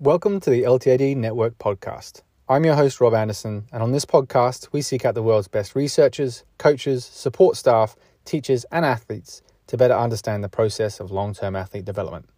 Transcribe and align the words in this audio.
Welcome 0.00 0.40
to 0.40 0.50
the 0.50 0.62
LTAD 0.64 1.16
Network 1.16 1.58
podcast. 1.58 2.22
I'm 2.48 2.64
your 2.64 2.74
host, 2.74 3.00
Rob 3.00 3.14
Anderson, 3.14 3.66
and 3.70 3.84
on 3.84 3.92
this 3.92 4.04
podcast, 4.04 4.72
we 4.72 4.82
seek 4.82 5.04
out 5.04 5.14
the 5.14 5.22
world's 5.22 5.46
best 5.46 5.76
researchers, 5.76 6.42
coaches, 6.58 7.04
support 7.04 7.56
staff, 7.56 7.94
teachers, 8.24 8.64
and 8.72 8.84
athletes 8.84 9.42
to 9.68 9.76
better 9.76 9.94
understand 9.94 10.42
the 10.42 10.48
process 10.48 10.98
of 10.98 11.12
long 11.12 11.34
term 11.34 11.54
athlete 11.54 11.84
development. 11.84 12.28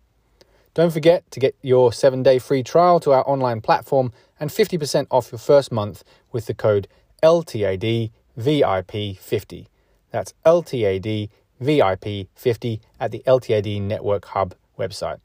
Don't 0.74 0.90
forget 0.90 1.30
to 1.32 1.40
get 1.40 1.54
your 1.60 1.92
seven 1.92 2.22
day 2.22 2.38
free 2.38 2.62
trial 2.62 2.98
to 3.00 3.12
our 3.12 3.28
online 3.28 3.60
platform 3.60 4.10
and 4.40 4.48
50% 4.48 5.06
off 5.10 5.30
your 5.30 5.38
first 5.38 5.70
month 5.70 6.02
with 6.32 6.46
the 6.46 6.54
code 6.54 6.88
LTADVIP50. 7.22 9.66
That's 10.10 10.32
LTADVIP50 10.46 12.80
at 12.98 13.10
the 13.10 13.22
LTAD 13.26 13.82
Network 13.82 14.24
Hub 14.26 14.54
website. 14.78 15.18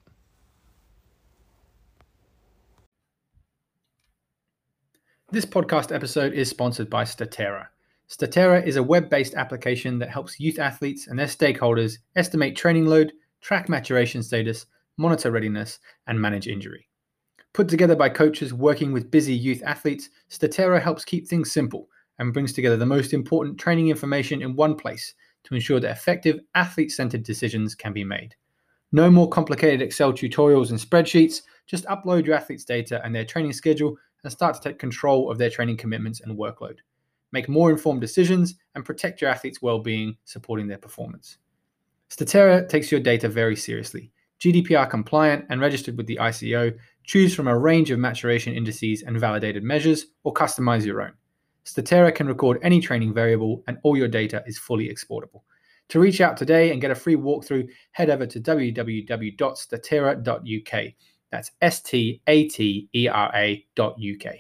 This 5.32 5.46
podcast 5.46 5.94
episode 5.94 6.34
is 6.34 6.50
sponsored 6.50 6.90
by 6.90 7.04
Statera. 7.04 7.68
Statera 8.10 8.66
is 8.66 8.78
a 8.78 8.84
web 8.84 9.10
based 9.10 9.36
application 9.36 10.00
that 10.00 10.10
helps 10.10 10.40
youth 10.40 10.60
athletes 10.60 11.08
and 11.08 11.18
their 11.18 11.28
stakeholders 11.28 11.98
estimate 12.16 12.56
training 12.56 12.86
load, 12.86 13.12
track 13.42 13.68
maturation 13.68 14.24
status, 14.24 14.66
monitor 14.98 15.32
readiness, 15.32 15.80
and 16.08 16.20
manage 16.20 16.48
injury. 16.48 16.88
Put 17.54 17.70
together 17.70 17.96
by 17.96 18.10
coaches 18.10 18.54
working 18.54 18.92
with 18.92 19.10
busy 19.10 19.34
youth 19.34 19.64
athletes, 19.66 20.10
Statera 20.30 20.82
helps 20.82 21.06
keep 21.06 21.28
things 21.28 21.52
simple 21.52 21.90
and 22.20 22.34
brings 22.34 22.54
together 22.54 22.78
the 22.78 22.86
most 22.86 23.14
important 23.14 23.60
training 23.60 23.90
information 23.90 24.42
in 24.42 24.56
one 24.56 24.76
place 24.76 25.14
to 25.44 25.56
ensure 25.56 25.80
that 25.80 25.92
effective 25.92 26.40
athlete 26.56 26.92
centered 26.92 27.24
decisions 27.24 27.74
can 27.74 27.94
be 27.94 28.04
made. 28.04 28.36
No 28.92 29.10
more 29.10 29.30
complicated 29.30 29.82
Excel 29.82 30.14
tutorials 30.14 30.70
and 30.70 30.80
spreadsheets, 30.80 31.42
just 31.66 31.86
upload 31.86 32.26
your 32.26 32.36
athlete's 32.36 32.64
data 32.64 33.02
and 33.04 33.14
their 33.14 33.26
training 33.26 33.54
schedule 33.54 33.98
and 34.24 34.32
start 34.32 34.56
to 34.56 34.62
take 34.62 34.80
control 34.80 35.30
of 35.30 35.38
their 35.38 35.50
training 35.50 35.78
commitments 35.78 36.22
and 36.22 36.38
workload. 36.38 36.78
Make 37.32 37.50
more 37.50 37.70
informed 37.70 38.02
decisions 38.02 38.56
and 38.76 38.86
protect 38.86 39.22
your 39.22 39.30
athlete's 39.30 39.62
well 39.62 39.80
being, 39.80 40.18
supporting 40.24 40.68
their 40.68 40.78
performance. 40.78 41.38
Statera 42.10 42.68
takes 42.70 42.92
your 42.92 43.02
data 43.02 43.28
very 43.28 43.56
seriously. 43.56 44.12
GDPR 44.40 44.90
compliant 44.90 45.46
and 45.50 45.62
registered 45.62 45.98
with 45.98 46.08
the 46.08 46.20
ICO, 46.22 46.76
choose 47.04 47.34
from 47.34 47.48
a 47.48 47.58
range 47.58 47.92
of 47.92 48.00
maturation 48.00 48.54
indices 48.54 49.04
and 49.04 49.20
validated 49.20 49.64
measures, 49.64 50.08
or 50.24 50.34
customize 50.34 50.86
your 50.86 51.02
own. 51.02 51.14
Statera 51.66 52.14
can 52.14 52.28
record 52.28 52.60
any 52.62 52.80
training 52.80 53.14
variable, 53.14 53.64
and 53.68 53.78
all 53.84 53.98
your 53.98 54.08
data 54.08 54.44
is 54.46 54.58
fully 54.58 54.90
exportable. 54.90 55.44
To 55.90 56.00
reach 56.00 56.22
out 56.22 56.38
today 56.38 56.72
and 56.72 56.82
get 56.82 56.92
a 56.92 56.96
free 56.96 57.16
walkthrough, 57.16 57.68
head 57.92 58.10
over 58.10 58.26
to 58.26 58.40
www.statera.uk. 58.40 60.94
That's 61.32 61.52
S 61.62 61.82
T 61.82 62.22
A 62.28 62.48
T 62.48 62.90
E 62.94 63.08
R 63.08 63.32
A 63.36 63.66
dot 63.76 63.96
UK. 63.96 64.36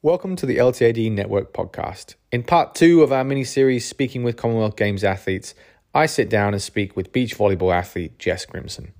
Welcome 0.00 0.36
to 0.36 0.46
the 0.46 0.58
LTAD 0.58 1.10
Network 1.10 1.52
podcast. 1.52 2.14
In 2.30 2.44
part 2.44 2.76
two 2.76 3.02
of 3.02 3.10
our 3.10 3.24
mini 3.24 3.42
series, 3.42 3.84
Speaking 3.84 4.22
with 4.22 4.36
Commonwealth 4.36 4.76
Games 4.76 5.02
Athletes, 5.02 5.56
I 5.92 6.06
sit 6.06 6.30
down 6.30 6.54
and 6.54 6.62
speak 6.62 6.94
with 6.94 7.10
beach 7.10 7.36
volleyball 7.36 7.74
athlete 7.74 8.16
Jess 8.16 8.46
Grimson. 8.46 8.92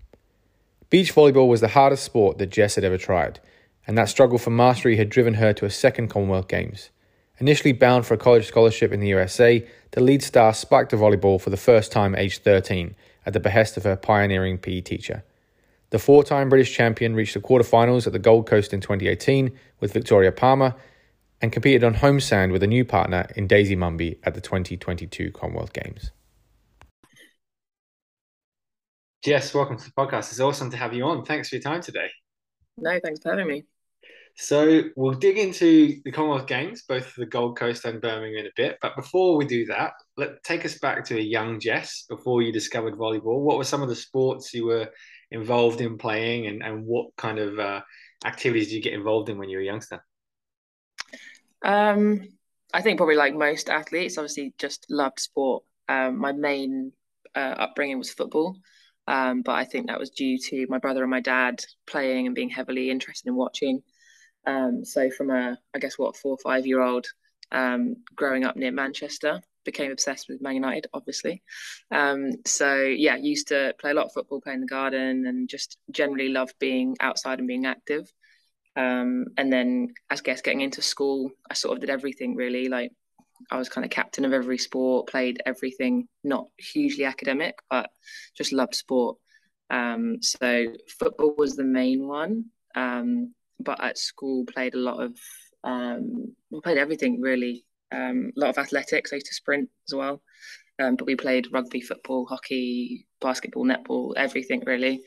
Beach 0.91 1.14
volleyball 1.14 1.46
was 1.46 1.60
the 1.60 1.69
hardest 1.69 2.02
sport 2.02 2.38
that 2.38 2.50
Jess 2.50 2.74
had 2.74 2.82
ever 2.82 2.98
tried, 2.98 3.38
and 3.86 3.96
that 3.96 4.08
struggle 4.08 4.38
for 4.38 4.50
mastery 4.50 4.96
had 4.96 5.08
driven 5.08 5.34
her 5.34 5.52
to 5.52 5.64
a 5.64 5.70
second 5.70 6.08
Commonwealth 6.08 6.48
Games. 6.48 6.91
Initially 7.38 7.72
bound 7.72 8.04
for 8.04 8.14
a 8.14 8.19
college 8.19 8.48
scholarship 8.48 8.91
in 8.91 8.98
the 8.98 9.10
USA, 9.10 9.64
the 9.92 10.00
Leeds 10.00 10.26
star 10.26 10.53
spiked 10.53 10.91
to 10.91 10.97
volleyball 10.97 11.41
for 11.41 11.50
the 11.50 11.56
first 11.56 11.92
time 11.92 12.16
aged 12.16 12.42
13 12.42 12.97
at 13.25 13.32
the 13.32 13.38
behest 13.38 13.76
of 13.76 13.84
her 13.84 13.94
pioneering 13.94 14.58
PE 14.58 14.81
teacher. 14.81 15.22
The 15.91 15.99
four 15.99 16.22
time 16.22 16.50
British 16.50 16.75
champion 16.75 17.15
reached 17.15 17.32
the 17.32 17.41
quarterfinals 17.41 18.06
at 18.06 18.12
the 18.12 18.19
Gold 18.19 18.47
Coast 18.47 18.75
in 18.75 18.81
2018 18.81 19.59
with 19.81 19.94
Victoria 19.94 20.31
Palmer 20.31 20.75
and 21.41 21.50
competed 21.50 21.82
on 21.82 21.94
home 21.94 22.21
sand 22.21 22.53
with 22.53 22.62
a 22.62 22.66
new 22.66 22.84
partner 22.84 23.26
in 23.37 23.47
Daisy 23.47 23.75
Mumby 23.75 24.19
at 24.25 24.34
the 24.34 24.41
2022 24.43 25.31
Commonwealth 25.31 25.72
Games. 25.72 26.10
Jess, 29.25 29.54
welcome 29.54 29.78
to 29.78 29.84
the 29.84 29.91
podcast. 29.93 30.31
It's 30.31 30.41
awesome 30.41 30.71
to 30.71 30.76
have 30.76 30.93
you 30.93 31.04
on. 31.04 31.25
Thanks 31.25 31.49
for 31.49 31.54
your 31.54 31.62
time 31.62 31.81
today. 31.81 32.10
No, 32.76 33.00
thanks 33.03 33.20
for 33.20 33.31
having 33.31 33.49
me. 33.49 33.65
So 34.37 34.82
we'll 34.94 35.15
dig 35.15 35.38
into 35.38 36.00
the 36.05 36.12
Commonwealth 36.12 36.47
Games, 36.47 36.82
both 36.82 37.15
the 37.16 37.26
Gold 37.26 37.59
Coast 37.59 37.87
and 37.87 38.00
Birmingham 38.00 38.41
in 38.41 38.47
a 38.47 38.50
bit. 38.55 38.78
But 38.82 38.94
before 38.94 39.37
we 39.37 39.47
do 39.47 39.65
that, 39.66 39.94
let 40.19 40.43
take 40.44 40.66
us 40.66 40.78
back 40.78 41.05
to 41.06 41.16
a 41.16 41.20
young 41.20 41.59
Jess 41.59 42.05
before 42.09 42.43
you 42.43 42.53
discovered 42.53 42.94
volleyball. 42.94 43.41
What 43.41 43.56
were 43.56 43.65
some 43.65 43.82
of 43.82 43.88
the 43.88 43.97
sports 43.97 44.53
you 44.53 44.66
were 44.66 44.91
involved 45.31 45.81
in 45.81 45.99
playing, 45.99 46.47
and, 46.47 46.62
and 46.62 46.84
what 46.84 47.15
kind 47.16 47.39
of 47.39 47.59
uh, 47.59 47.81
activities 48.25 48.69
do 48.69 48.77
you 48.77 48.83
get 48.83 48.94
involved 48.94 49.28
in 49.28 49.39
when 49.39 49.49
you 49.49 49.59
were 49.59 49.62
a 49.62 49.66
youngster? 49.66 50.05
Um, 51.65 52.28
I 52.72 52.83
think 52.83 52.99
probably 52.99 53.16
like 53.16 53.34
most 53.34 53.69
athletes, 53.69 54.19
obviously 54.19 54.55
just 54.59 54.87
loved 54.91 55.21
sport. 55.21 55.65
Um, 55.88 56.19
my 56.19 56.33
main 56.33 56.93
uh, 57.34 57.55
upbringing 57.59 57.99
was 57.99 58.11
football. 58.11 58.56
Um, 59.06 59.41
but 59.41 59.53
I 59.53 59.65
think 59.65 59.87
that 59.87 59.99
was 59.99 60.11
due 60.11 60.38
to 60.50 60.67
my 60.69 60.77
brother 60.77 61.03
and 61.03 61.11
my 61.11 61.21
dad 61.21 61.65
playing 61.87 62.27
and 62.27 62.34
being 62.34 62.50
heavily 62.50 62.91
interested 62.91 63.28
in 63.28 63.37
watching. 63.37 63.83
Um, 64.47 64.84
so 64.84 65.11
from 65.11 65.31
a, 65.31 65.59
I 65.75 65.78
guess 65.78 65.99
what 65.99 66.17
four 66.17 66.33
or 66.33 66.38
five 66.43 66.67
year 66.67 66.83
old, 66.83 67.06
um, 67.50 67.97
growing 68.15 68.44
up 68.44 68.56
near 68.56 68.71
Manchester, 68.71 69.41
became 69.69 69.93
obsessed 69.93 70.29
with 70.29 70.41
Man 70.41 70.55
United, 70.55 70.87
obviously. 70.95 71.43
Um, 71.91 72.31
so 72.47 72.83
yeah, 72.83 73.17
used 73.17 73.49
to 73.49 73.75
play 73.79 73.91
a 73.91 73.95
lot 73.95 74.06
of 74.06 74.12
football, 74.12 74.41
play 74.41 74.55
in 74.55 74.61
the 74.61 74.67
garden, 74.67 75.27
and 75.27 75.49
just 75.49 75.77
generally 75.91 76.31
love 76.31 76.51
being 76.59 76.97
outside 77.01 77.39
and 77.39 77.47
being 77.47 77.67
active. 77.67 78.11
Um, 78.77 79.27
and 79.37 79.53
then, 79.53 79.89
as 80.09 80.23
guess 80.23 80.41
getting 80.41 80.62
into 80.62 80.81
school, 80.81 81.31
I 81.51 81.55
sort 81.55 81.75
of 81.75 81.81
did 81.81 81.91
everything 81.91 82.34
really. 82.34 82.69
Like 82.69 82.93
I 83.51 83.59
was 83.59 83.69
kind 83.69 83.84
of 83.84 83.91
captain 83.91 84.25
of 84.25 84.33
every 84.33 84.59
sport, 84.59 85.09
played 85.09 85.43
everything, 85.45 86.09
not 86.25 86.47
hugely 86.56 87.05
academic, 87.05 87.59
but 87.69 87.91
just 88.37 88.53
loved 88.53 88.75
sport. 88.75 89.19
Um, 89.69 90.23
so 90.23 90.67
football 90.99 91.35
was 91.37 91.56
the 91.56 91.65
main 91.65 92.09
one. 92.09 92.47
Um, 92.75 93.35
but 93.61 93.83
at 93.83 93.99
school 93.99 94.47
played 94.47 94.75
a 94.75 94.79
lot 94.79 95.03
of 95.03 95.19
um, 95.65 96.35
played 96.62 96.79
everything 96.79 97.21
really. 97.21 97.65
Um, 97.91 98.32
a 98.37 98.41
lot 98.41 98.50
of 98.50 98.59
athletics. 98.59 99.12
I 99.12 99.16
used 99.16 99.26
to 99.26 99.34
sprint 99.34 99.71
as 99.88 99.94
well, 99.94 100.22
um, 100.78 100.97
but 100.97 101.06
we 101.06 101.16
played 101.16 101.49
rugby, 101.53 101.81
football, 101.81 102.26
hockey, 102.26 103.06
basketball, 103.21 103.65
netball, 103.65 104.12
everything 104.16 104.62
really. 104.66 105.03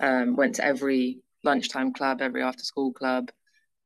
Um, 0.00 0.36
went 0.36 0.56
to 0.56 0.64
every 0.64 1.20
lunchtime 1.44 1.92
club, 1.92 2.20
every 2.20 2.42
after 2.42 2.64
school 2.64 2.92
club. 2.92 3.30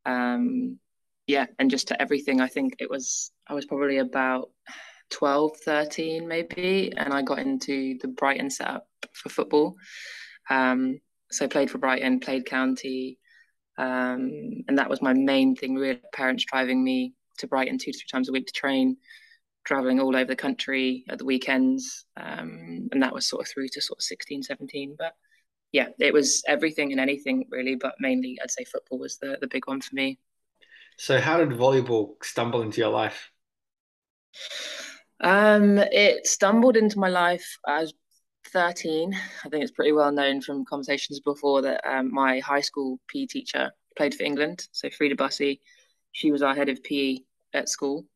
Um, 0.05 0.79
yeah, 1.27 1.47
and 1.59 1.71
just 1.71 1.89
to 1.89 2.03
everything. 2.03 2.41
I 2.41 2.49
think 2.49 2.75
it 2.81 2.91
was 2.91 3.31
I 3.47 3.55
was 3.55 3.67
probably 3.67 3.99
about 3.99 4.51
12, 5.11 5.53
13 5.65 6.27
maybe, 6.27 6.93
and 6.97 7.13
I 7.13 7.23
got 7.23 7.39
into 7.39 7.99
the 8.01 8.09
Brighton 8.09 8.51
setup 8.51 8.87
for 9.13 9.29
football. 9.29 9.77
Um, 10.49 10.99
so 11.31 11.47
played 11.47 11.71
for 11.71 11.79
Brighton, 11.79 12.19
played 12.19 12.47
county, 12.47 13.19
um, 13.79 14.31
and 14.69 14.79
that 14.79 14.91
was 14.91 15.01
my 15.01 15.13
main 15.13 15.55
thing, 15.55 15.77
really. 15.77 16.01
Parents 16.13 16.45
driving 16.45 16.83
me 16.83 17.15
to 17.41 17.47
Brighton 17.47 17.79
two 17.79 17.93
to 17.93 17.99
three 17.99 18.09
times 18.11 18.29
a 18.29 18.33
week 18.33 18.47
to 18.47 18.53
train, 18.53 18.97
traveling 19.65 20.01
all 20.01 20.17
over 20.17 20.27
the 20.27 20.37
country 20.37 21.05
at 21.09 21.19
the 21.19 21.25
weekends. 21.25 22.05
Um, 22.17 22.89
and 22.93 23.03
that 23.03 23.13
was 23.13 23.27
sort 23.27 23.43
of 23.43 23.49
through 23.49 23.69
to 23.69 23.81
sort 23.81 23.99
of 23.99 24.03
16, 24.03 24.43
17. 24.45 24.97
But 24.99 25.15
yeah, 25.73 25.89
it 25.99 26.13
was 26.13 26.43
everything 26.47 26.93
and 26.93 27.01
anything 27.01 27.45
really, 27.51 27.77
but 27.77 27.95
mainly 28.01 28.39
I'd 28.43 28.51
say 28.51 28.65
football 28.65 28.99
was 28.99 29.19
the, 29.19 29.39
the 29.41 29.49
big 29.49 29.67
one 29.67 29.81
for 29.81 29.95
me. 29.95 30.19
So, 30.97 31.21
how 31.21 31.39
did 31.39 31.51
volleyball 31.51 32.15
stumble 32.23 32.63
into 32.63 32.81
your 32.81 32.91
life? 32.91 33.31
Um, 35.21 35.79
it 35.79 36.27
stumbled 36.27 36.77
into 36.77 36.99
my 36.99 37.09
life 37.09 37.59
as 37.67 37.93
13, 38.53 39.15
I 39.45 39.49
think 39.49 39.63
it's 39.63 39.73
pretty 39.73 39.93
well 39.93 40.13
known 40.13 40.41
from 40.41 40.65
conversations 40.65 41.21
before 41.21 41.63
that 41.63 41.87
um, 41.89 42.13
my 42.13 42.41
high 42.41 42.61
school 42.61 42.99
PE 43.09 43.27
teacher 43.27 43.71
played 43.97 44.15
for 44.15 44.25
England. 44.25 44.67
So 44.73 44.91
Frida 44.91 45.17
Bussey, 45.17 45.61
she 46.13 46.33
was 46.33 46.43
our 46.43 46.55
head 46.55 46.69
of 46.69 46.83
PE 46.83 47.19
at 47.55 47.69
school. 47.69 48.07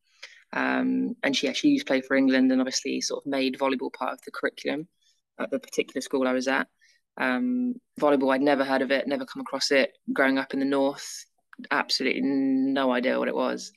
Um, 0.53 1.15
and 1.23 1.35
she 1.35 1.47
actually 1.47 1.71
used 1.71 1.85
to 1.85 1.91
play 1.91 2.01
for 2.01 2.15
England 2.15 2.51
and 2.51 2.61
obviously 2.61 3.01
sort 3.01 3.23
of 3.23 3.29
made 3.29 3.57
volleyball 3.57 3.91
part 3.91 4.13
of 4.13 4.19
the 4.25 4.31
curriculum 4.31 4.87
at 5.39 5.51
the 5.51 5.59
particular 5.59 6.01
school 6.01 6.27
I 6.27 6.33
was 6.33 6.47
at. 6.47 6.67
Um, 7.17 7.75
volleyball, 7.99 8.33
I'd 8.33 8.41
never 8.41 8.63
heard 8.63 8.81
of 8.81 8.91
it, 8.91 9.07
never 9.07 9.25
come 9.25 9.41
across 9.41 9.71
it. 9.71 9.91
Growing 10.13 10.37
up 10.37 10.53
in 10.53 10.59
the 10.59 10.65
north, 10.65 11.25
absolutely 11.71 12.21
no 12.21 12.91
idea 12.91 13.19
what 13.19 13.27
it 13.27 13.35
was. 13.35 13.71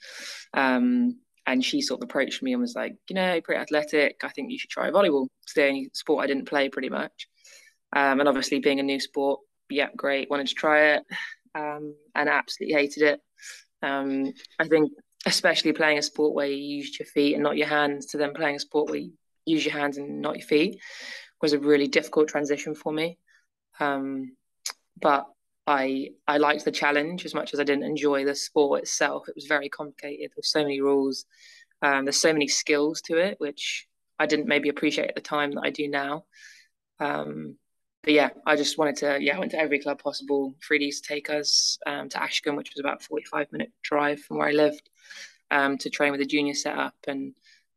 Um, 0.54 1.18
and 1.46 1.64
she 1.64 1.80
sort 1.80 2.02
of 2.02 2.04
approached 2.08 2.42
me 2.42 2.52
and 2.52 2.60
was 2.60 2.74
like, 2.74 2.94
you 3.08 3.14
know, 3.14 3.40
pretty 3.40 3.60
athletic. 3.60 4.20
I 4.22 4.28
think 4.28 4.50
you 4.50 4.58
should 4.58 4.70
try 4.70 4.90
volleyball. 4.90 5.28
It's 5.44 5.54
the 5.54 5.66
only 5.66 5.90
sport 5.94 6.22
I 6.22 6.26
didn't 6.26 6.48
play 6.48 6.68
pretty 6.68 6.90
much. 6.90 7.28
Um, 7.96 8.20
and 8.20 8.28
obviously, 8.28 8.58
being 8.58 8.80
a 8.80 8.82
new 8.82 9.00
sport, 9.00 9.40
yeah, 9.70 9.88
great. 9.96 10.28
Wanted 10.28 10.48
to 10.48 10.54
try 10.54 10.90
it. 10.90 11.04
um, 11.54 11.94
and 12.14 12.28
absolutely 12.28 12.74
hated 12.74 13.02
it. 13.02 13.20
Um, 13.82 14.32
I 14.58 14.66
think, 14.66 14.90
especially 15.28 15.72
playing 15.72 15.98
a 15.98 16.02
sport 16.02 16.34
where 16.34 16.46
you 16.46 16.56
used 16.56 16.98
your 16.98 17.06
feet 17.06 17.34
and 17.34 17.42
not 17.42 17.56
your 17.56 17.68
hands, 17.68 18.06
to 18.06 18.16
then 18.16 18.34
playing 18.34 18.56
a 18.56 18.60
sport 18.60 18.90
where 18.90 18.98
you 18.98 19.12
use 19.44 19.64
your 19.64 19.74
hands 19.74 19.98
and 19.98 20.20
not 20.20 20.38
your 20.38 20.46
feet, 20.46 20.80
was 21.42 21.52
a 21.52 21.58
really 21.58 21.86
difficult 21.86 22.28
transition 22.28 22.74
for 22.74 22.92
me. 22.92 23.18
Um, 23.78 24.36
but 25.00 25.26
I 25.66 26.10
I 26.26 26.38
liked 26.38 26.64
the 26.64 26.72
challenge 26.72 27.24
as 27.24 27.34
much 27.34 27.52
as 27.52 27.60
I 27.60 27.64
didn't 27.64 27.84
enjoy 27.84 28.24
the 28.24 28.34
sport 28.34 28.82
itself. 28.82 29.28
It 29.28 29.34
was 29.34 29.46
very 29.46 29.68
complicated. 29.68 30.32
There's 30.34 30.50
so 30.50 30.62
many 30.62 30.80
rules. 30.80 31.26
Um, 31.82 32.04
there's 32.04 32.20
so 32.20 32.32
many 32.32 32.48
skills 32.48 33.00
to 33.02 33.18
it, 33.18 33.36
which 33.38 33.86
I 34.18 34.26
didn't 34.26 34.48
maybe 34.48 34.70
appreciate 34.70 35.08
at 35.08 35.14
the 35.14 35.20
time 35.20 35.52
that 35.52 35.62
I 35.64 35.70
do 35.70 35.86
now. 35.88 36.24
Um, 36.98 37.56
but 38.02 38.12
yeah, 38.12 38.30
I 38.46 38.56
just 38.56 38.78
wanted 38.78 38.96
to, 38.96 39.18
yeah, 39.20 39.36
I 39.36 39.38
went 39.38 39.50
to 39.52 39.58
every 39.58 39.80
club 39.80 40.00
possible. 40.02 40.54
Freedies 40.66 41.00
take 41.02 41.30
us 41.30 41.78
um, 41.86 42.08
to 42.10 42.22
Ashcombe, 42.22 42.56
which 42.56 42.70
was 42.74 42.80
about 42.80 43.02
45 43.02 43.52
minute 43.52 43.72
drive 43.82 44.20
from 44.20 44.38
where 44.38 44.48
I 44.48 44.52
lived, 44.52 44.88
um, 45.50 45.78
to 45.78 45.90
train 45.90 46.12
with 46.12 46.20
a 46.20 46.26
junior 46.26 46.54
setup. 46.54 46.94
And 47.06 47.34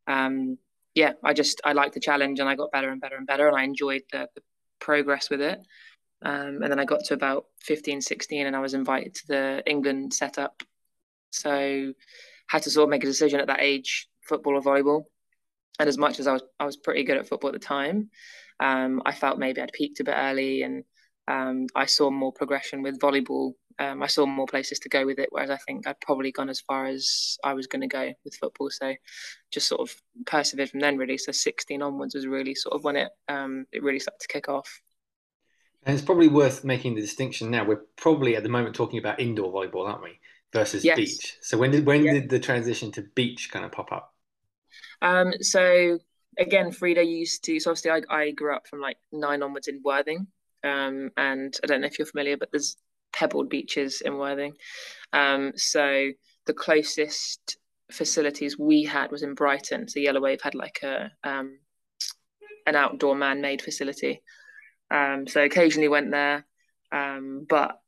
um, 0.08 0.58
yeah, 0.94 1.14
I 1.24 1.34
just, 1.34 1.62
I 1.66 1.74
liked 1.74 1.96
the 1.96 2.00
challenge 2.00 2.40
and 2.40 2.48
I 2.48 2.56
got 2.56 2.72
better 2.72 2.90
and 2.90 3.02
better 3.02 3.16
and 3.16 3.26
better. 3.26 3.48
And 3.48 3.58
I 3.58 3.64
enjoyed 3.64 4.04
the, 4.12 4.30
the 4.36 4.42
progress 4.80 5.30
with 5.30 5.42
it. 5.42 5.60
Um, 6.24 6.62
and 6.62 6.72
then 6.72 6.80
I 6.80 6.86
got 6.86 7.04
to 7.06 7.16
about 7.16 7.46
15, 7.62 8.02
16 8.02 8.46
and 8.46 8.56
I 8.56 8.60
was 8.60 8.76
invited 8.76 9.16
to 9.16 9.28
the 9.28 9.64
England 9.66 10.14
setup. 10.14 10.62
So 11.32 11.94
had 12.48 12.64
to 12.64 12.70
sort 12.70 12.84
of 12.84 12.90
make 12.90 13.04
a 13.04 13.08
decision 13.08 13.40
at 13.40 13.48
that 13.48 13.62
age, 13.62 14.08
football 14.22 14.56
or 14.56 14.62
volleyball. 14.62 15.04
And 15.80 15.90
as 15.90 15.98
much 15.98 16.20
as 16.20 16.28
I 16.28 16.34
was, 16.34 16.44
I 16.60 16.66
was 16.66 16.78
pretty 16.78 17.04
good 17.04 17.18
at 17.18 17.28
football 17.28 17.50
at 17.50 17.54
the 17.54 17.60
time, 17.60 18.12
um, 18.62 19.02
I 19.06 19.12
felt 19.12 19.40
maybe 19.40 19.60
I'd 19.60 19.74
peaked 19.74 20.00
a 20.00 20.04
bit 20.04 20.16
early 20.16 20.62
and 20.62 20.84
um, 21.28 21.68
I 21.76 21.86
saw 21.86 22.12
more 22.12 22.32
progression 22.32 22.84
with 22.84 23.00
volleyball. 23.00 23.54
Um, 23.80 24.04
I 24.04 24.08
saw 24.08 24.26
more 24.26 24.46
places 24.46 24.80
to 24.80 24.90
go 24.90 25.06
with 25.06 25.18
it, 25.18 25.30
whereas 25.32 25.50
I 25.50 25.58
think 25.58 25.88
I'd 25.88 26.00
probably 26.00 26.32
gone 26.32 26.50
as 26.50 26.60
far 26.60 26.86
as 26.86 27.38
I 27.44 27.54
was 27.54 27.66
going 27.66 27.82
to 27.82 27.88
go 27.88 28.14
with 28.24 28.36
football. 28.36 28.70
So 28.70 28.94
just 29.52 29.68
sort 29.68 29.82
of 29.82 29.96
persevered 30.28 30.70
from 30.70 30.82
then, 30.82 30.98
really. 30.98 31.18
So 31.18 31.32
16 31.32 31.82
onwards 31.82 32.14
was 32.14 32.28
really 32.28 32.54
sort 32.54 32.76
of 32.76 32.84
when 32.84 32.96
it 32.98 33.10
um, 33.28 33.66
it 33.72 33.82
really 33.82 34.00
started 34.00 34.20
to 34.22 34.28
kick 34.28 34.48
off. 34.48 34.82
And 35.84 35.96
it's 35.96 36.06
probably 36.06 36.28
worth 36.28 36.64
making 36.64 36.94
the 36.94 37.02
distinction 37.02 37.50
now. 37.50 37.66
We're 37.66 37.86
probably 37.98 38.36
at 38.36 38.44
the 38.44 38.50
moment 38.50 38.76
talking 38.76 39.00
about 39.00 39.20
indoor 39.20 39.52
volleyball, 39.52 39.88
aren't 39.88 40.04
we? 40.04 40.20
Versus 40.54 40.86
yes. 40.86 40.98
beach. 40.98 41.38
So 41.42 41.58
when 41.58 41.72
did 41.72 41.86
when 41.86 42.04
did 42.04 42.30
the 42.30 42.40
transition 42.40 42.92
to 42.92 43.04
beach 43.16 43.50
kind 43.52 43.66
of 43.66 43.72
pop 43.72 43.92
up? 43.92 44.14
Um, 45.02 45.34
so 45.42 45.98
again, 46.38 46.72
Frida 46.72 47.04
used 47.04 47.44
to. 47.46 47.60
So 47.60 47.72
obviously, 47.72 47.92
I, 47.92 48.02
I 48.10 48.32
grew 48.32 48.56
up 48.56 48.68
from 48.68 48.80
like 48.82 48.98
nine 49.12 49.44
onwards 49.44 49.68
in 49.68 49.82
Worthing, 49.84 50.28
um, 50.64 51.12
and 51.18 51.56
I 51.64 51.68
don't 51.68 51.82
know 51.82 51.88
if 51.88 52.00
you're 52.00 52.06
familiar, 52.06 52.38
but 52.38 52.50
there's 52.52 52.78
pebbled 53.14 53.50
beaches 53.50 54.02
in 54.02 54.18
Worthing. 54.18 54.54
Um, 55.14 55.54
so 55.56 56.12
the 56.46 56.54
closest 56.54 57.58
facilities 57.92 58.58
we 58.58 58.84
had 58.84 59.12
was 59.12 59.24
in 59.24 59.34
Brighton. 59.34 59.88
So 59.88 60.00
Yellowave 60.00 60.42
had 60.42 60.56
like 60.56 60.80
a 60.84 61.12
um, 61.24 61.60
an 62.66 62.76
outdoor 62.76 63.16
man-made 63.16 63.62
facility. 63.62 64.22
Um, 64.90 65.28
so 65.28 65.42
occasionally 65.42 65.88
went 65.88 66.12
there, 66.12 66.46
um, 66.92 67.46
but 67.48 67.80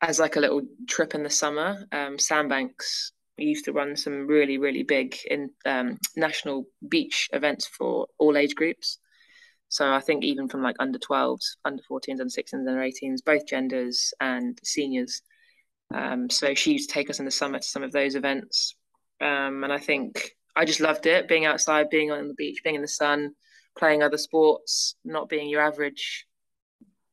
as 0.00 0.18
like 0.18 0.36
a 0.36 0.40
little 0.40 0.62
trip 0.88 1.14
in 1.14 1.22
the 1.22 1.30
summer, 1.30 1.86
um, 1.92 2.18
Sandbanks 2.18 3.12
we 3.38 3.44
used 3.44 3.64
to 3.66 3.72
run 3.72 3.96
some 3.96 4.26
really 4.26 4.58
really 4.58 4.82
big 4.82 5.16
in 5.30 5.50
um, 5.64 5.98
national 6.16 6.66
beach 6.88 7.28
events 7.32 7.66
for 7.66 8.06
all 8.18 8.36
age 8.36 8.54
groups. 8.54 8.98
So 9.68 9.90
i 9.90 10.00
think 10.00 10.24
even 10.24 10.48
from 10.48 10.62
like 10.62 10.76
under 10.78 10.98
12s 10.98 11.56
under 11.64 11.82
14s 11.90 12.20
and 12.20 12.30
16s 12.30 12.52
and 12.52 12.68
18s 12.68 13.24
both 13.24 13.46
genders 13.46 14.12
and 14.20 14.58
seniors. 14.64 15.22
Um, 15.94 16.28
so 16.30 16.54
she 16.54 16.72
used 16.72 16.88
to 16.88 16.94
take 16.94 17.10
us 17.10 17.20
in 17.20 17.24
the 17.24 17.30
summer 17.30 17.58
to 17.58 17.66
some 17.66 17.84
of 17.84 17.92
those 17.92 18.16
events. 18.16 18.74
Um, 19.20 19.64
and 19.64 19.72
i 19.72 19.78
think 19.78 20.32
i 20.54 20.64
just 20.64 20.80
loved 20.80 21.06
it 21.06 21.26
being 21.26 21.46
outside 21.46 21.88
being 21.88 22.10
on 22.10 22.28
the 22.28 22.34
beach 22.34 22.60
being 22.62 22.76
in 22.76 22.82
the 22.82 22.88
sun 22.88 23.30
playing 23.78 24.02
other 24.02 24.18
sports 24.18 24.94
not 25.04 25.30
being 25.30 25.48
your 25.48 25.62
average 25.62 26.26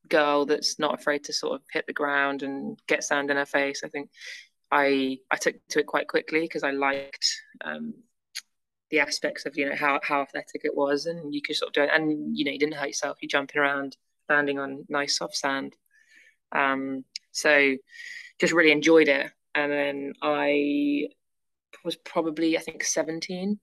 girl 0.10 0.46
that's 0.46 0.80
not 0.80 1.00
afraid 1.00 1.24
to 1.26 1.34
sort 1.34 1.56
of 1.56 1.62
hit 1.72 1.86
the 1.88 1.94
ground 1.94 2.44
and 2.44 2.80
get 2.88 3.04
sand 3.04 3.32
in 3.32 3.38
her 3.38 3.46
face. 3.46 3.82
I 3.84 3.90
think 3.90 4.10
I 4.74 5.20
I 5.30 5.38
took 5.38 5.56
to 5.70 5.80
it 5.80 5.86
quite 5.86 6.08
quickly 6.08 6.42
because 6.42 6.64
I 6.64 6.72
liked 6.72 7.42
um, 7.64 7.94
the 8.90 9.00
aspects 9.00 9.46
of 9.46 9.56
you 9.56 9.70
know 9.70 9.76
how 9.76 10.00
how 10.02 10.22
athletic 10.22 10.62
it 10.66 10.76
was, 10.76 11.06
and 11.06 11.34
you 11.34 11.42
could 11.44 11.56
sort 11.56 11.70
of 11.70 11.74
do 11.74 11.84
it, 11.84 11.92
and 11.94 12.36
you 12.36 12.44
know 12.44 12.52
you 12.52 12.58
didn't 12.58 12.76
hurt 12.76 12.88
yourself. 12.88 13.18
You're 13.22 13.30
jumping 13.30 13.62
around, 13.62 13.96
landing 14.30 14.58
on 14.58 14.86
nice 14.90 15.18
soft 15.18 15.36
sand. 15.36 15.76
Um, 16.52 17.06
so 17.32 17.76
just 18.42 18.54
really 18.54 18.72
enjoyed 18.72 19.10
it, 19.10 19.32
and 19.54 19.72
then 19.72 20.14
I 20.24 21.10
was 21.86 21.96
probably 21.96 22.58
I 22.58 22.62
think 22.62 22.84
17. 22.84 23.60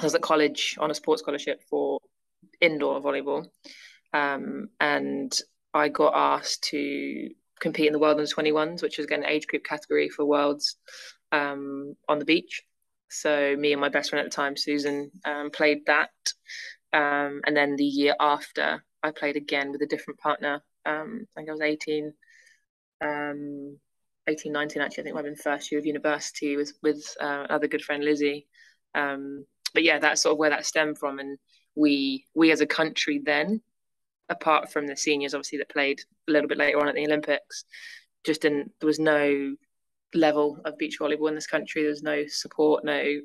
I 0.00 0.02
was 0.02 0.14
at 0.16 0.22
college 0.22 0.76
on 0.80 0.90
a 0.90 0.94
sports 0.94 1.22
scholarship 1.22 1.62
for 1.70 2.00
indoor 2.60 3.00
volleyball, 3.00 3.46
um, 4.12 4.68
and 4.80 5.32
I 5.72 5.90
got 5.90 6.14
asked 6.16 6.64
to 6.70 7.30
compete 7.60 7.86
in 7.86 7.92
the 7.92 7.98
World 7.98 8.18
Under 8.18 8.30
21s, 8.30 8.82
which 8.82 8.98
is 8.98 9.04
again 9.04 9.22
an 9.22 9.28
age 9.28 9.46
group 9.46 9.64
category 9.64 10.08
for 10.08 10.24
Worlds 10.24 10.76
um, 11.32 11.94
on 12.08 12.18
the 12.18 12.24
beach. 12.24 12.62
So 13.10 13.56
me 13.56 13.72
and 13.72 13.80
my 13.80 13.88
best 13.88 14.10
friend 14.10 14.24
at 14.24 14.30
the 14.30 14.34
time, 14.34 14.56
Susan, 14.56 15.10
um, 15.24 15.50
played 15.50 15.86
that. 15.86 16.10
Um, 16.92 17.42
and 17.46 17.56
then 17.56 17.76
the 17.76 17.84
year 17.84 18.14
after, 18.18 18.84
I 19.02 19.10
played 19.10 19.36
again 19.36 19.72
with 19.72 19.82
a 19.82 19.86
different 19.86 20.20
partner. 20.20 20.62
Um, 20.86 21.26
I 21.36 21.40
think 21.40 21.48
I 21.48 21.52
was 21.52 21.60
18, 21.60 22.12
um, 23.02 23.78
18, 24.26 24.52
19 24.52 24.82
actually. 24.82 25.02
I 25.02 25.04
think 25.04 25.22
been 25.22 25.36
first 25.36 25.70
year 25.70 25.78
of 25.78 25.86
university 25.86 26.56
with 26.56 26.72
with 26.82 27.04
uh, 27.20 27.46
another 27.48 27.68
good 27.68 27.82
friend, 27.82 28.04
Lizzie. 28.04 28.46
Um, 28.94 29.44
but 29.74 29.84
yeah, 29.84 29.98
that's 29.98 30.22
sort 30.22 30.32
of 30.32 30.38
where 30.38 30.50
that 30.50 30.66
stemmed 30.66 30.98
from. 30.98 31.18
And 31.18 31.38
we 31.74 32.24
we 32.34 32.50
as 32.50 32.60
a 32.60 32.66
country 32.66 33.20
then 33.24 33.60
apart 34.30 34.72
from 34.72 34.86
the 34.86 34.96
seniors, 34.96 35.34
obviously 35.34 35.58
that 35.58 35.68
played 35.68 36.00
a 36.28 36.32
little 36.32 36.48
bit 36.48 36.58
later 36.58 36.80
on 36.80 36.88
at 36.88 36.94
the 36.94 37.04
Olympics, 37.04 37.64
just 38.24 38.40
didn't. 38.42 38.72
There 38.80 38.86
was 38.86 38.98
no 38.98 39.54
level 40.14 40.58
of 40.64 40.78
beach 40.78 40.98
volleyball 40.98 41.28
in 41.28 41.34
this 41.34 41.46
country. 41.46 41.82
There 41.82 41.90
was 41.90 42.02
no 42.02 42.24
support, 42.26 42.84
no 42.84 43.20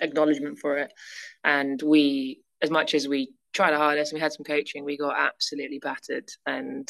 acknowledgement 0.00 0.58
for 0.58 0.78
it, 0.78 0.92
and 1.44 1.80
we, 1.82 2.40
as 2.62 2.70
much 2.70 2.94
as 2.94 3.06
we 3.06 3.32
tried 3.52 3.72
our 3.72 3.78
hardest, 3.78 4.12
and 4.12 4.18
we 4.18 4.22
had 4.22 4.32
some 4.32 4.44
coaching, 4.44 4.84
we 4.84 4.96
got 4.96 5.16
absolutely 5.18 5.78
battered. 5.78 6.28
And 6.46 6.88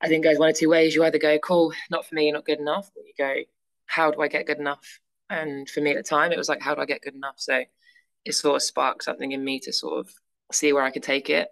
I 0.00 0.08
think 0.08 0.24
goes 0.24 0.38
one 0.38 0.50
of 0.50 0.56
two 0.56 0.68
ways. 0.68 0.94
You 0.94 1.04
either 1.04 1.18
go, 1.18 1.38
"Cool, 1.38 1.72
not 1.90 2.06
for 2.06 2.14
me, 2.14 2.32
not 2.32 2.46
good 2.46 2.60
enough," 2.60 2.90
or 2.96 3.02
you 3.04 3.12
go, 3.18 3.42
"How 3.86 4.10
do 4.10 4.20
I 4.22 4.28
get 4.28 4.46
good 4.46 4.58
enough?" 4.58 5.00
And 5.28 5.68
for 5.68 5.80
me 5.80 5.90
at 5.90 5.96
the 5.96 6.02
time, 6.02 6.32
it 6.32 6.38
was 6.38 6.48
like, 6.48 6.62
"How 6.62 6.74
do 6.74 6.80
I 6.80 6.86
get 6.86 7.02
good 7.02 7.14
enough?" 7.14 7.36
So 7.38 7.64
it 8.24 8.32
sort 8.32 8.56
of 8.56 8.62
sparked 8.62 9.04
something 9.04 9.32
in 9.32 9.44
me 9.44 9.60
to 9.60 9.72
sort 9.72 9.98
of 9.98 10.12
see 10.52 10.72
where 10.72 10.82
I 10.82 10.90
could 10.90 11.02
take 11.02 11.30
it. 11.30 11.48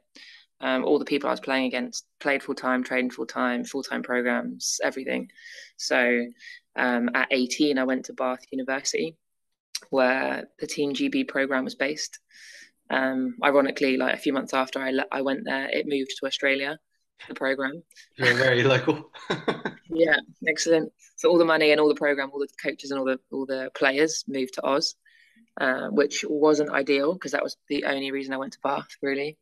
Um, 0.60 0.84
all 0.84 0.98
the 0.98 1.04
people 1.04 1.28
I 1.28 1.32
was 1.32 1.40
playing 1.40 1.66
against 1.66 2.04
played 2.20 2.42
full 2.42 2.54
time, 2.54 2.82
trained 2.82 3.12
full 3.12 3.26
time, 3.26 3.64
full 3.64 3.82
time 3.82 4.02
programs, 4.02 4.80
everything. 4.82 5.30
So 5.76 6.26
um, 6.76 7.10
at 7.14 7.28
18, 7.30 7.78
I 7.78 7.84
went 7.84 8.06
to 8.06 8.12
Bath 8.12 8.40
University, 8.50 9.16
where 9.90 10.48
the 10.58 10.66
Team 10.66 10.94
GB 10.94 11.28
program 11.28 11.64
was 11.64 11.74
based. 11.76 12.18
Um, 12.90 13.36
ironically, 13.44 13.96
like 13.96 14.14
a 14.14 14.18
few 14.18 14.32
months 14.32 14.54
after 14.54 14.80
I, 14.80 14.90
le- 14.90 15.06
I 15.12 15.22
went 15.22 15.44
there, 15.44 15.68
it 15.70 15.86
moved 15.86 16.10
to 16.18 16.26
Australia, 16.26 16.78
the 17.28 17.34
program. 17.34 17.82
You're 18.16 18.34
very 18.34 18.62
local. 18.64 19.10
yeah, 19.90 20.16
excellent. 20.46 20.92
So 21.16 21.28
all 21.28 21.38
the 21.38 21.44
money 21.44 21.70
and 21.70 21.80
all 21.80 21.88
the 21.88 21.94
program, 21.94 22.30
all 22.32 22.40
the 22.40 22.48
coaches 22.62 22.90
and 22.90 22.98
all 22.98 23.06
the 23.06 23.18
all 23.30 23.46
the 23.46 23.70
players 23.74 24.24
moved 24.26 24.54
to 24.54 24.64
Oz, 24.64 24.94
uh, 25.60 25.88
which 25.88 26.24
wasn't 26.28 26.70
ideal 26.70 27.12
because 27.12 27.32
that 27.32 27.42
was 27.42 27.56
the 27.68 27.84
only 27.84 28.10
reason 28.10 28.32
I 28.32 28.38
went 28.38 28.54
to 28.54 28.60
Bath, 28.62 28.88
really. 29.02 29.36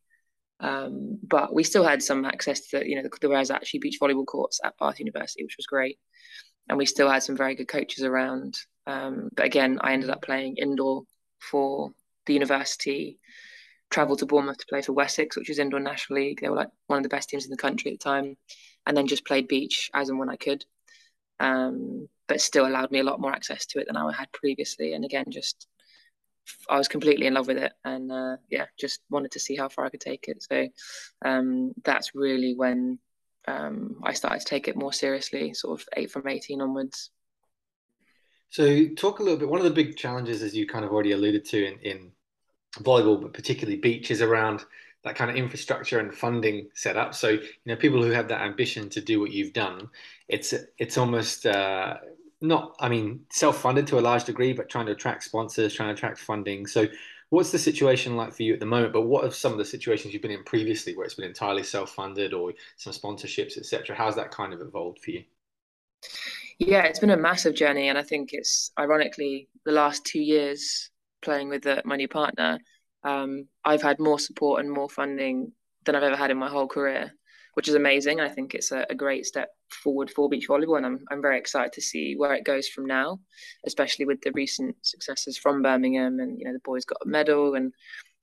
Um, 0.61 1.19
but 1.23 1.55
we 1.55 1.65
still 1.65 1.85
had 1.85 2.03
some 2.03 2.25
access 2.25 2.69
to, 2.69 2.89
you 2.89 2.97
know, 2.97 3.09
there 3.21 3.31
was 3.31 3.51
actually 3.51 3.81
beach 3.81 3.99
volleyball 4.01 4.27
courts 4.27 4.61
at 4.65 4.77
Bath 4.79 4.99
University, 4.99 5.45
which 5.45 5.57
was 5.57 5.67
great. 5.67 5.99
And 6.69 6.79
we 6.79 6.87
still 6.87 7.11
had 7.11 7.23
some 7.23 7.37
very 7.37 7.55
good 7.55 7.69
coaches 7.69 8.05
around. 8.05 8.59
Um, 8.87 9.29
but 9.35 9.47
again, 9.47 9.79
I 9.83 9.93
ended 9.93 10.11
up 10.11 10.23
playing 10.23 10.57
indoor 10.57 11.05
for 11.39 11.93
the 12.27 12.33
university, 12.33 13.19
traveled 13.91 14.21
to 14.21 14.27
Bournemouth 14.27 14.59
to 14.59 14.67
play 14.69 14.83
for 14.83 14.93
Wessex, 14.93 15.37
which 15.37 15.49
was 15.49 15.59
indoor 15.59 15.81
national 15.81 16.21
league. 16.21 16.41
They 16.41 16.49
were 16.49 16.57
like 16.57 16.71
one 16.87 16.99
of 16.99 17.03
the 17.03 17.09
best 17.09 17.29
teams 17.29 17.45
in 17.45 17.51
the 17.51 17.57
country 17.57 17.93
at 17.93 18.01
the 18.01 18.05
time. 18.05 18.37
And 18.87 18.97
then 18.97 19.07
just 19.07 19.27
played 19.27 19.49
beach 19.49 19.91
as 19.95 20.09
and 20.09 20.19
when 20.19 20.31
I 20.31 20.37
could. 20.37 20.65
Um, 21.39 22.09
but 22.29 22.41
still 22.41 22.67
allowed 22.67 22.91
me 22.91 23.01
a 23.01 23.05
lot 23.05 23.21
more 23.21 23.33
access 23.33 23.67
to 23.67 23.81
it 23.81 23.87
than 23.87 23.97
I 23.97 24.13
had 24.13 24.33
previously. 24.33 24.95
And 24.95 25.05
again, 25.05 25.27
just 25.29 25.67
I 26.69 26.79
was 26.79 26.89
completely 26.89 27.27
in 27.27 27.35
love 27.35 27.49
with 27.49 27.59
it, 27.59 27.73
and 27.85 28.11
uh, 28.11 28.37
yeah, 28.51 28.67
just 28.79 29.01
wanted 29.11 29.33
to 29.33 29.41
see 29.41 29.57
how 29.57 29.69
far 29.69 29.85
I 29.85 29.91
could 29.91 30.01
take 30.01 30.29
it. 30.29 30.43
So 30.43 30.69
um, 31.25 31.73
that's 31.85 32.15
really 32.15 32.55
when 32.55 32.99
um, 33.49 34.01
I 34.03 34.13
started 34.13 34.41
to 34.41 34.47
take 34.47 34.69
it 34.69 34.77
more 34.77 34.93
seriously, 34.93 35.55
sort 35.55 35.81
of 35.81 35.89
eight 35.97 36.11
from 36.11 36.29
eighteen 36.29 36.61
onwards. 36.61 37.11
So 38.51 38.87
talk 38.97 39.19
a 39.19 39.23
little 39.23 39.39
bit. 39.39 39.49
One 39.49 39.61
of 39.61 39.65
the 39.65 39.71
big 39.71 39.97
challenges, 39.97 40.43
as 40.43 40.55
you 40.55 40.67
kind 40.67 40.85
of 40.85 40.93
already 40.93 41.13
alluded 41.13 41.45
to 41.47 41.67
in, 41.67 41.79
in 41.81 42.13
volleyball, 42.79 43.21
but 43.21 43.33
particularly 43.33 43.79
beach, 43.79 44.11
is 44.11 44.23
around 44.23 44.65
that 45.05 45.17
kind 45.17 45.31
of 45.31 45.37
infrastructure 45.37 46.01
and 46.01 46.15
funding 46.15 46.69
set 46.75 46.97
up. 46.97 47.15
So 47.15 47.29
you 47.29 47.41
know, 47.67 47.77
people 47.77 48.03
who 48.03 48.11
have 48.11 48.29
that 48.29 48.43
ambition 48.43 48.89
to 48.91 49.01
do 49.01 49.21
what 49.21 49.33
you've 49.33 49.53
done, 49.53 49.89
it's 50.29 50.55
it's 50.79 50.99
almost 50.99 51.47
uh, 51.47 51.97
not, 52.41 52.77
I 52.81 52.89
mean, 52.89 53.21
self-funded 53.31 53.87
to 53.89 53.99
a 53.99 54.01
large 54.01 54.25
degree, 54.25 54.53
but 54.53 54.69
trying 54.69 54.87
to 54.87 54.93
attract 54.93 55.25
sponsors, 55.25 55.75
trying 55.75 55.89
to 55.89 55.95
attract 55.95 56.19
funding. 56.19 56.67
So 56.67 56.87
what's 57.31 57.51
the 57.51 57.59
situation 57.59 58.17
like 58.17 58.33
for 58.35 58.43
you 58.43 58.55
at 58.55 58.61
the 58.61 58.67
moment? 58.67 58.93
But 58.93 59.03
what 59.03 59.25
are 59.25 59.31
some 59.31 59.53
of 59.53 59.59
the 59.59 59.65
situations 59.65 60.13
you've 60.13 60.23
been 60.23 60.31
in 60.31 60.45
previously 60.45 60.97
where 60.97 61.05
it's 61.05 61.15
been 61.15 61.27
entirely 61.27 61.63
self-funded 61.63 62.35
or 62.35 62.53
some 62.77 62.93
sponsorships, 62.93 63.57
etc.? 63.57 63.97
How's 63.97 64.17
that 64.17 64.31
kind 64.31 64.53
of 64.53 64.61
evolved 64.61 65.01
for 65.01 65.13
you? 65.13 65.25
Yeah, 66.59 66.85
it's 66.85 66.99
been 66.99 67.11
a 67.11 67.17
massive 67.17 67.55
journey, 67.55 67.89
and 67.89 67.99
I 67.99 68.03
think 68.03 68.31
it's 68.33 68.71
ironically 68.79 69.49
the 69.65 69.73
last 69.73 70.05
two 70.05 70.21
years 70.21 70.91
playing 71.21 71.49
with 71.49 71.63
the, 71.63 71.83
my 71.85 71.97
new 71.97 72.09
partner 72.09 72.59
um, 73.07 73.47
I've 73.65 73.83
had 73.83 74.01
more 74.01 74.19
support 74.19 74.61
and 74.61 74.71
more 74.71 74.91
funding 74.91 75.53
than 75.85 75.95
I've 75.95 76.03
ever 76.03 76.17
had 76.17 76.33
in 76.33 76.39
my 76.39 76.49
whole 76.49 76.67
career, 76.67 77.13
which 77.57 77.69
is 77.69 77.75
amazing. 77.75 78.21
I 78.21 78.29
think 78.29 78.55
it's 78.55 78.71
a, 78.71 78.87
a, 78.91 78.95
great 78.95 79.25
step 79.25 79.49
forward 79.71 80.11
for 80.11 80.29
beach 80.29 80.47
volleyball, 80.47 80.77
and 80.77 80.85
I'm 80.85 81.01
I'm 81.11 81.23
very 81.23 81.39
excited 81.39 81.73
to 81.73 81.81
see 81.81 82.15
where 82.15 82.35
it 82.35 82.45
goes 82.45 82.69
from 82.69 82.85
now, 82.85 83.19
especially 83.65 84.05
with 84.05 84.21
the 84.21 84.31
recent 84.33 84.77
successes 84.83 85.39
from 85.39 85.63
Birmingham, 85.63 86.21
and 86.21 86.39
you 86.39 86.45
know 86.45 86.53
the 86.53 86.59
boys 86.59 86.85
got 86.85 87.01
a 87.03 87.09
medal, 87.09 87.55
and 87.55 87.73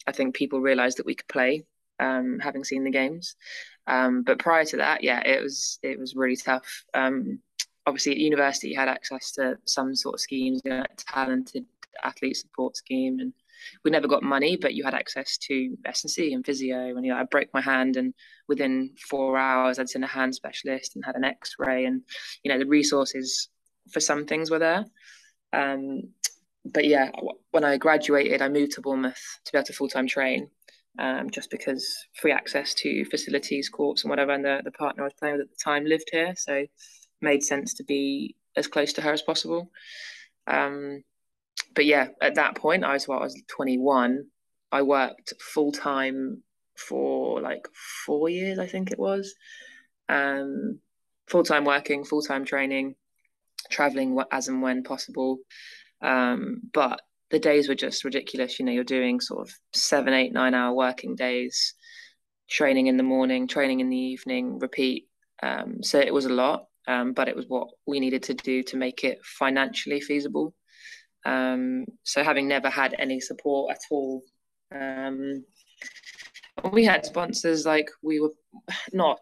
I 0.05 0.11
think 0.11 0.35
people 0.35 0.61
realised 0.61 0.97
that 0.99 1.07
we 1.07 1.15
could 1.15 1.27
play, 1.27 1.63
um, 1.99 2.37
having 2.39 2.63
seen 2.63 2.83
the 2.83 2.91
games. 2.91 3.35
Um, 3.87 4.21
but 4.21 4.37
prior 4.37 4.65
to 4.65 4.77
that, 4.77 5.03
yeah, 5.03 5.21
it 5.21 5.41
was 5.41 5.79
it 5.81 5.97
was 5.97 6.15
really 6.15 6.37
tough. 6.37 6.85
Um, 6.93 7.39
obviously, 7.87 8.11
at 8.11 8.19
university, 8.19 8.69
you 8.69 8.77
had 8.77 8.87
access 8.87 9.31
to 9.31 9.57
some 9.65 9.95
sort 9.95 10.13
of 10.13 10.21
schemes, 10.21 10.61
you 10.63 10.69
know, 10.69 10.85
talented 10.95 11.65
athlete 12.03 12.37
support 12.37 12.77
scheme, 12.77 13.19
and 13.19 13.33
we 13.83 13.91
never 13.91 14.07
got 14.07 14.23
money, 14.23 14.57
but 14.57 14.73
you 14.73 14.83
had 14.83 14.93
access 14.93 15.37
to 15.37 15.77
S&C 15.85 16.33
and 16.33 16.45
physio. 16.45 16.95
And 16.95 17.05
you 17.05 17.11
know, 17.11 17.19
I 17.19 17.23
broke 17.23 17.49
my 17.53 17.61
hand, 17.61 17.97
and 17.97 18.13
within 18.47 18.91
four 19.09 19.37
hours, 19.37 19.79
I'd 19.79 19.89
seen 19.89 20.03
a 20.03 20.07
hand 20.07 20.35
specialist 20.35 20.95
and 20.95 21.05
had 21.05 21.15
an 21.15 21.23
X-ray, 21.23 21.85
and 21.85 22.01
you 22.43 22.51
know, 22.51 22.59
the 22.59 22.65
resources 22.65 23.49
for 23.91 23.99
some 23.99 24.25
things 24.25 24.49
were 24.49 24.59
there. 24.59 24.85
Um, 25.51 26.01
but 26.65 26.85
yeah, 26.85 27.11
when 27.51 27.63
I 27.63 27.77
graduated, 27.77 28.41
I 28.41 28.49
moved 28.49 28.73
to 28.73 28.81
Bournemouth 28.81 29.21
to 29.45 29.51
be 29.51 29.57
able 29.57 29.65
to 29.65 29.73
full 29.73 29.89
time 29.89 30.07
train, 30.07 30.49
um, 30.99 31.29
just 31.29 31.49
because 31.49 31.85
free 32.15 32.31
access 32.31 32.73
to 32.75 33.05
facilities, 33.05 33.69
courts, 33.69 34.03
and 34.03 34.09
whatever. 34.09 34.31
And 34.31 34.45
the, 34.45 34.61
the 34.63 34.71
partner 34.71 35.03
I 35.03 35.07
was 35.07 35.13
playing 35.13 35.35
with 35.35 35.43
at 35.43 35.49
the 35.49 35.63
time 35.63 35.85
lived 35.85 36.09
here, 36.11 36.33
so 36.37 36.65
made 37.21 37.43
sense 37.43 37.73
to 37.75 37.83
be 37.83 38.35
as 38.55 38.67
close 38.67 38.93
to 38.93 39.01
her 39.01 39.11
as 39.11 39.21
possible. 39.21 39.71
Um, 40.47 41.03
but 41.75 41.85
yeah, 41.85 42.07
at 42.21 42.35
that 42.35 42.55
point, 42.55 42.83
I 42.83 42.93
was 42.93 43.07
well, 43.07 43.19
I 43.19 43.23
was 43.23 43.41
21. 43.49 44.25
I 44.71 44.81
worked 44.81 45.33
full 45.39 45.71
time 45.71 46.43
for 46.75 47.41
like 47.41 47.67
four 48.05 48.29
years, 48.29 48.59
I 48.59 48.67
think 48.67 48.91
it 48.91 48.99
was. 48.99 49.33
Um, 50.09 50.79
full 51.27 51.43
time 51.43 51.65
working, 51.65 52.03
full 52.03 52.21
time 52.21 52.45
training, 52.45 52.95
traveling 53.69 54.17
as 54.31 54.47
and 54.47 54.61
when 54.61 54.83
possible. 54.83 55.39
Um, 56.01 56.61
but 56.73 57.01
the 57.29 57.39
days 57.39 57.67
were 57.67 57.75
just 57.75 58.03
ridiculous. 58.03 58.59
You 58.59 58.65
know, 58.65 58.71
you're 58.71 58.83
doing 58.83 59.19
sort 59.19 59.47
of 59.47 59.53
seven, 59.73 60.13
eight, 60.13 60.33
nine 60.33 60.53
hour 60.53 60.73
working 60.73 61.15
days, 61.15 61.73
training 62.49 62.87
in 62.87 62.97
the 62.97 63.03
morning, 63.03 63.47
training 63.47 63.79
in 63.79 63.89
the 63.89 63.97
evening, 63.97 64.59
repeat. 64.59 65.07
Um, 65.41 65.81
so 65.81 65.99
it 65.99 66.13
was 66.13 66.25
a 66.25 66.33
lot, 66.33 66.65
um, 66.87 67.13
but 67.13 67.27
it 67.27 67.35
was 67.35 67.45
what 67.47 67.69
we 67.85 67.99
needed 67.99 68.23
to 68.23 68.33
do 68.33 68.63
to 68.63 68.77
make 68.77 69.03
it 69.03 69.19
financially 69.23 69.99
feasible. 69.99 70.53
Um, 71.25 71.85
so 72.03 72.23
having 72.23 72.47
never 72.47 72.69
had 72.69 72.95
any 72.97 73.19
support 73.19 73.71
at 73.71 73.81
all, 73.89 74.23
um, 74.73 75.43
we 76.71 76.83
had 76.83 77.05
sponsors 77.05 77.65
like 77.65 77.89
we 78.01 78.19
were 78.19 78.33
not, 78.91 79.19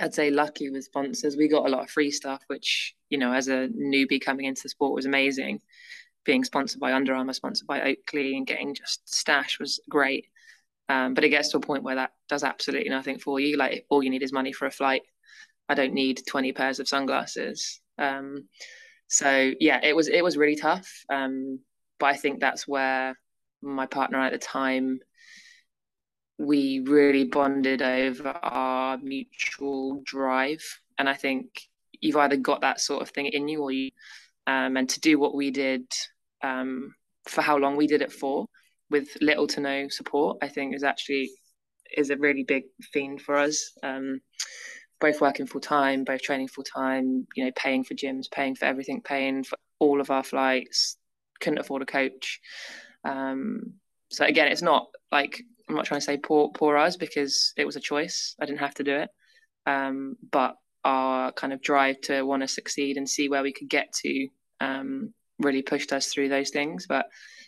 I'd 0.00 0.14
say, 0.14 0.30
lucky 0.30 0.70
with 0.70 0.84
sponsors. 0.84 1.36
We 1.36 1.48
got 1.48 1.66
a 1.66 1.70
lot 1.70 1.84
of 1.84 1.90
free 1.90 2.10
stuff, 2.10 2.42
which 2.48 2.94
you 3.10 3.18
know, 3.18 3.32
as 3.32 3.48
a 3.48 3.68
newbie 3.68 4.20
coming 4.20 4.46
into 4.46 4.62
the 4.62 4.68
sport, 4.68 4.94
was 4.94 5.06
amazing. 5.06 5.60
Being 6.24 6.44
sponsored 6.44 6.80
by 6.80 6.92
Under 6.92 7.14
Armour, 7.14 7.32
sponsored 7.32 7.68
by 7.68 7.82
Oakley, 7.82 8.36
and 8.36 8.46
getting 8.46 8.74
just 8.74 9.08
stash 9.08 9.58
was 9.60 9.80
great. 9.88 10.26
Um, 10.88 11.14
but 11.14 11.24
it 11.24 11.30
gets 11.30 11.48
to 11.50 11.56
a 11.56 11.60
point 11.60 11.82
where 11.82 11.96
that 11.96 12.12
does 12.28 12.44
absolutely 12.44 12.90
nothing 12.90 13.18
for 13.18 13.40
you. 13.40 13.56
Like 13.56 13.86
all 13.90 14.02
you 14.02 14.10
need 14.10 14.22
is 14.22 14.32
money 14.32 14.52
for 14.52 14.66
a 14.66 14.70
flight. 14.70 15.02
I 15.68 15.74
don't 15.74 15.94
need 15.94 16.22
20 16.28 16.52
pairs 16.52 16.78
of 16.78 16.88
sunglasses. 16.88 17.80
Um, 17.98 18.48
so 19.08 19.52
yeah, 19.60 19.80
it 19.82 19.94
was 19.94 20.08
it 20.08 20.22
was 20.22 20.36
really 20.36 20.56
tough. 20.56 20.90
Um, 21.10 21.60
but 21.98 22.06
I 22.06 22.16
think 22.16 22.40
that's 22.40 22.66
where 22.66 23.18
my 23.62 23.86
partner 23.86 24.20
at 24.20 24.32
the 24.32 24.38
time 24.38 25.00
we 26.38 26.80
really 26.80 27.24
bonded 27.24 27.80
over 27.80 28.28
our 28.28 28.98
mutual 28.98 30.02
drive, 30.04 30.62
and 30.98 31.08
I 31.08 31.14
think 31.14 31.46
you've 32.00 32.16
either 32.16 32.36
got 32.36 32.60
that 32.60 32.80
sort 32.80 33.02
of 33.02 33.10
thing 33.10 33.26
in 33.26 33.48
you 33.48 33.62
or 33.62 33.72
you. 33.72 33.90
Um, 34.48 34.76
and 34.76 34.88
to 34.90 35.00
do 35.00 35.18
what 35.18 35.34
we 35.34 35.50
did 35.50 35.86
um, 36.44 36.94
for 37.26 37.42
how 37.42 37.56
long 37.56 37.76
we 37.76 37.88
did 37.88 38.00
it 38.02 38.12
for, 38.12 38.46
with 38.90 39.08
little 39.20 39.46
to 39.48 39.60
no 39.60 39.88
support, 39.88 40.38
I 40.42 40.48
think 40.48 40.74
is 40.74 40.84
actually 40.84 41.30
is 41.96 42.10
a 42.10 42.16
really 42.16 42.44
big 42.44 42.64
thing 42.92 43.18
for 43.18 43.36
us. 43.36 43.72
Um, 43.82 44.20
both 45.00 45.20
working 45.20 45.46
full 45.46 45.60
time, 45.60 46.04
both 46.04 46.22
training 46.22 46.48
full 46.48 46.64
time, 46.64 47.26
you 47.34 47.44
know, 47.44 47.52
paying 47.56 47.84
for 47.84 47.94
gyms, 47.94 48.30
paying 48.30 48.54
for 48.54 48.64
everything, 48.64 49.00
paying 49.02 49.44
for 49.44 49.58
all 49.78 50.00
of 50.00 50.10
our 50.10 50.22
flights, 50.22 50.96
couldn't 51.40 51.58
afford 51.58 51.82
a 51.82 51.86
coach. 51.86 52.40
Um, 53.04 53.74
so 54.10 54.24
again, 54.24 54.48
it's 54.48 54.62
not 54.62 54.88
like 55.12 55.42
I'm 55.68 55.74
not 55.74 55.84
trying 55.84 56.00
to 56.00 56.04
say 56.04 56.16
poor 56.16 56.50
poor 56.50 56.76
us 56.76 56.96
because 56.96 57.52
it 57.56 57.64
was 57.64 57.76
a 57.76 57.80
choice. 57.80 58.34
I 58.40 58.46
didn't 58.46 58.60
have 58.60 58.74
to 58.74 58.84
do 58.84 58.96
it. 58.96 59.10
Um, 59.66 60.16
but 60.30 60.56
our 60.84 61.32
kind 61.32 61.52
of 61.52 61.60
drive 61.60 62.00
to 62.02 62.22
want 62.22 62.42
to 62.42 62.48
succeed 62.48 62.96
and 62.96 63.08
see 63.08 63.28
where 63.28 63.42
we 63.42 63.52
could 63.52 63.68
get 63.68 63.92
to 63.92 64.28
um, 64.60 65.12
really 65.40 65.62
pushed 65.62 65.92
us 65.92 66.06
through 66.06 66.28
those 66.28 66.50
things. 66.50 66.86
But 66.88 67.06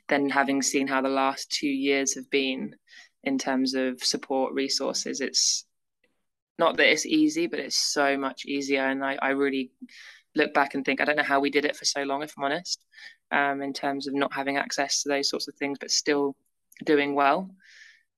then 0.09 0.29
having 0.29 0.63
seen 0.63 0.89
how 0.89 1.01
the 1.01 1.09
last 1.09 1.51
two 1.51 1.69
years 1.69 2.15
have 2.17 2.29
been 2.31 2.75
in 3.23 3.39
terms 3.39 3.75
of 3.75 4.03
support 4.03 4.53
resources, 4.55 5.21
it's 5.21 5.65
not 6.59 6.77
that 6.77 6.91
it's 6.91 7.07
easy, 7.07 7.47
but 7.47 7.61
it's 7.61 7.77
so 7.77 8.17
much 8.17 8.45
easier. 8.45 8.85
And 8.85 9.05
I, 9.05 9.17
I 9.21 9.31
really 9.31 9.71
look 10.35 10.53
back 10.55 10.75
and 10.75 10.85
think, 10.85 11.01
I 11.01 11.05
don't 11.05 11.17
know 11.17 11.23
how 11.23 11.41
we 11.41 11.51
did 11.51 11.65
it 11.65 11.77
for 11.77 11.85
so 11.85 12.03
long, 12.03 12.23
if 12.23 12.35
I'm 12.37 12.45
honest, 12.45 12.85
um, 13.31 13.63
in 13.63 13.73
terms 13.73 14.07
of 14.07 14.15
not 14.15 14.33
having 14.33 14.57
access 14.57 15.03
to 15.03 15.09
those 15.09 15.29
sorts 15.31 15.49
of 15.49 15.55
things, 15.55 15.79
but 15.81 15.91
still 15.91 16.37
doing 16.85 17.15
well. 17.15 17.51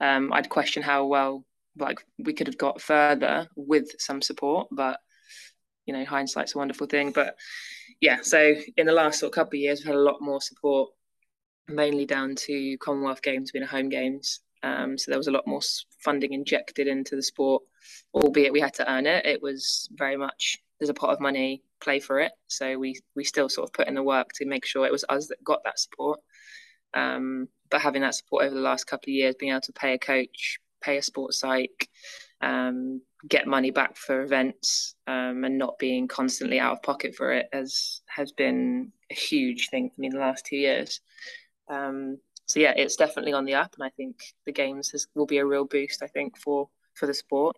Um, 0.01 0.33
I'd 0.33 0.49
question 0.49 0.83
how 0.83 1.07
well 1.07 1.45
like 1.79 2.01
we 2.19 2.33
could 2.33 2.47
have 2.47 2.59
got 2.59 2.81
further 2.81 3.49
with 3.57 3.89
some 3.99 4.23
support, 4.23 4.69
but 4.71 4.99
you 5.87 5.95
know, 5.95 6.05
hindsight's 6.05 6.55
a 6.55 6.59
wonderful 6.59 6.87
thing. 6.87 7.11
But 7.11 7.37
yeah, 8.01 8.19
so 8.23 8.55
in 8.77 8.87
the 8.87 8.93
last 8.93 9.21
sort 9.21 9.31
of 9.31 9.35
couple 9.35 9.57
of 9.57 9.61
years, 9.61 9.81
we've 9.81 9.87
had 9.87 9.97
a 9.97 9.99
lot 9.99 10.21
more 10.21 10.41
support, 10.41 10.91
mainly 11.69 12.07
down 12.07 12.35
to 12.37 12.77
Commonwealth 12.79 13.23
Games 13.23 13.51
being 13.51 13.65
home 13.65 13.89
games. 13.89 14.41
Um, 14.63 14.99
so 14.99 15.11
there 15.11 15.19
was 15.19 15.29
a 15.29 15.33
lot 15.33 15.47
more 15.47 15.61
funding 16.05 16.33
injected 16.33 16.87
into 16.87 17.17
the 17.17 17.23
sport, 17.23 17.63
albeit 18.15 18.53
we 18.53 18.61
had 18.61 18.75
to 18.75 18.91
earn 18.91 19.07
it. 19.07 19.25
It 19.25 19.43
was 19.43 19.89
very 19.93 20.17
much 20.17 20.59
there's 20.79 20.91
a 20.91 20.95
pot 20.95 21.11
of 21.11 21.21
money, 21.21 21.63
play 21.81 22.01
for 22.01 22.21
it. 22.21 22.33
So 22.49 22.79
we 22.79 23.01
we 23.15 23.25
still 23.25 23.49
sort 23.49 23.69
of 23.69 23.73
put 23.73 23.89
in 23.89 23.95
the 23.95 24.03
work 24.03 24.31
to 24.35 24.47
make 24.47 24.65
sure 24.65 24.87
it 24.87 24.93
was 24.93 25.05
us 25.09 25.29
that 25.29 25.45
got 25.45 25.61
that 25.65 25.79
support. 25.79 26.21
Um, 26.95 27.49
but 27.71 27.81
having 27.81 28.03
that 28.03 28.15
support 28.15 28.45
over 28.45 28.55
the 28.55 28.61
last 28.61 28.87
couple 28.87 29.11
of 29.11 29.15
years, 29.15 29.37
being 29.39 29.53
able 29.53 29.61
to 29.63 29.73
pay 29.73 29.95
a 29.95 29.99
coach, 29.99 30.59
pay 30.83 30.97
a 30.99 31.03
sports 31.03 31.39
psych, 31.39 31.89
um, 32.41 33.03
get 33.29 33.47
money 33.47 33.71
back 33.71 33.97
for 33.97 34.23
events, 34.23 34.95
um, 35.07 35.45
and 35.45 35.59
not 35.59 35.79
being 35.79 36.09
constantly 36.09 36.59
out 36.59 36.73
of 36.73 36.83
pocket 36.83 37.15
for 37.15 37.33
it 37.33 37.47
has 37.53 38.01
has 38.07 38.33
been 38.33 38.93
a 39.11 39.15
huge 39.15 39.69
thing 39.69 39.91
for 39.91 40.01
me 40.01 40.09
in 40.09 40.15
the 40.15 40.21
last 40.21 40.47
two 40.47 40.57
years. 40.57 41.01
Um, 41.69 42.19
so 42.51 42.59
yeah, 42.59 42.73
it's 42.77 42.97
definitely 42.97 43.33
on 43.33 43.45
the 43.45 43.55
up, 43.55 43.77
and 43.79 43.85
I 43.87 43.91
think 43.91 44.17
the 44.45 44.51
games 44.51 44.91
has, 44.91 45.07
will 45.15 45.25
be 45.25 45.39
a 45.39 45.47
real 45.47 45.67
boost. 45.67 46.03
I 46.03 46.09
think 46.09 46.37
for 46.37 46.69
for 46.95 47.07
the 47.07 47.15
sport. 47.15 47.57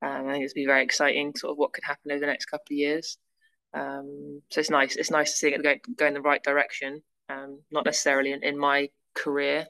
Um, 0.00 0.26
I 0.26 0.32
think 0.32 0.44
it's 0.44 0.54
be 0.54 0.64
very 0.64 0.82
exciting, 0.82 1.34
sort 1.36 1.50
of 1.50 1.58
what 1.58 1.74
could 1.74 1.84
happen 1.84 2.10
over 2.10 2.20
the 2.20 2.26
next 2.26 2.46
couple 2.46 2.72
of 2.72 2.78
years. 2.78 3.18
Um, 3.74 4.40
so 4.50 4.60
it's 4.60 4.70
nice. 4.70 4.96
It's 4.96 5.10
nice 5.10 5.32
to 5.32 5.36
see 5.36 5.48
it 5.48 5.62
go, 5.62 5.74
go 5.98 6.06
in 6.06 6.14
the 6.14 6.22
right 6.22 6.42
direction. 6.42 7.02
Um, 7.28 7.60
not 7.70 7.84
necessarily 7.84 8.32
in, 8.32 8.42
in 8.42 8.58
my 8.58 8.88
career, 9.14 9.66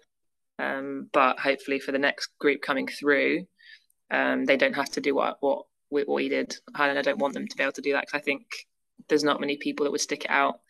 um, 0.61 1.11
but 1.13 1.41
hopefully 1.41 1.81
for 1.81 1.91
the 1.91 1.99
next 1.99 2.29
group 2.39 2.63
coming 2.63 2.87
through, 2.87 3.47
um, 4.13 4.45
they 4.45 4.57
don't 4.57 4.77
have 4.77 4.91
to 4.93 5.01
do 5.01 5.17
what 5.17 5.39
what 5.41 5.65
we, 5.91 6.05
what 6.05 6.15
we 6.15 6.29
did. 6.29 6.55
And 6.79 6.97
I 6.97 7.03
don't 7.03 7.19
want 7.19 7.35
them 7.35 7.49
to 7.49 7.57
be 7.57 7.65
able 7.65 7.73
to 7.73 7.83
do 7.83 7.95
that 7.95 8.03
because 8.07 8.21
I 8.21 8.23
think 8.23 8.43
there's 9.09 9.25
not 9.25 9.41
many 9.41 9.57
people 9.57 9.83
that 9.83 9.91
would 9.91 10.01
stick 10.01 10.25
it 10.25 10.31
out. 10.31 10.61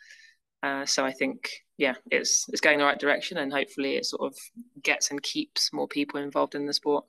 Uh, 0.62 0.86
so 0.86 1.04
I 1.04 1.12
think 1.12 1.50
yeah, 1.82 1.94
it's 2.12 2.48
it's 2.48 2.60
going 2.60 2.78
the 2.78 2.84
right 2.84 2.98
direction, 2.98 3.38
and 3.38 3.52
hopefully 3.52 3.96
it 3.96 4.06
sort 4.06 4.22
of 4.22 4.38
gets 4.84 5.10
and 5.10 5.20
keeps 5.20 5.72
more 5.72 5.88
people 5.88 6.20
involved 6.20 6.54
in 6.54 6.64
the 6.64 6.72
sport. 6.72 7.04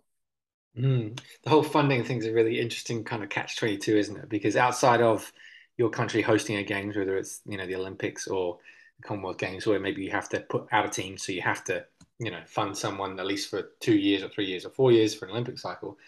Mm. 0.75 1.19
The 1.43 1.49
whole 1.51 1.61
funding 1.61 2.03
thing 2.03 2.17
is 2.17 2.25
a 2.25 2.33
really 2.33 2.59
interesting 2.59 3.03
kind 3.03 3.21
of 3.21 3.29
catch 3.29 3.55
twenty 3.55 3.77
two, 3.77 3.95
isn't 3.95 4.17
it? 4.17 4.29
Because 4.29 4.55
outside 4.55 4.99
of 4.99 5.31
your 5.77 5.91
country 5.91 6.23
hosting 6.23 6.55
a 6.55 6.63
games, 6.63 6.97
whether 6.97 7.15
it's 7.15 7.41
you 7.45 7.55
know 7.55 7.67
the 7.67 7.75
Olympics 7.75 8.25
or 8.25 8.57
the 8.97 9.07
Commonwealth 9.07 9.37
Games, 9.37 9.67
where 9.67 9.79
maybe 9.79 10.03
you 10.03 10.09
have 10.09 10.29
to 10.29 10.39
put 10.39 10.65
out 10.71 10.87
a 10.87 10.89
team, 10.89 11.19
so 11.19 11.31
you 11.31 11.43
have 11.43 11.63
to 11.65 11.85
you 12.17 12.31
know 12.31 12.41
fund 12.47 12.75
someone 12.75 13.19
at 13.19 13.27
least 13.27 13.51
for 13.51 13.73
two 13.79 13.95
years 13.95 14.23
or 14.23 14.29
three 14.29 14.47
years 14.47 14.65
or 14.65 14.71
four 14.71 14.91
years 14.91 15.13
for 15.13 15.25
an 15.25 15.33
Olympic 15.33 15.59
cycle, 15.59 15.99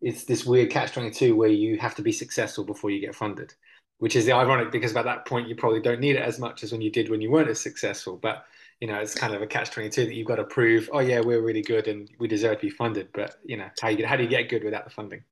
it's 0.00 0.22
this 0.22 0.46
weird 0.46 0.70
catch 0.70 0.92
twenty 0.92 1.10
two 1.10 1.34
where 1.34 1.48
you 1.48 1.78
have 1.78 1.96
to 1.96 2.02
be 2.02 2.12
successful 2.12 2.62
before 2.62 2.90
you 2.90 3.00
get 3.00 3.16
funded, 3.16 3.54
which 3.98 4.16
is 4.16 4.26
the 4.26 4.32
ironic 4.32 4.70
because 4.70 4.92
by 4.92 5.02
that 5.02 5.26
point 5.26 5.48
you 5.48 5.54
probably 5.54 5.80
don't 5.80 6.00
need 6.00 6.16
it 6.16 6.22
as 6.22 6.38
much 6.38 6.62
as 6.62 6.72
when 6.72 6.80
you 6.80 6.90
did 6.90 7.08
when 7.08 7.20
you 7.20 7.30
weren't 7.30 7.48
as 7.48 7.60
successful, 7.60 8.16
but 8.16 8.46
you 8.80 8.88
know, 8.88 8.96
it's 8.96 9.14
kind 9.14 9.34
of 9.34 9.42
a 9.42 9.46
catch 9.46 9.70
twenty 9.70 9.88
two 9.88 10.04
that 10.04 10.14
you've 10.14 10.26
got 10.26 10.36
to 10.36 10.44
prove. 10.44 10.90
Oh 10.92 10.98
yeah, 10.98 11.20
we're 11.20 11.40
really 11.40 11.62
good 11.62 11.88
and 11.88 12.10
we 12.18 12.28
deserve 12.28 12.58
to 12.58 12.66
be 12.66 12.70
funded. 12.70 13.08
But 13.12 13.36
you 13.44 13.56
know, 13.56 13.68
how 13.80 13.88
you 13.88 14.06
how 14.06 14.16
do 14.16 14.24
you 14.24 14.28
get 14.28 14.48
good 14.48 14.64
without 14.64 14.84
the 14.84 14.90
funding? 14.90 15.22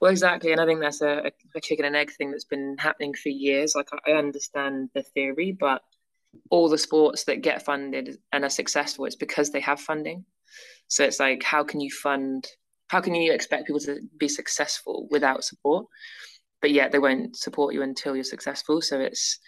Well, 0.00 0.10
exactly, 0.10 0.52
and 0.52 0.60
I 0.60 0.66
think 0.66 0.80
that's 0.80 1.00
a, 1.00 1.30
a 1.54 1.60
chicken 1.60 1.84
and 1.84 1.96
egg 1.96 2.10
thing 2.12 2.30
that's 2.30 2.44
been 2.44 2.76
happening 2.78 3.14
for 3.14 3.28
years. 3.28 3.74
Like 3.74 3.88
I 4.06 4.12
understand 4.12 4.90
the 4.94 5.02
theory, 5.02 5.52
but 5.52 5.82
all 6.50 6.68
the 6.68 6.78
sports 6.78 7.24
that 7.24 7.42
get 7.42 7.64
funded 7.64 8.18
and 8.32 8.44
are 8.44 8.50
successful, 8.50 9.04
it's 9.04 9.14
because 9.14 9.50
they 9.50 9.60
have 9.60 9.80
funding. 9.80 10.24
So 10.88 11.04
it's 11.04 11.20
like, 11.20 11.42
how 11.42 11.64
can 11.64 11.80
you 11.80 11.90
fund? 11.90 12.46
How 12.88 13.00
can 13.00 13.14
you 13.14 13.32
expect 13.32 13.66
people 13.66 13.80
to 13.80 14.00
be 14.18 14.28
successful 14.28 15.08
without 15.10 15.44
support? 15.44 15.86
But 16.64 16.70
yet 16.70 16.92
they 16.92 16.98
won't 16.98 17.36
support 17.36 17.74
you 17.74 17.82
until 17.82 18.14
you're 18.14 18.24
successful. 18.24 18.80
So 18.80 18.98
it's 18.98 19.38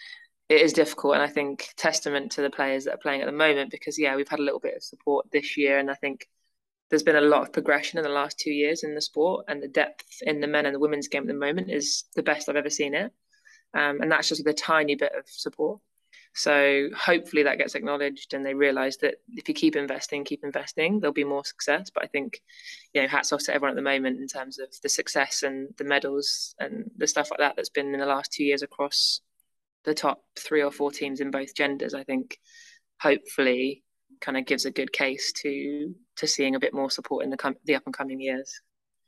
it 0.49 0.61
is 0.61 0.71
difficult, 0.71 1.15
and 1.15 1.23
I 1.23 1.27
think 1.27 1.69
testament 1.75 2.31
to 2.33 2.43
the 2.43 2.51
players 2.51 2.83
that 2.83 2.93
are 2.93 2.99
playing 2.99 3.21
at 3.21 3.25
the 3.25 3.31
moment 3.31 3.71
because 3.71 3.97
yeah, 3.97 4.15
we've 4.15 4.27
had 4.27 4.37
a 4.37 4.43
little 4.43 4.59
bit 4.59 4.75
of 4.75 4.83
support 4.83 5.25
this 5.31 5.57
year, 5.57 5.79
and 5.79 5.89
I 5.89 5.95
think 5.95 6.27
there's 6.91 7.01
been 7.01 7.15
a 7.15 7.21
lot 7.21 7.41
of 7.41 7.51
progression 7.51 7.97
in 7.97 8.03
the 8.03 8.11
last 8.11 8.37
two 8.37 8.51
years 8.51 8.83
in 8.83 8.93
the 8.93 9.01
sport, 9.01 9.45
and 9.47 9.63
the 9.63 9.67
depth 9.67 10.05
in 10.21 10.41
the 10.41 10.47
men 10.47 10.67
and 10.67 10.75
the 10.75 10.79
women's 10.79 11.07
game 11.07 11.23
at 11.23 11.27
the 11.27 11.33
moment 11.33 11.71
is 11.71 12.03
the 12.15 12.21
best 12.21 12.49
I've 12.49 12.55
ever 12.55 12.69
seen 12.69 12.93
it, 12.93 13.11
um, 13.73 13.99
and 13.99 14.11
that's 14.11 14.29
just 14.29 14.45
with 14.45 14.53
a 14.53 14.55
tiny 14.55 14.93
bit 14.93 15.13
of 15.17 15.23
support. 15.25 15.79
So 16.37 16.89
hopefully 16.95 17.41
that 17.43 17.57
gets 17.57 17.73
acknowledged, 17.73 18.35
and 18.35 18.45
they 18.45 18.53
realise 18.53 18.97
that 18.97 19.15
if 19.29 19.49
you 19.49 19.55
keep 19.55 19.75
investing, 19.75 20.23
keep 20.23 20.43
investing, 20.43 20.99
there'll 20.99 21.11
be 21.11 21.23
more 21.23 21.43
success. 21.43 21.89
But 21.89 22.03
I 22.03 22.07
think, 22.07 22.39
you 22.93 23.01
know, 23.01 23.07
hats 23.07 23.33
off 23.33 23.43
to 23.45 23.55
everyone 23.55 23.71
at 23.71 23.75
the 23.75 23.81
moment 23.81 24.19
in 24.19 24.27
terms 24.27 24.59
of 24.59 24.67
the 24.83 24.89
success 24.89 25.41
and 25.41 25.69
the 25.79 25.83
medals 25.83 26.53
and 26.59 26.91
the 26.95 27.07
stuff 27.07 27.31
like 27.31 27.39
that 27.39 27.55
that's 27.55 27.71
been 27.71 27.91
in 27.91 27.99
the 27.99 28.05
last 28.05 28.31
two 28.31 28.43
years 28.43 28.61
across 28.61 29.21
the 29.83 29.95
top 29.95 30.21
three 30.37 30.61
or 30.61 30.69
four 30.71 30.91
teams 30.91 31.21
in 31.21 31.31
both 31.31 31.55
genders, 31.55 31.95
I 31.95 32.03
think 32.03 32.37
hopefully 33.01 33.83
kind 34.21 34.37
of 34.37 34.45
gives 34.45 34.65
a 34.65 34.71
good 34.71 34.91
case 34.93 35.31
to 35.41 35.95
to 36.17 36.27
seeing 36.27 36.53
a 36.55 36.59
bit 36.59 36.73
more 36.73 36.91
support 36.91 37.23
in 37.23 37.31
the 37.31 37.37
com- 37.37 37.55
the 37.65 37.75
up 37.75 37.83
and 37.87 37.97
coming 37.97 38.21
years. 38.21 38.61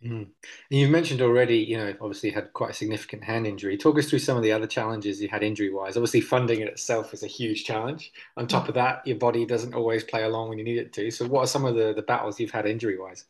Mm. 0.06 0.28
You've 0.70 0.92
mentioned 0.92 1.22
already, 1.22 1.58
you 1.58 1.78
know, 1.78 1.94
obviously 2.00 2.30
had 2.30 2.54
quite 2.54 2.72
a 2.72 2.74
significant 2.74 3.24
hand 3.24 3.46
injury. 3.46 3.78
Talk 3.78 3.98
us 3.98 4.10
through 4.10 4.20
some 4.20 4.38
of 4.38 4.44
the 4.44 4.52
other 4.52 4.68
challenges 4.68 5.22
you 5.22 5.28
had 5.28 5.44
injury 5.44 5.74
wise. 5.74 5.98
Obviously, 5.98 6.22
funding 6.22 6.62
in 6.62 6.68
itself 6.70 7.14
is 7.14 7.24
a 7.24 7.28
huge 7.28 7.66
challenge. 7.66 8.14
On 8.38 8.48
top 8.48 8.70
of 8.70 8.76
that, 8.76 9.06
your 9.06 9.18
body 9.18 9.46
doesn't 9.46 9.74
always 9.74 10.04
play 10.06 10.24
along 10.24 10.50
when 10.50 10.58
you 10.58 10.64
need 10.64 10.78
it 10.78 10.94
to. 10.94 11.12
So, 11.12 11.28
what 11.28 11.42
are 11.42 11.48
some 11.48 11.66
of 11.66 11.76
the, 11.76 11.94
the 11.94 12.02
battles 12.02 12.40
you've 12.40 12.52
had 12.52 12.66
injury 12.66 12.98
wise? 12.98 13.26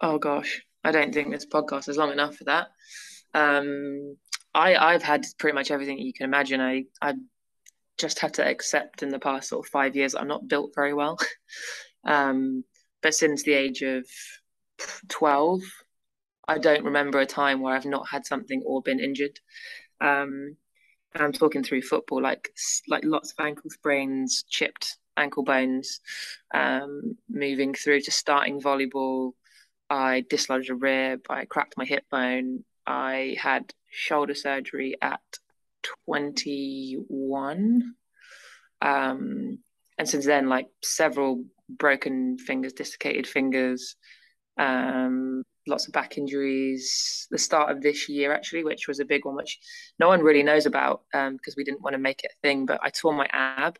Oh, 0.00 0.18
gosh. 0.18 0.62
I 0.84 0.92
don't 0.92 1.12
think 1.12 1.30
this 1.30 1.46
podcast 1.46 1.88
is 1.88 1.96
long 1.96 2.12
enough 2.12 2.36
for 2.36 2.44
that. 2.44 2.68
Um, 3.34 4.16
I 4.54 4.76
I've 4.76 5.02
had 5.02 5.24
pretty 5.38 5.54
much 5.54 5.70
everything 5.70 5.98
you 5.98 6.12
can 6.12 6.24
imagine. 6.24 6.60
I 6.60 6.84
I 7.02 7.14
just 7.98 8.20
had 8.20 8.34
to 8.34 8.46
accept 8.46 9.02
in 9.02 9.08
the 9.08 9.18
past 9.18 9.48
sort 9.48 9.66
of 9.66 9.70
five 9.70 9.96
years 9.96 10.14
I'm 10.14 10.28
not 10.28 10.46
built 10.46 10.72
very 10.74 10.94
well. 10.94 11.18
um, 12.04 12.64
but 13.02 13.14
since 13.14 13.42
the 13.42 13.52
age 13.52 13.82
of 13.82 14.06
twelve, 15.08 15.62
I 16.46 16.58
don't 16.58 16.84
remember 16.84 17.18
a 17.18 17.26
time 17.26 17.60
where 17.60 17.74
I've 17.74 17.84
not 17.84 18.08
had 18.08 18.26
something 18.26 18.62
or 18.64 18.82
been 18.82 19.00
injured. 19.00 19.38
Um, 20.00 20.56
and 21.14 21.22
I'm 21.22 21.32
talking 21.32 21.62
through 21.62 21.82
football, 21.82 22.22
like 22.22 22.50
like 22.88 23.04
lots 23.04 23.32
of 23.32 23.44
ankle 23.44 23.70
sprains, 23.70 24.44
chipped 24.48 24.98
ankle 25.16 25.42
bones, 25.42 26.00
um, 26.54 27.16
moving 27.28 27.74
through 27.74 28.00
to 28.02 28.10
starting 28.10 28.60
volleyball. 28.60 29.32
I 29.90 30.24
dislodged 30.28 30.70
a 30.70 30.74
rib. 30.74 31.20
I 31.28 31.44
cracked 31.44 31.74
my 31.76 31.84
hip 31.84 32.04
bone. 32.10 32.64
I 32.86 33.36
had 33.38 33.72
shoulder 33.90 34.34
surgery 34.34 34.96
at 35.02 35.20
21. 36.06 37.94
Um, 38.80 39.58
and 39.98 40.08
since 40.08 40.24
then, 40.24 40.48
like 40.48 40.68
several 40.82 41.44
broken 41.68 42.38
fingers, 42.38 42.72
dislocated 42.72 43.26
fingers, 43.26 43.96
um, 44.58 45.44
lots 45.66 45.86
of 45.86 45.92
back 45.92 46.18
injuries. 46.18 47.26
The 47.30 47.38
start 47.38 47.70
of 47.70 47.80
this 47.80 48.08
year, 48.08 48.32
actually, 48.32 48.64
which 48.64 48.88
was 48.88 49.00
a 49.00 49.04
big 49.04 49.24
one, 49.24 49.36
which 49.36 49.58
no 49.98 50.08
one 50.08 50.20
really 50.20 50.42
knows 50.42 50.66
about 50.66 51.02
because 51.12 51.28
um, 51.28 51.54
we 51.56 51.64
didn't 51.64 51.82
want 51.82 51.94
to 51.94 51.98
make 51.98 52.24
it 52.24 52.32
a 52.32 52.40
thing. 52.46 52.66
But 52.66 52.80
I 52.82 52.90
tore 52.90 53.14
my 53.14 53.28
ab. 53.32 53.78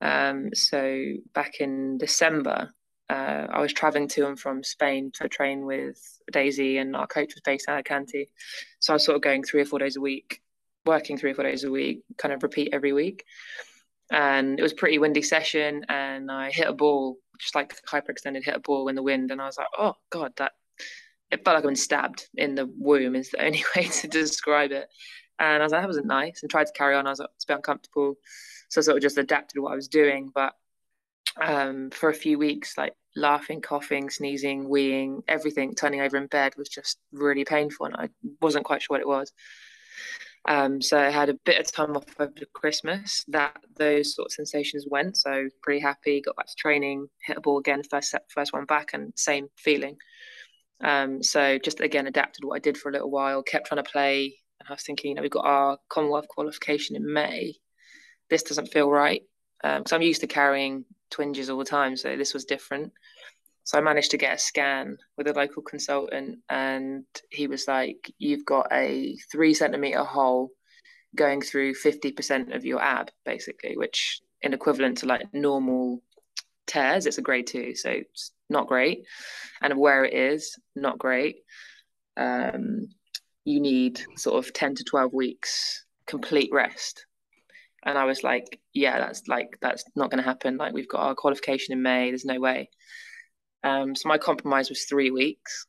Um, 0.00 0.50
so 0.54 1.02
back 1.34 1.60
in 1.60 1.98
December, 1.98 2.70
uh, 3.10 3.46
I 3.50 3.60
was 3.60 3.72
traveling 3.72 4.08
to 4.08 4.26
and 4.26 4.38
from 4.38 4.62
Spain 4.62 5.10
to 5.14 5.28
train 5.28 5.64
with 5.64 5.98
Daisy, 6.30 6.78
and 6.78 6.94
our 6.94 7.06
coach 7.06 7.34
was 7.34 7.42
based 7.42 7.66
in 7.68 7.74
Alicante. 7.74 8.28
So 8.80 8.92
I 8.92 8.94
was 8.94 9.04
sort 9.04 9.16
of 9.16 9.22
going 9.22 9.42
three 9.42 9.62
or 9.62 9.64
four 9.64 9.78
days 9.78 9.96
a 9.96 10.00
week, 10.00 10.42
working 10.84 11.16
three 11.16 11.30
or 11.30 11.34
four 11.34 11.44
days 11.44 11.64
a 11.64 11.70
week, 11.70 12.02
kind 12.18 12.34
of 12.34 12.42
repeat 12.42 12.70
every 12.72 12.92
week. 12.92 13.24
And 14.10 14.58
it 14.58 14.62
was 14.62 14.72
a 14.72 14.76
pretty 14.76 14.98
windy 14.98 15.22
session, 15.22 15.84
and 15.88 16.30
I 16.30 16.50
hit 16.50 16.68
a 16.68 16.72
ball, 16.72 17.18
just 17.38 17.54
like 17.54 17.74
hyperextended, 17.86 18.44
hit 18.44 18.56
a 18.56 18.60
ball 18.60 18.88
in 18.88 18.94
the 18.94 19.02
wind, 19.02 19.30
and 19.30 19.40
I 19.40 19.46
was 19.46 19.58
like, 19.58 19.68
oh 19.78 19.94
god, 20.10 20.32
that 20.36 20.52
it 21.30 21.44
felt 21.44 21.54
like 21.54 21.64
I've 21.64 21.68
been 21.68 21.76
stabbed 21.76 22.28
in 22.34 22.54
the 22.54 22.66
womb 22.78 23.14
is 23.14 23.30
the 23.30 23.42
only 23.44 23.64
way 23.76 23.84
to 23.84 24.08
describe 24.08 24.72
it. 24.72 24.88
And 25.38 25.62
I 25.62 25.64
was 25.64 25.72
like, 25.72 25.82
that 25.82 25.88
wasn't 25.88 26.06
nice, 26.06 26.42
and 26.42 26.50
tried 26.50 26.66
to 26.66 26.72
carry 26.72 26.94
on. 26.94 27.06
I 27.06 27.10
was 27.10 27.20
like, 27.20 27.28
it's 27.36 27.44
a 27.44 27.48
bit 27.48 27.56
uncomfortable, 27.56 28.14
so 28.68 28.80
I 28.80 28.82
sort 28.82 28.96
of 28.96 29.02
just 29.02 29.18
adapted 29.18 29.62
what 29.62 29.72
I 29.72 29.76
was 29.76 29.88
doing, 29.88 30.30
but 30.34 30.54
um, 31.40 31.90
for 31.90 32.08
a 32.08 32.14
few 32.14 32.38
weeks, 32.38 32.76
like 32.76 32.94
laughing, 33.14 33.60
coughing, 33.60 34.10
sneezing, 34.10 34.68
weeing, 34.68 35.22
everything, 35.28 35.74
turning 35.74 36.00
over 36.00 36.16
in 36.16 36.26
bed 36.26 36.54
was 36.56 36.68
just 36.68 36.98
really 37.12 37.44
painful, 37.44 37.86
and 37.86 37.96
I 37.96 38.08
wasn't 38.40 38.64
quite 38.64 38.82
sure 38.82 38.94
what 38.94 39.00
it 39.00 39.08
was. 39.08 39.32
Um, 40.46 40.80
so 40.80 40.98
I 40.98 41.10
had 41.10 41.28
a 41.28 41.38
bit 41.44 41.60
of 41.60 41.70
time 41.70 41.96
off 41.96 42.04
over 42.18 42.32
Christmas. 42.54 43.24
That 43.28 43.56
those 43.76 44.14
sort 44.14 44.26
of 44.26 44.32
sensations 44.32 44.86
went. 44.88 45.16
So 45.16 45.48
pretty 45.62 45.80
happy. 45.80 46.20
Got 46.20 46.36
back 46.36 46.46
to 46.46 46.54
training, 46.56 47.08
hit 47.22 47.36
a 47.36 47.40
ball 47.40 47.58
again, 47.58 47.82
first 47.82 48.10
set, 48.10 48.30
first 48.30 48.52
one 48.52 48.64
back, 48.64 48.90
and 48.94 49.12
same 49.16 49.48
feeling. 49.56 49.96
Um, 50.82 51.22
so 51.22 51.58
just 51.58 51.80
again 51.80 52.06
adapted 52.06 52.44
what 52.44 52.56
I 52.56 52.60
did 52.60 52.78
for 52.78 52.88
a 52.88 52.92
little 52.92 53.10
while. 53.10 53.42
Kept 53.42 53.66
trying 53.66 53.82
to 53.82 53.90
play, 53.90 54.36
and 54.60 54.68
I 54.68 54.72
was 54.72 54.82
thinking, 54.82 55.10
you 55.10 55.14
know, 55.14 55.22
we've 55.22 55.30
got 55.30 55.44
our 55.44 55.78
Commonwealth 55.88 56.28
qualification 56.28 56.96
in 56.96 57.12
May. 57.12 57.54
This 58.30 58.42
doesn't 58.42 58.72
feel 58.72 58.90
right 58.90 59.22
um, 59.64 59.82
I'm 59.90 60.02
used 60.02 60.20
to 60.20 60.26
carrying 60.26 60.84
twinges 61.10 61.50
all 61.50 61.58
the 61.58 61.64
time, 61.64 61.96
so 61.96 62.16
this 62.16 62.34
was 62.34 62.44
different. 62.44 62.92
So 63.68 63.76
I 63.76 63.82
managed 63.82 64.12
to 64.12 64.16
get 64.16 64.34
a 64.34 64.38
scan 64.38 64.96
with 65.18 65.28
a 65.28 65.34
local 65.34 65.62
consultant, 65.62 66.38
and 66.48 67.04
he 67.30 67.46
was 67.48 67.68
like, 67.68 68.10
"You've 68.16 68.46
got 68.46 68.66
a 68.72 69.14
three 69.30 69.52
centimeter 69.52 70.04
hole 70.04 70.52
going 71.14 71.42
through 71.42 71.74
fifty 71.74 72.10
percent 72.10 72.54
of 72.54 72.64
your 72.64 72.80
ab, 72.80 73.10
basically, 73.26 73.76
which 73.76 74.20
in 74.40 74.54
equivalent 74.54 74.96
to 74.98 75.06
like 75.06 75.26
normal 75.34 76.02
tears, 76.66 77.04
it's 77.04 77.18
a 77.18 77.22
grade 77.22 77.46
two, 77.46 77.74
so 77.74 77.90
it's 77.90 78.32
not 78.48 78.68
great. 78.68 79.04
And 79.60 79.78
where 79.78 80.02
it 80.06 80.14
is, 80.14 80.58
not 80.74 80.98
great. 80.98 81.36
Um, 82.16 82.88
you 83.44 83.60
need 83.60 84.00
sort 84.16 84.42
of 84.42 84.54
ten 84.54 84.76
to 84.76 84.84
twelve 84.84 85.12
weeks 85.12 85.84
complete 86.06 86.48
rest 86.54 87.04
and 87.84 87.98
I 87.98 88.06
was 88.06 88.24
like, 88.24 88.60
yeah, 88.72 88.98
that's 88.98 89.28
like 89.28 89.58
that's 89.60 89.84
not 89.94 90.10
going 90.10 90.22
to 90.22 90.28
happen. 90.28 90.56
Like 90.56 90.72
we've 90.72 90.88
got 90.88 91.02
our 91.02 91.14
qualification 91.14 91.74
in 91.74 91.82
May. 91.82 92.10
There's 92.10 92.24
no 92.24 92.40
way. 92.40 92.70
Um, 93.64 93.94
so 93.94 94.08
my 94.08 94.18
compromise 94.18 94.68
was 94.68 94.84
three 94.84 95.10
weeks. 95.10 95.66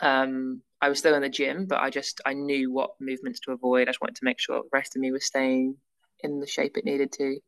Um, 0.00 0.62
I 0.80 0.88
was 0.88 0.98
still 0.98 1.14
in 1.14 1.22
the 1.22 1.28
gym, 1.28 1.66
but 1.66 1.80
I 1.80 1.90
just 1.90 2.20
I 2.26 2.32
knew 2.32 2.72
what 2.72 3.00
movements 3.00 3.40
to 3.40 3.52
avoid. 3.52 3.82
I 3.82 3.92
just 3.92 4.00
wanted 4.00 4.16
to 4.16 4.24
make 4.24 4.40
sure 4.40 4.62
the 4.62 4.68
rest 4.72 4.96
of 4.96 5.00
me 5.00 5.12
was 5.12 5.24
staying 5.24 5.76
in 6.20 6.40
the 6.40 6.46
shape 6.46 6.76
it 6.76 6.84
needed 6.84 7.12
to. 7.12 7.38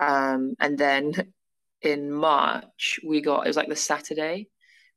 Um, 0.00 0.54
and 0.60 0.78
then 0.78 1.12
in 1.82 2.10
March, 2.10 3.00
we 3.06 3.20
got 3.20 3.44
it 3.44 3.48
was 3.48 3.56
like 3.56 3.68
the 3.68 3.76
Saturday, 3.76 4.48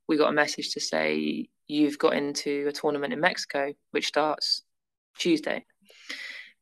we 0.08 0.16
got 0.16 0.30
a 0.30 0.32
message 0.32 0.72
to 0.72 0.80
say 0.80 1.48
you've 1.68 1.98
got 1.98 2.14
into 2.14 2.66
a 2.66 2.72
tournament 2.72 3.12
in 3.12 3.20
Mexico, 3.20 3.74
which 3.90 4.06
starts 4.06 4.62
Tuesday. 5.18 5.64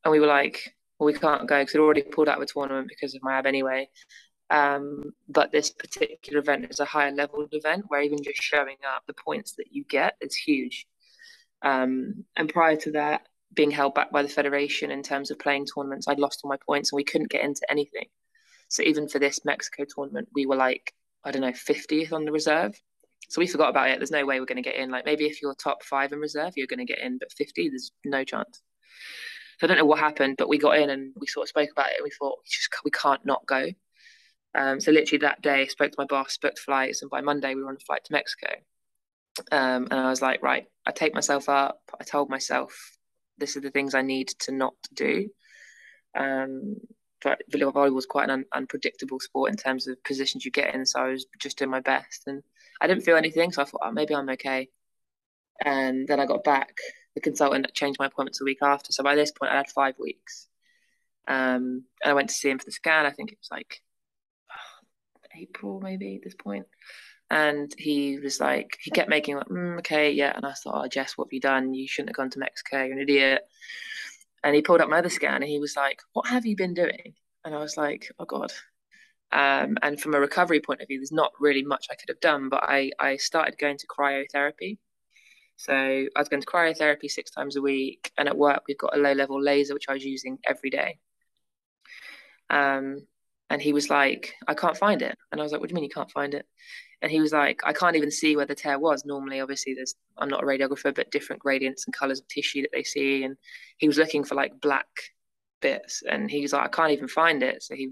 And 0.04 0.12
we 0.12 0.20
were 0.20 0.26
like, 0.26 0.74
well, 0.98 1.06
we 1.06 1.14
can't 1.14 1.48
go 1.48 1.60
because 1.60 1.74
we'd 1.74 1.80
already 1.80 2.02
pulled 2.02 2.28
out 2.28 2.36
of 2.36 2.42
a 2.42 2.46
tournament 2.46 2.88
because 2.88 3.14
of 3.14 3.22
my 3.22 3.34
ab 3.38 3.46
anyway. 3.46 3.88
Um, 4.48 5.12
but 5.28 5.50
this 5.50 5.70
particular 5.70 6.38
event 6.38 6.66
is 6.70 6.80
a 6.80 6.84
higher 6.84 7.10
level 7.10 7.46
event 7.50 7.86
where 7.88 8.02
even 8.02 8.22
just 8.22 8.42
showing 8.42 8.76
up, 8.94 9.02
the 9.06 9.14
points 9.14 9.54
that 9.56 9.72
you 9.72 9.84
get 9.84 10.16
is 10.20 10.34
huge. 10.34 10.86
Um, 11.62 12.24
and 12.36 12.48
prior 12.48 12.76
to 12.76 12.92
that, 12.92 13.26
being 13.54 13.70
held 13.70 13.94
back 13.94 14.12
by 14.12 14.22
the 14.22 14.28
federation 14.28 14.90
in 14.90 15.02
terms 15.02 15.30
of 15.30 15.38
playing 15.38 15.66
tournaments, 15.66 16.06
I'd 16.06 16.18
lost 16.18 16.40
all 16.42 16.50
my 16.50 16.58
points 16.64 16.92
and 16.92 16.96
we 16.96 17.04
couldn't 17.04 17.30
get 17.30 17.44
into 17.44 17.62
anything. 17.70 18.06
So 18.68 18.82
even 18.82 19.08
for 19.08 19.18
this 19.18 19.44
Mexico 19.44 19.84
tournament, 19.88 20.28
we 20.34 20.46
were 20.46 20.56
like, 20.56 20.92
I 21.24 21.30
don't 21.30 21.42
know, 21.42 21.52
50th 21.52 22.12
on 22.12 22.24
the 22.24 22.32
reserve. 22.32 22.80
So 23.28 23.40
we 23.40 23.46
forgot 23.46 23.70
about 23.70 23.90
it. 23.90 23.98
There's 23.98 24.10
no 24.10 24.24
way 24.24 24.38
we're 24.38 24.46
going 24.46 24.62
to 24.62 24.68
get 24.68 24.76
in. 24.76 24.90
Like 24.90 25.04
maybe 25.04 25.26
if 25.26 25.42
you're 25.42 25.54
top 25.54 25.82
five 25.82 26.12
in 26.12 26.18
reserve, 26.20 26.52
you're 26.56 26.68
going 26.68 26.84
to 26.84 26.92
get 26.92 27.00
in, 27.00 27.18
but 27.18 27.32
50, 27.32 27.70
there's 27.70 27.92
no 28.04 28.22
chance. 28.22 28.62
So 29.58 29.66
I 29.66 29.68
don't 29.68 29.78
know 29.78 29.86
what 29.86 29.98
happened, 29.98 30.36
but 30.36 30.48
we 30.48 30.58
got 30.58 30.78
in 30.78 30.90
and 30.90 31.12
we 31.16 31.26
sort 31.26 31.44
of 31.44 31.48
spoke 31.48 31.70
about 31.72 31.88
it. 31.88 31.96
And 31.96 32.04
we 32.04 32.10
thought 32.10 32.38
we 32.38 32.48
just 32.48 32.68
we 32.84 32.90
can't 32.90 33.24
not 33.24 33.44
go. 33.46 33.70
Um, 34.56 34.80
so 34.80 34.90
literally 34.90 35.18
that 35.20 35.42
day, 35.42 35.66
spoke 35.66 35.92
to 35.92 35.98
my 35.98 36.06
boss, 36.06 36.38
booked 36.38 36.58
flights, 36.58 37.02
and 37.02 37.10
by 37.10 37.20
Monday 37.20 37.54
we 37.54 37.62
were 37.62 37.68
on 37.68 37.76
a 37.76 37.84
flight 37.84 38.04
to 38.04 38.12
Mexico. 38.12 38.54
Um, 39.52 39.88
and 39.90 40.00
I 40.00 40.08
was 40.08 40.22
like, 40.22 40.42
right, 40.42 40.66
I 40.86 40.92
take 40.92 41.14
myself 41.14 41.48
up. 41.48 41.80
I 42.00 42.04
told 42.04 42.30
myself, 42.30 42.74
this 43.36 43.56
are 43.56 43.60
the 43.60 43.70
things 43.70 43.94
I 43.94 44.00
need 44.00 44.28
to 44.40 44.52
not 44.52 44.74
do. 44.94 45.28
Um, 46.16 46.76
but 47.22 47.42
volleyball 47.52 47.92
was 47.92 48.06
quite 48.06 48.24
an 48.24 48.30
un- 48.30 48.44
unpredictable 48.54 49.20
sport 49.20 49.50
in 49.50 49.56
terms 49.56 49.88
of 49.88 50.02
positions 50.04 50.44
you 50.44 50.50
get 50.50 50.74
in. 50.74 50.86
So 50.86 51.00
I 51.00 51.08
was 51.08 51.26
just 51.38 51.58
doing 51.58 51.70
my 51.70 51.80
best, 51.80 52.22
and 52.26 52.42
I 52.80 52.86
didn't 52.86 53.04
feel 53.04 53.16
anything. 53.16 53.52
So 53.52 53.60
I 53.60 53.66
thought, 53.66 53.82
oh, 53.84 53.92
maybe 53.92 54.14
I'm 54.14 54.30
okay. 54.30 54.70
And 55.62 56.08
then 56.08 56.18
I 56.18 56.24
got 56.24 56.44
back. 56.44 56.78
The 57.14 57.20
consultant 57.20 57.72
changed 57.74 57.98
my 57.98 58.06
appointments 58.06 58.40
a 58.40 58.44
week 58.44 58.58
after. 58.62 58.92
So 58.92 59.02
by 59.02 59.16
this 59.16 59.32
point, 59.32 59.52
I 59.52 59.56
had 59.56 59.70
five 59.70 59.94
weeks. 59.98 60.48
Um, 61.28 61.84
and 62.02 62.10
I 62.10 62.14
went 62.14 62.28
to 62.28 62.34
see 62.34 62.50
him 62.50 62.58
for 62.58 62.66
the 62.66 62.72
scan. 62.72 63.04
I 63.04 63.10
think 63.10 63.32
it 63.32 63.38
was 63.40 63.48
like 63.50 63.82
April, 65.40 65.80
maybe 65.80 66.16
at 66.16 66.22
this 66.22 66.34
point. 66.34 66.66
And 67.30 67.72
he 67.76 68.18
was 68.18 68.40
like, 68.40 68.78
he 68.80 68.90
kept 68.90 69.10
making 69.10 69.36
like, 69.36 69.48
mm, 69.48 69.78
okay, 69.78 70.12
yeah. 70.12 70.32
And 70.34 70.46
I 70.46 70.52
thought, 70.52 70.84
oh, 70.84 70.88
Jess, 70.88 71.16
what 71.16 71.26
have 71.26 71.32
you 71.32 71.40
done? 71.40 71.74
You 71.74 71.88
shouldn't 71.88 72.10
have 72.10 72.16
gone 72.16 72.30
to 72.30 72.38
Mexico. 72.38 72.84
You're 72.84 72.92
an 72.92 73.00
idiot. 73.00 73.42
And 74.44 74.54
he 74.54 74.62
pulled 74.62 74.80
up 74.80 74.88
my 74.88 74.98
other 74.98 75.10
scan 75.10 75.42
and 75.42 75.50
he 75.50 75.58
was 75.58 75.74
like, 75.76 76.00
what 76.12 76.28
have 76.28 76.46
you 76.46 76.56
been 76.56 76.74
doing? 76.74 77.14
And 77.44 77.54
I 77.54 77.58
was 77.58 77.76
like, 77.76 78.10
oh 78.18 78.24
God. 78.24 78.52
Um, 79.32 79.76
and 79.82 80.00
from 80.00 80.14
a 80.14 80.20
recovery 80.20 80.60
point 80.60 80.82
of 80.82 80.88
view, 80.88 81.00
there's 81.00 81.10
not 81.10 81.32
really 81.40 81.64
much 81.64 81.86
I 81.90 81.96
could 81.96 82.08
have 82.10 82.20
done, 82.20 82.48
but 82.48 82.62
I, 82.62 82.92
I 83.00 83.16
started 83.16 83.58
going 83.58 83.78
to 83.78 83.86
cryotherapy. 83.88 84.78
So 85.56 85.74
I 85.74 86.08
was 86.16 86.28
going 86.28 86.42
to 86.42 86.46
cryotherapy 86.46 87.10
six 87.10 87.32
times 87.32 87.56
a 87.56 87.62
week. 87.62 88.12
And 88.18 88.28
at 88.28 88.38
work, 88.38 88.62
we've 88.68 88.78
got 88.78 88.96
a 88.96 89.00
low 89.00 89.12
level 89.12 89.42
laser, 89.42 89.74
which 89.74 89.88
I 89.88 89.94
was 89.94 90.04
using 90.04 90.38
every 90.46 90.70
day. 90.70 91.00
Um, 92.50 93.06
and 93.50 93.62
he 93.62 93.72
was 93.72 93.90
like, 93.90 94.34
I 94.48 94.54
can't 94.54 94.76
find 94.76 95.02
it. 95.02 95.16
And 95.30 95.40
I 95.40 95.44
was 95.44 95.52
like, 95.52 95.60
What 95.60 95.68
do 95.68 95.72
you 95.72 95.76
mean 95.76 95.84
you 95.84 95.90
can't 95.90 96.10
find 96.10 96.34
it? 96.34 96.46
And 97.02 97.10
he 97.10 97.20
was 97.20 97.32
like, 97.32 97.60
I 97.64 97.72
can't 97.72 97.96
even 97.96 98.10
see 98.10 98.36
where 98.36 98.46
the 98.46 98.54
tear 98.54 98.78
was. 98.78 99.04
Normally, 99.04 99.40
obviously, 99.40 99.74
there's 99.74 99.94
I'm 100.16 100.28
not 100.28 100.42
a 100.42 100.46
radiographer, 100.46 100.94
but 100.94 101.10
different 101.10 101.42
gradients 101.42 101.86
and 101.86 101.94
colors 101.94 102.20
of 102.20 102.28
tissue 102.28 102.62
that 102.62 102.70
they 102.72 102.82
see. 102.82 103.24
And 103.24 103.36
he 103.76 103.86
was 103.86 103.98
looking 103.98 104.24
for 104.24 104.34
like 104.34 104.60
black 104.60 104.86
bits, 105.60 106.02
and 106.08 106.30
he 106.30 106.40
was 106.42 106.52
like, 106.52 106.64
I 106.64 106.68
can't 106.68 106.92
even 106.92 107.08
find 107.08 107.42
it. 107.42 107.62
So 107.62 107.74
he 107.74 107.90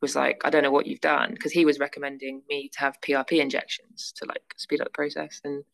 was 0.00 0.14
like, 0.14 0.42
I 0.44 0.50
don't 0.50 0.62
know 0.62 0.70
what 0.70 0.86
you've 0.86 1.00
done, 1.00 1.32
because 1.32 1.52
he 1.52 1.64
was 1.64 1.78
recommending 1.78 2.42
me 2.48 2.70
to 2.74 2.80
have 2.80 3.00
PRP 3.00 3.40
injections 3.40 4.12
to 4.16 4.26
like 4.26 4.54
speed 4.56 4.80
up 4.80 4.86
the 4.86 4.92
process 4.92 5.40
and 5.44 5.64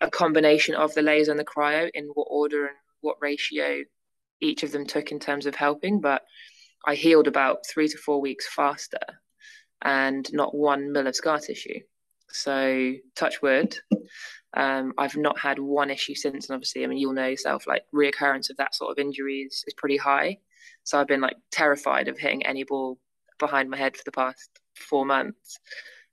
a 0.00 0.10
combination 0.10 0.74
of 0.74 0.94
the 0.94 1.02
laser 1.02 1.30
and 1.30 1.38
the 1.38 1.44
cryo 1.44 1.90
in 1.92 2.06
what 2.14 2.28
order 2.30 2.66
and 2.66 2.76
what 3.02 3.18
ratio 3.20 3.82
each 4.40 4.62
of 4.62 4.72
them 4.72 4.86
took 4.86 5.12
in 5.12 5.18
terms 5.18 5.44
of 5.46 5.54
helping, 5.54 6.00
but 6.00 6.22
I 6.86 6.94
healed 6.94 7.26
about 7.26 7.66
three 7.66 7.88
to 7.88 7.98
four 7.98 8.20
weeks 8.20 8.48
faster 8.52 8.98
and 9.82 10.28
not 10.32 10.54
one 10.54 10.92
mill 10.92 11.06
of 11.06 11.16
scar 11.16 11.38
tissue. 11.38 11.80
So, 12.32 12.94
touch 13.16 13.42
wood, 13.42 13.76
um, 14.56 14.92
I've 14.98 15.16
not 15.16 15.38
had 15.38 15.58
one 15.58 15.90
issue 15.90 16.14
since. 16.14 16.48
And 16.48 16.54
obviously, 16.54 16.84
I 16.84 16.86
mean, 16.86 16.98
you'll 16.98 17.12
know 17.12 17.26
yourself, 17.26 17.66
like 17.66 17.82
reoccurrence 17.94 18.50
of 18.50 18.56
that 18.58 18.74
sort 18.74 18.92
of 18.92 18.98
injury 18.98 19.40
is, 19.40 19.64
is 19.66 19.74
pretty 19.74 19.96
high. 19.96 20.38
So, 20.84 21.00
I've 21.00 21.08
been 21.08 21.20
like 21.20 21.36
terrified 21.50 22.08
of 22.08 22.18
hitting 22.18 22.46
any 22.46 22.64
ball 22.64 22.98
behind 23.38 23.70
my 23.70 23.76
head 23.76 23.96
for 23.96 24.04
the 24.04 24.12
past 24.12 24.48
four 24.76 25.04
months. 25.04 25.58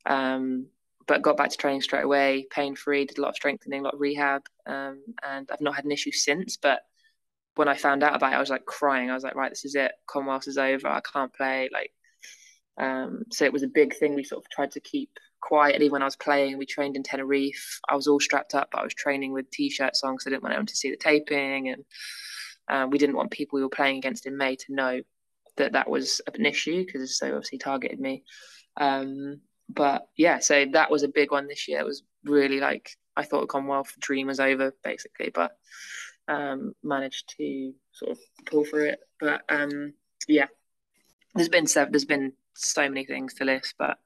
Um, 0.06 0.68
but 1.08 1.22
got 1.22 1.38
back 1.38 1.50
to 1.52 1.58
training 1.58 1.82
straight 1.82 2.04
away, 2.04 2.48
pain 2.52 2.76
free, 2.76 3.06
did 3.06 3.18
a 3.18 3.22
lot 3.22 3.30
of 3.30 3.36
strengthening, 3.36 3.82
a 3.82 3.84
lot 3.84 3.94
of 3.94 4.02
rehab. 4.02 4.42
Um, 4.66 5.02
and 5.24 5.50
I've 5.52 5.62
not 5.62 5.76
had 5.76 5.86
an 5.86 5.92
issue 5.92 6.12
since. 6.12 6.58
But 6.58 6.82
when 7.58 7.68
I 7.68 7.76
found 7.76 8.04
out 8.04 8.16
about 8.16 8.34
it, 8.34 8.36
I 8.36 8.40
was 8.40 8.50
like 8.50 8.66
crying. 8.66 9.10
I 9.10 9.14
was 9.14 9.24
like, 9.24 9.36
right, 9.36 9.52
this 9.52 9.66
is 9.66 9.76
it. 9.76 9.92
Commonwealth 10.08 10.48
is 10.48 10.58
over. 10.58 10.88
I 10.88 11.02
can't 11.02 11.34
play. 11.34 11.70
Like, 11.72 11.92
um, 12.78 13.24
so 13.32 13.46
it 13.46 13.54
was 13.54 13.64
a 13.64 13.68
big 13.68 13.96
thing. 13.96 14.16
We 14.16 14.24
sort 14.24 14.44
of 14.44 14.50
tried 14.50 14.72
to 14.72 14.80
keep 14.80 15.10
quietly 15.42 15.90
when 15.90 16.02
I 16.02 16.06
was 16.06 16.16
playing. 16.16 16.58
We 16.58 16.66
trained 16.66 16.96
in 16.96 17.04
Tenerife. 17.04 17.80
I 17.90 17.96
was 17.96 18.08
all 18.08 18.20
strapped 18.20 18.56
up, 18.56 18.70
but 18.72 18.82
I 18.82 18.84
was 18.84 18.94
training 18.94 19.34
with 19.34 19.50
t-shirts 19.52 20.04
on 20.04 20.14
because 20.14 20.28
I 20.28 20.30
didn't 20.32 20.44
want 20.44 20.54
anyone 20.54 20.68
to 20.68 20.76
see 20.76 20.92
the 20.92 20.98
taping, 20.98 21.70
and 21.70 21.86
uh, 22.70 22.88
we 22.90 22.98
didn't 22.98 23.16
want 23.16 23.32
people 23.32 23.58
we 23.58 23.64
were 23.64 23.70
playing 23.70 23.98
against 23.98 24.26
in 24.26 24.38
May 24.38 24.56
to 24.56 24.74
know 24.74 25.02
that 25.58 25.74
that 25.74 25.90
was 25.90 26.22
an 26.34 26.46
issue 26.46 26.86
because 26.86 27.18
they 27.20 27.32
obviously 27.32 27.58
targeted 27.58 28.00
me. 28.00 28.24
Um, 28.80 29.42
but 29.70 30.04
yeah, 30.16 30.40
so 30.40 30.66
that 30.74 30.92
was 30.92 31.04
a 31.04 31.10
big 31.10 31.32
one 31.32 31.48
this 31.48 31.68
year. 31.68 31.80
It 31.80 31.86
was 31.86 32.04
really 32.24 32.60
like 32.60 32.92
I 33.16 33.24
thought 33.24 33.50
Commonwealth 33.50 33.94
dream 34.00 34.28
was 34.28 34.40
over 34.40 34.74
basically, 34.84 35.32
but 35.34 35.52
um, 36.28 36.74
managed 36.84 37.34
to 37.38 37.74
sort 37.92 38.12
of 38.12 38.20
pull 38.46 38.66
through 38.66 38.90
it. 38.90 39.00
But 39.20 39.42
um, 39.50 39.94
yeah, 40.28 40.48
there's 41.36 41.50
been 41.50 41.68
so, 41.68 41.88
there's 41.90 42.06
been 42.06 42.34
so 42.56 42.88
many 42.90 43.06
things 43.06 43.34
to 43.36 43.46
list, 43.46 43.76
but 43.78 43.98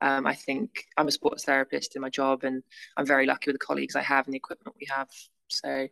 um, 0.00 0.26
I 0.26 0.34
think 0.34 0.84
I'm 0.96 1.08
a 1.08 1.12
sports 1.12 1.44
therapist 1.44 1.94
in 1.94 2.02
my 2.02 2.10
job, 2.10 2.44
and 2.44 2.62
I'm 2.96 3.06
very 3.06 3.26
lucky 3.26 3.50
with 3.50 3.54
the 3.54 3.66
colleagues 3.66 3.96
I 3.96 4.02
have 4.02 4.26
and 4.26 4.34
the 4.34 4.38
equipment 4.38 4.76
we 4.80 4.88
have. 4.90 5.08
So 5.48 5.88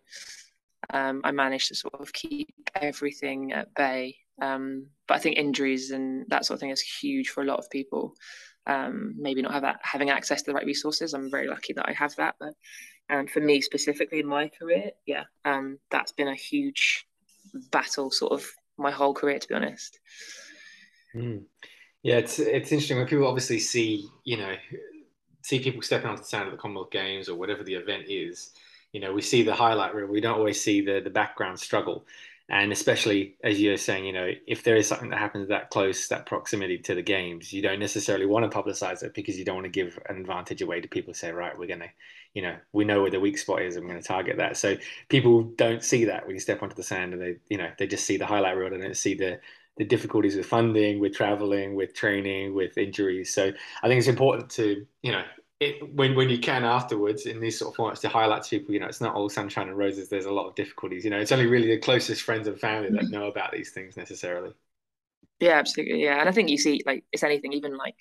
um, 0.93 1.21
I 1.25 1.31
managed 1.31 1.69
to 1.69 1.75
sort 1.75 1.95
of 1.95 2.13
keep 2.13 2.53
everything 2.75 3.53
at 3.53 3.75
bay. 3.75 4.17
Um, 4.43 4.87
but 5.07 5.17
I 5.17 5.21
think 5.21 5.37
injuries 5.37 5.91
and 5.91 6.25
that 6.29 6.45
sort 6.45 6.57
of 6.57 6.61
thing 6.61 6.71
is 6.71 6.81
huge 6.81 7.29
for 7.29 7.43
a 7.43 7.47
lot 7.47 7.59
of 7.59 7.71
people. 7.71 8.15
Um, 8.67 9.15
maybe 9.19 9.43
not 9.43 9.53
have 9.53 9.63
that, 9.63 9.81
having 9.83 10.11
access 10.11 10.43
to 10.43 10.51
the 10.51 10.55
right 10.55 10.67
resources. 10.67 11.13
I'm 11.13 11.31
very 11.31 11.49
lucky 11.49 11.73
that 11.75 11.89
I 11.89 11.93
have 11.93 12.15
that, 12.17 12.37
but 12.41 12.55
and 13.11 13.31
for 13.31 13.41
me 13.41 13.61
specifically 13.61 14.21
in 14.21 14.27
my 14.27 14.49
career, 14.49 14.93
yeah, 15.05 15.25
um, 15.45 15.79
that's 15.91 16.13
been 16.13 16.29
a 16.29 16.35
huge 16.35 17.07
battle, 17.71 18.11
sort 18.11 18.33
of 18.33 18.47
my 18.79 18.91
whole 18.91 19.13
career, 19.13 19.39
to 19.39 19.49
be 19.49 19.55
honest. 19.55 19.99
Mm. 21.15 21.43
Yeah, 22.03 22.17
it's 22.17 22.39
it's 22.39 22.73
interesting 22.73 22.97
when 22.97 23.07
people 23.07 23.27
obviously 23.27 23.59
see, 23.59 24.09
you 24.25 24.37
know, 24.39 24.55
see 25.43 25.59
people 25.59 25.83
stepping 25.83 26.09
onto 26.09 26.23
the 26.23 26.27
stand 26.27 26.47
at 26.47 26.53
the 26.53 26.57
Commonwealth 26.57 26.91
Games 26.91 27.29
or 27.29 27.37
whatever 27.37 27.63
the 27.63 27.75
event 27.75 28.05
is. 28.09 28.53
You 28.93 29.01
know, 29.01 29.13
we 29.13 29.23
see 29.23 29.43
the 29.43 29.55
highlight 29.55 29.95
reel. 29.95 30.07
We 30.07 30.21
don't 30.21 30.39
always 30.39 30.63
see 30.63 30.81
the 30.81 31.01
the 31.01 31.11
background 31.11 31.59
struggle. 31.59 32.07
And 32.51 32.73
especially 32.73 33.37
as 33.45 33.61
you're 33.61 33.77
saying, 33.77 34.05
you 34.05 34.13
know, 34.13 34.29
if 34.47 34.65
there 34.65 34.75
is 34.75 34.89
something 34.89 35.11
that 35.11 35.21
happens 35.21 35.49
that 35.49 35.71
close, 35.71 36.09
that 36.09 36.27
proximity 36.27 36.79
to 36.79 36.97
the 36.97 37.03
games, 37.03 37.53
you 37.53 37.63
don't 37.63 37.79
necessarily 37.79 38.27
want 38.27 38.51
to 38.51 38.59
publicize 38.59 39.05
it 39.05 39.15
because 39.15 39.39
you 39.39 39.45
don't 39.45 39.55
want 39.55 39.67
to 39.67 39.71
give 39.71 39.99
an 40.09 40.17
advantage 40.17 40.61
away 40.61 40.81
to 40.81 40.89
people. 40.89 41.15
Say, 41.15 41.31
right, 41.31 41.57
we're 41.57 41.69
going 41.69 41.81
to, 41.81 41.91
you 42.35 42.43
know, 42.43 42.57
we 42.73 42.85
know 42.85 43.03
where 43.03 43.11
the 43.11 43.21
weak 43.21 43.39
spot 43.39 43.63
is, 43.63 43.77
and 43.77 43.85
we're 43.85 43.93
going 43.93 44.03
to 44.03 44.09
target 44.09 44.37
that. 44.39 44.57
So 44.57 44.77
people 45.09 45.45
don't 45.45 45.85
see 45.85 46.07
that 46.07 46.27
when 46.27 46.35
you 46.35 46.41
step 46.41 46.61
onto 46.61 46.75
the 46.75 46.83
sand, 46.83 47.13
and 47.13 47.23
they, 47.23 47.37
you 47.49 47.57
know, 47.57 47.71
they 47.79 47.87
just 47.87 48.05
see 48.05 48.17
the 48.17 48.27
highlight 48.27 48.57
reel 48.57 48.75
and 48.75 48.83
they 48.83 48.95
see 48.95 49.15
the 49.15 49.39
the 49.77 49.85
difficulties 49.87 50.37
with 50.37 50.45
funding, 50.45 51.01
with 51.01 51.15
traveling, 51.15 51.75
with 51.75 51.95
training, 51.95 52.55
with 52.55 52.77
injuries. 52.77 53.33
So 53.33 53.51
I 53.83 53.89
think 53.89 53.99
it's 53.99 54.09
important 54.09 54.51
to, 54.51 54.85
you 55.01 55.13
know, 55.13 55.23
it, 55.61 55.95
when 55.95 56.15
when 56.17 56.31
you 56.31 56.39
can 56.39 56.65
afterwards 56.65 57.27
in 57.27 57.39
these 57.39 57.59
sort 57.59 57.73
of 57.73 57.77
formats 57.77 58.01
to 58.01 58.09
highlight 58.09 58.43
to 58.45 58.59
people, 58.59 58.75
you 58.75 58.81
know, 58.81 58.87
it's 58.87 59.01
not 59.01 59.15
all 59.15 59.29
sunshine 59.29 59.69
and 59.69 59.77
roses. 59.77 60.09
There's 60.09 60.25
a 60.25 60.33
lot 60.33 60.49
of 60.49 60.55
difficulties. 60.55 61.05
You 61.05 61.11
know, 61.11 61.21
it's 61.21 61.33
only 61.33 61.47
really 61.47 61.69
the 61.69 61.79
closest 61.79 62.23
friends 62.23 62.49
and 62.49 62.59
family 62.59 62.89
that 62.91 63.03
mm-hmm. 63.03 63.13
know 63.13 63.27
about 63.27 63.53
these 63.53 63.71
things 63.71 63.97
necessarily. 63.97 64.53
Yeah, 65.39 65.59
absolutely. 65.59 66.03
Yeah, 66.03 66.19
and 66.19 66.29
I 66.29 66.33
think 66.33 66.49
you 66.49 66.59
see, 66.59 66.83
like, 66.85 67.05
it's 67.13 67.23
anything, 67.23 67.53
even 67.53 67.77
like, 67.77 67.95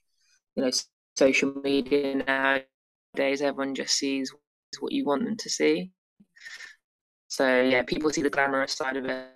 you 0.55 0.63
know, 0.63 0.71
social 1.15 1.53
media 1.63 2.15
nowadays. 2.15 3.41
Everyone 3.41 3.75
just 3.75 3.93
sees 3.93 4.33
what 4.79 4.91
you 4.91 5.05
want 5.05 5.25
them 5.25 5.37
to 5.37 5.49
see. 5.49 5.91
So 7.27 7.61
yeah, 7.61 7.83
people 7.83 8.09
see 8.09 8.21
the 8.21 8.29
glamorous 8.29 8.73
side 8.73 8.97
of 8.97 9.05
it. 9.05 9.27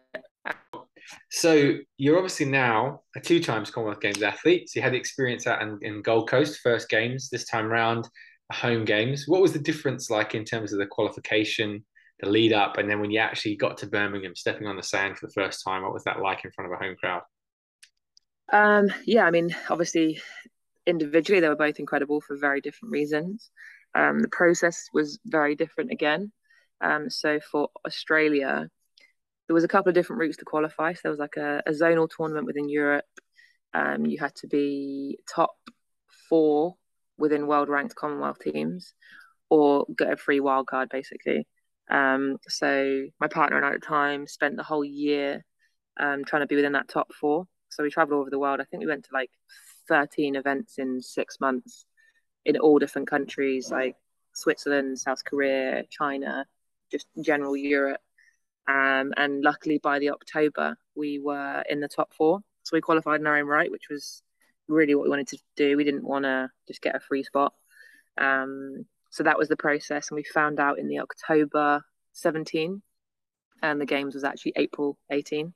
So 1.29 1.77
you're 1.97 2.17
obviously 2.17 2.45
now 2.45 3.01
a 3.15 3.19
two 3.19 3.41
times 3.41 3.71
Commonwealth 3.71 4.01
Games 4.01 4.21
athlete. 4.21 4.69
So 4.69 4.79
you 4.79 4.83
had 4.83 4.93
the 4.93 4.97
experience 4.97 5.47
out 5.47 5.61
in, 5.61 5.79
in 5.81 6.01
Gold 6.01 6.29
Coast, 6.29 6.59
first 6.61 6.89
games, 6.89 7.29
this 7.29 7.45
time 7.45 7.67
round, 7.67 8.07
home 8.51 8.85
games. 8.85 9.27
What 9.27 9.41
was 9.41 9.53
the 9.53 9.59
difference 9.59 10.09
like 10.09 10.35
in 10.35 10.45
terms 10.45 10.73
of 10.73 10.79
the 10.79 10.85
qualification, 10.85 11.83
the 12.19 12.29
lead 12.29 12.53
up, 12.53 12.77
and 12.77 12.89
then 12.89 12.99
when 12.99 13.11
you 13.11 13.19
actually 13.19 13.55
got 13.55 13.77
to 13.79 13.87
Birmingham, 13.87 14.35
stepping 14.35 14.67
on 14.67 14.77
the 14.77 14.83
sand 14.83 15.17
for 15.17 15.27
the 15.27 15.33
first 15.33 15.63
time? 15.65 15.83
What 15.83 15.93
was 15.93 16.03
that 16.03 16.19
like 16.19 16.45
in 16.45 16.51
front 16.51 16.71
of 16.71 16.79
a 16.79 16.83
home 16.83 16.95
crowd? 16.95 17.21
Um, 18.51 18.93
yeah, 19.05 19.25
I 19.25 19.31
mean, 19.31 19.55
obviously, 19.69 20.21
individually, 20.85 21.39
they 21.39 21.49
were 21.49 21.55
both 21.55 21.79
incredible 21.79 22.21
for 22.21 22.37
very 22.37 22.61
different 22.61 22.91
reasons. 22.91 23.49
Um, 23.95 24.19
the 24.19 24.29
process 24.29 24.87
was 24.93 25.19
very 25.25 25.55
different 25.55 25.91
again. 25.91 26.31
Um, 26.81 27.09
so 27.09 27.39
for 27.39 27.69
Australia, 27.87 28.69
there 29.53 29.61
was 29.61 29.63
a 29.63 29.67
couple 29.67 29.89
of 29.89 29.93
different 29.93 30.19
routes 30.19 30.37
to 30.37 30.45
qualify. 30.45 30.93
So 30.93 31.01
there 31.03 31.11
was 31.11 31.19
like 31.19 31.37
a, 31.37 31.61
a 31.67 31.71
zonal 31.71 32.09
tournament 32.09 32.47
within 32.47 32.69
Europe. 32.69 33.05
Um, 33.71 34.03
you 34.07 34.17
had 34.17 34.33
to 34.37 34.47
be 34.47 35.19
top 35.29 35.51
four 36.27 36.73
within 37.19 37.45
world 37.45 37.69
ranked 37.69 37.93
Commonwealth 37.93 38.39
teams, 38.39 38.95
or 39.51 39.85
get 39.95 40.11
a 40.11 40.17
free 40.17 40.39
wild 40.39 40.65
card 40.65 40.89
basically. 40.89 41.47
Um, 41.87 42.37
so 42.47 43.05
my 43.21 43.27
partner 43.27 43.57
and 43.57 43.63
I 43.63 43.75
at 43.75 43.81
the 43.81 43.85
time 43.85 44.25
spent 44.25 44.57
the 44.57 44.63
whole 44.63 44.83
year 44.83 45.45
um, 45.99 46.25
trying 46.25 46.41
to 46.41 46.47
be 46.47 46.55
within 46.55 46.71
that 46.71 46.89
top 46.89 47.13
four. 47.13 47.45
So 47.69 47.83
we 47.83 47.91
traveled 47.91 48.15
all 48.15 48.21
over 48.21 48.31
the 48.31 48.39
world. 48.39 48.59
I 48.59 48.63
think 48.63 48.81
we 48.81 48.87
went 48.87 49.03
to 49.03 49.13
like 49.13 49.29
13 49.87 50.35
events 50.35 50.79
in 50.79 50.99
six 50.99 51.39
months 51.39 51.85
in 52.43 52.57
all 52.57 52.79
different 52.79 53.07
countries 53.07 53.69
like 53.69 53.97
Switzerland, 54.33 54.97
South 54.97 55.23
Korea, 55.23 55.83
China, 55.91 56.47
just 56.91 57.05
general 57.21 57.55
Europe. 57.55 58.01
Um, 58.67 59.13
and 59.17 59.43
luckily, 59.43 59.77
by 59.77 59.99
the 59.99 60.11
October, 60.11 60.77
we 60.95 61.19
were 61.19 61.63
in 61.69 61.79
the 61.79 61.87
top 61.87 62.13
four. 62.13 62.39
So 62.63 62.75
we 62.75 62.81
qualified 62.81 63.19
in 63.19 63.27
our 63.27 63.37
own 63.37 63.45
right, 63.45 63.71
which 63.71 63.89
was 63.89 64.23
really 64.67 64.95
what 64.95 65.03
we 65.03 65.09
wanted 65.09 65.27
to 65.29 65.37
do. 65.55 65.75
We 65.75 65.83
didn't 65.83 66.05
want 66.05 66.23
to 66.23 66.49
just 66.67 66.81
get 66.81 66.95
a 66.95 66.99
free 66.99 67.23
spot. 67.23 67.53
Um, 68.17 68.85
so 69.09 69.23
that 69.23 69.37
was 69.37 69.49
the 69.49 69.57
process, 69.57 70.09
and 70.09 70.15
we 70.15 70.23
found 70.23 70.59
out 70.59 70.79
in 70.79 70.87
the 70.87 70.99
October 70.99 71.83
17, 72.13 72.81
and 73.61 73.81
the 73.81 73.85
games 73.85 74.15
was 74.15 74.23
actually 74.23 74.53
April 74.55 74.97
18. 75.11 75.53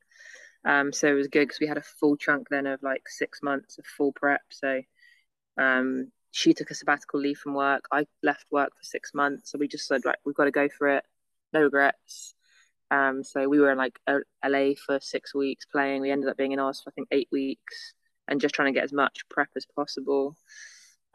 Um, 0.65 0.91
so 0.91 1.07
it 1.07 1.13
was 1.13 1.27
good 1.27 1.47
because 1.47 1.59
we 1.59 1.67
had 1.67 1.77
a 1.77 1.83
full 1.99 2.17
chunk 2.17 2.49
then 2.49 2.67
of 2.67 2.83
like 2.83 3.07
six 3.07 3.41
months 3.41 3.77
of 3.77 3.85
full 3.85 4.11
prep. 4.11 4.41
So 4.49 4.81
um, 5.57 6.11
she 6.31 6.53
took 6.53 6.71
a 6.71 6.75
sabbatical 6.75 7.19
leave 7.19 7.37
from 7.37 7.53
work. 7.53 7.85
I 7.91 8.05
left 8.21 8.45
work 8.51 8.69
for 8.75 8.83
six 8.83 9.13
months. 9.13 9.51
So 9.51 9.57
we 9.57 9.67
just 9.67 9.87
said, 9.87 10.01
right, 10.05 10.17
we've 10.25 10.35
got 10.35 10.45
to 10.45 10.51
go 10.51 10.67
for 10.69 10.89
it. 10.89 11.05
No 11.53 11.61
regrets. 11.61 12.35
Um, 12.89 13.23
so 13.23 13.49
we 13.49 13.59
were 13.59 13.71
in 13.71 13.77
like 13.77 13.99
LA 14.07 14.71
for 14.85 14.99
six 15.01 15.35
weeks 15.35 15.65
playing. 15.65 16.01
We 16.01 16.11
ended 16.11 16.29
up 16.29 16.37
being 16.37 16.53
in 16.53 16.59
Oz 16.59 16.81
for 16.81 16.89
I 16.89 16.93
think 16.93 17.09
eight 17.11 17.27
weeks 17.31 17.93
and 18.27 18.41
just 18.41 18.55
trying 18.55 18.73
to 18.73 18.77
get 18.77 18.83
as 18.83 18.93
much 18.93 19.27
prep 19.29 19.49
as 19.55 19.65
possible. 19.75 20.35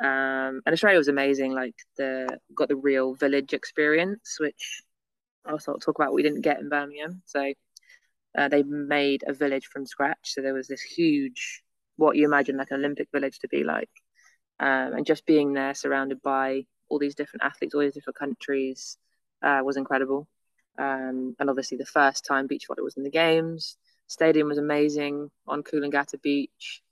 Um, 0.02 0.60
and 0.66 0.72
Australia 0.72 0.98
was 0.98 1.08
amazing. 1.08 1.52
Like 1.52 1.74
the 1.96 2.38
got 2.54 2.68
the 2.68 2.76
real 2.76 3.14
village 3.14 3.52
experience, 3.52 4.36
which 4.40 4.82
I'll 5.46 5.58
talk 5.58 5.98
about. 5.98 6.12
We 6.12 6.22
didn't 6.22 6.42
get 6.42 6.60
in 6.60 6.68
Birmingham, 6.68 7.22
so 7.26 7.52
uh, 8.36 8.48
they 8.48 8.62
made 8.62 9.24
a 9.26 9.32
village 9.32 9.66
from 9.66 9.86
scratch. 9.86 10.34
So 10.34 10.40
there 10.42 10.54
was 10.54 10.68
this 10.68 10.82
huge, 10.82 11.62
what 11.96 12.16
you 12.16 12.24
imagine 12.26 12.56
like 12.56 12.70
an 12.70 12.78
Olympic 12.78 13.08
village 13.12 13.38
to 13.40 13.48
be 13.48 13.64
like, 13.64 13.90
um, 14.60 14.94
and 14.94 15.06
just 15.06 15.26
being 15.26 15.52
there, 15.52 15.74
surrounded 15.74 16.22
by 16.22 16.64
all 16.88 16.98
these 16.98 17.14
different 17.14 17.44
athletes, 17.44 17.74
all 17.74 17.80
these 17.80 17.94
different 17.94 18.18
countries, 18.18 18.96
uh, 19.42 19.60
was 19.64 19.76
incredible. 19.76 20.28
Um, 20.78 21.36
and 21.38 21.50
obviously, 21.50 21.78
the 21.78 21.84
first 21.84 22.24
time 22.24 22.46
beach 22.46 22.66
volleyball 22.68 22.84
was 22.84 22.96
in 22.96 23.04
the 23.04 23.10
games. 23.10 23.76
Stadium 24.06 24.48
was 24.48 24.58
amazing 24.58 25.30
on 25.46 25.62
Coolangatta 25.62 26.20
Beach. 26.22 26.82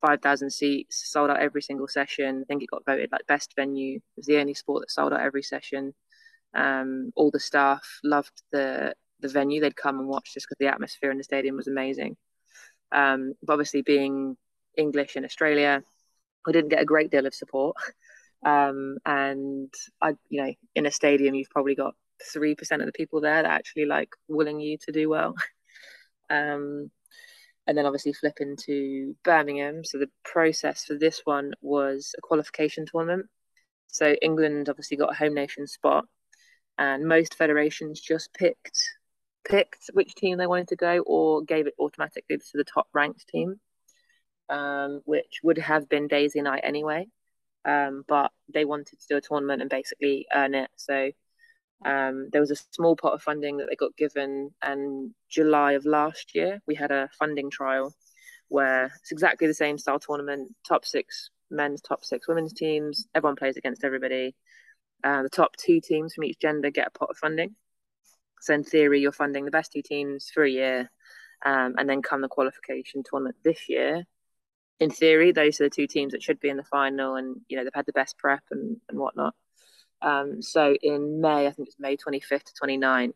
5,000 0.00 0.50
seats, 0.50 1.10
sold 1.10 1.30
out 1.30 1.40
every 1.40 1.60
single 1.60 1.88
session. 1.88 2.42
I 2.42 2.44
think 2.44 2.62
it 2.62 2.70
got 2.70 2.84
voted 2.84 3.10
like 3.10 3.26
best 3.26 3.54
venue. 3.56 3.96
It 3.96 4.02
was 4.16 4.26
the 4.26 4.38
only 4.38 4.54
sport 4.54 4.82
that 4.82 4.90
sold 4.92 5.12
out 5.12 5.20
every 5.20 5.42
session. 5.42 5.92
Um, 6.54 7.12
all 7.16 7.30
the 7.30 7.40
staff 7.40 7.82
loved 8.04 8.42
the 8.52 8.94
the 9.20 9.28
venue. 9.28 9.60
They'd 9.60 9.76
come 9.76 9.98
and 9.98 10.08
watch 10.08 10.34
just 10.34 10.46
because 10.46 10.58
the 10.60 10.72
atmosphere 10.72 11.10
in 11.10 11.18
the 11.18 11.24
stadium 11.24 11.56
was 11.56 11.66
amazing. 11.66 12.16
Um, 12.92 13.34
but 13.42 13.54
obviously, 13.54 13.82
being 13.82 14.36
English 14.76 15.16
in 15.16 15.24
Australia, 15.24 15.82
we 16.46 16.52
didn't 16.52 16.70
get 16.70 16.82
a 16.82 16.86
great 16.86 17.10
deal 17.10 17.26
of 17.26 17.34
support. 17.34 17.76
Um, 18.46 18.98
and 19.04 19.74
I, 20.00 20.14
you 20.28 20.40
know, 20.40 20.54
in 20.76 20.86
a 20.86 20.92
stadium, 20.92 21.34
you've 21.34 21.50
probably 21.50 21.74
got 21.74 21.96
three 22.22 22.54
percent 22.54 22.82
of 22.82 22.86
the 22.86 22.92
people 22.92 23.20
there 23.20 23.42
that 23.42 23.50
actually 23.50 23.86
like 23.86 24.10
willing 24.28 24.60
you 24.60 24.78
to 24.78 24.92
do 24.92 25.08
well. 25.08 25.34
um, 26.30 26.90
and 27.66 27.76
then 27.76 27.84
obviously 27.84 28.14
flip 28.14 28.40
into 28.40 29.14
Birmingham. 29.24 29.84
So 29.84 29.98
the 29.98 30.10
process 30.24 30.84
for 30.84 30.94
this 30.94 31.20
one 31.24 31.52
was 31.60 32.14
a 32.16 32.22
qualification 32.22 32.86
tournament. 32.86 33.26
So 33.88 34.14
England 34.22 34.68
obviously 34.68 34.96
got 34.96 35.12
a 35.12 35.16
home 35.16 35.34
nation 35.34 35.66
spot, 35.66 36.06
and 36.78 37.06
most 37.06 37.34
federations 37.34 38.00
just 38.00 38.32
picked 38.34 38.80
picked 39.44 39.90
which 39.92 40.14
team 40.14 40.38
they 40.38 40.46
wanted 40.46 40.68
to 40.68 40.76
go 40.76 41.02
or 41.06 41.42
gave 41.42 41.66
it 41.66 41.74
automatically 41.78 42.36
to 42.36 42.44
the 42.54 42.64
top 42.64 42.86
ranked 42.92 43.26
team, 43.28 43.58
um, 44.50 45.00
which 45.04 45.40
would 45.42 45.58
have 45.58 45.88
been 45.88 46.08
Daisy 46.08 46.38
and 46.38 46.48
I 46.48 46.58
anyway. 46.58 47.06
Um, 47.64 48.04
but 48.06 48.30
they 48.52 48.64
wanted 48.64 48.98
to 49.00 49.06
do 49.08 49.16
a 49.16 49.20
tournament 49.20 49.60
and 49.60 49.70
basically 49.70 50.26
earn 50.34 50.54
it. 50.54 50.70
So 50.76 51.10
um, 51.84 52.28
there 52.32 52.40
was 52.40 52.50
a 52.50 52.56
small 52.72 52.96
pot 52.96 53.14
of 53.14 53.22
funding 53.22 53.58
that 53.58 53.66
they 53.68 53.76
got 53.76 53.96
given, 53.96 54.50
and 54.62 55.12
July 55.28 55.72
of 55.72 55.86
last 55.86 56.34
year 56.34 56.60
we 56.66 56.74
had 56.74 56.90
a 56.90 57.08
funding 57.18 57.50
trial 57.50 57.94
where 58.48 58.86
it's 59.00 59.12
exactly 59.12 59.46
the 59.46 59.54
same 59.54 59.78
style 59.78 60.00
tournament, 60.00 60.54
top 60.66 60.84
six 60.84 61.30
men's, 61.50 61.80
top 61.80 62.04
six 62.04 62.26
women's 62.26 62.52
teams. 62.52 63.06
Everyone 63.14 63.36
plays 63.36 63.56
against 63.56 63.84
everybody. 63.84 64.34
Uh, 65.04 65.22
the 65.22 65.28
top 65.28 65.56
two 65.56 65.80
teams 65.80 66.14
from 66.14 66.24
each 66.24 66.38
gender 66.40 66.70
get 66.70 66.88
a 66.88 66.98
pot 66.98 67.10
of 67.10 67.16
funding. 67.16 67.54
So 68.40 68.54
in 68.54 68.64
theory, 68.64 69.00
you're 69.00 69.12
funding 69.12 69.44
the 69.44 69.50
best 69.50 69.72
two 69.72 69.82
teams 69.82 70.30
for 70.32 70.44
a 70.44 70.50
year, 70.50 70.90
um, 71.44 71.74
and 71.78 71.88
then 71.88 72.02
come 72.02 72.20
the 72.20 72.28
qualification 72.28 73.02
tournament 73.08 73.36
this 73.44 73.68
year. 73.68 74.04
In 74.80 74.90
theory, 74.90 75.32
those 75.32 75.60
are 75.60 75.64
the 75.64 75.70
two 75.70 75.86
teams 75.86 76.12
that 76.12 76.22
should 76.22 76.40
be 76.40 76.48
in 76.48 76.56
the 76.56 76.64
final, 76.64 77.16
and 77.16 77.36
you 77.48 77.56
know 77.56 77.64
they've 77.64 77.72
had 77.74 77.86
the 77.86 77.92
best 77.92 78.16
prep 78.18 78.42
and 78.50 78.78
and 78.88 78.98
whatnot. 78.98 79.34
Um, 80.00 80.42
so 80.42 80.74
in 80.82 81.20
May, 81.20 81.46
I 81.46 81.50
think 81.50 81.68
it's 81.68 81.78
May 81.78 81.96
25th 81.96 82.44
to 82.44 82.54
29, 82.58 83.12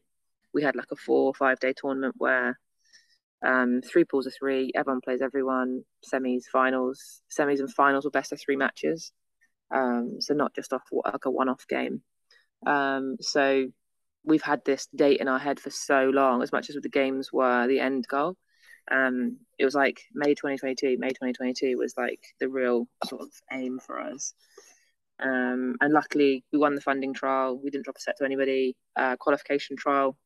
we 0.54 0.62
had 0.62 0.76
like 0.76 0.90
a 0.90 0.96
four 0.96 1.26
or 1.26 1.34
five 1.34 1.60
day 1.60 1.72
tournament 1.76 2.14
where 2.18 2.58
um, 3.44 3.80
three 3.82 4.04
pools 4.04 4.26
of 4.26 4.34
three, 4.38 4.70
everyone 4.74 5.00
plays 5.00 5.22
everyone, 5.22 5.84
semis, 6.12 6.44
finals, 6.44 7.22
semis 7.30 7.60
and 7.60 7.72
finals 7.72 8.04
were 8.04 8.10
best 8.10 8.32
of 8.32 8.40
three 8.40 8.56
matches. 8.56 9.12
Um, 9.74 10.16
so 10.20 10.34
not 10.34 10.54
just 10.54 10.72
off 10.72 10.82
like 10.92 11.24
a 11.24 11.30
one 11.30 11.48
off 11.48 11.66
game. 11.66 12.02
Um, 12.66 13.16
so 13.20 13.68
we've 14.24 14.42
had 14.42 14.64
this 14.64 14.86
date 14.94 15.20
in 15.20 15.28
our 15.28 15.38
head 15.38 15.58
for 15.58 15.70
so 15.70 16.10
long, 16.12 16.42
as 16.42 16.52
much 16.52 16.70
as 16.70 16.76
the 16.76 16.88
games 16.88 17.32
were 17.32 17.66
the 17.66 17.80
end 17.80 18.06
goal. 18.08 18.36
Um, 18.90 19.38
it 19.58 19.64
was 19.64 19.74
like 19.74 20.02
May 20.14 20.34
2022, 20.34 20.96
May 20.98 21.08
2022 21.08 21.78
was 21.78 21.94
like 21.96 22.20
the 22.40 22.48
real 22.48 22.88
sort 23.08 23.22
of 23.22 23.30
aim 23.52 23.78
for 23.78 24.00
us. 24.00 24.34
Um, 25.22 25.76
and 25.80 25.92
luckily, 25.92 26.44
we 26.52 26.58
won 26.58 26.74
the 26.74 26.80
funding 26.80 27.14
trial. 27.14 27.58
We 27.62 27.70
didn't 27.70 27.84
drop 27.84 27.96
a 27.96 28.00
set 28.00 28.16
to 28.18 28.24
anybody. 28.24 28.76
Uh, 28.96 29.16
qualification 29.16 29.76
trial, 29.76 30.16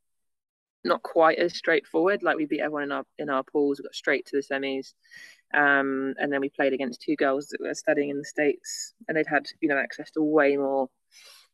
not 0.85 1.03
quite 1.03 1.39
as 1.39 1.55
straightforward. 1.55 2.23
Like 2.23 2.37
we 2.37 2.47
beat 2.47 2.61
everyone 2.61 2.85
in 2.85 2.93
our 2.93 3.05
in 3.19 3.29
our 3.31 3.43
pools. 3.43 3.79
We 3.79 3.85
got 3.85 3.95
straight 3.95 4.27
to 4.27 4.37
the 4.37 4.43
semis, 4.43 4.95
um, 5.55 6.15
and 6.19 6.33
then 6.33 6.41
we 6.41 6.49
played 6.49 6.73
against 6.73 7.03
two 7.03 7.17
girls 7.17 7.49
that 7.49 7.61
were 7.61 7.75
studying 7.75 8.09
in 8.11 8.19
the 8.19 8.25
states, 8.25 8.95
and 9.07 9.17
they'd 9.17 9.27
had 9.27 9.47
you 9.61 9.69
know 9.69 9.79
access 9.79 10.11
to 10.13 10.23
way 10.23 10.57
more 10.57 10.89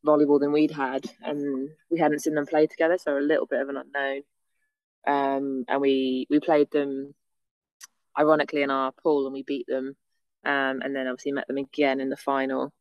volleyball 0.07 0.41
than 0.41 0.53
we'd 0.53 0.71
had, 0.71 1.05
and 1.23 1.71
we 1.91 1.99
hadn't 1.99 2.21
seen 2.21 2.35
them 2.35 2.47
play 2.47 2.67
together, 2.67 2.99
so 2.99 3.19
a 3.19 3.21
little 3.21 3.47
bit 3.47 3.61
of 3.61 3.69
an 3.69 3.77
unknown. 3.77 4.23
Um, 5.05 5.65
and 5.69 5.81
we 5.81 6.29
we 6.31 6.39
played 6.39 6.71
them, 6.71 7.15
ironically, 8.17 8.63
in 8.63 8.71
our 8.71 8.93
pool, 8.93 9.27
and 9.27 9.35
we 9.35 9.43
beat 9.43 9.67
them. 9.67 9.97
Um, 10.45 10.81
and 10.83 10.95
then 10.95 11.07
obviously 11.07 11.31
met 11.33 11.47
them 11.47 11.59
again 11.59 12.01
in 12.01 12.11
the 12.11 12.17
final 12.17 12.73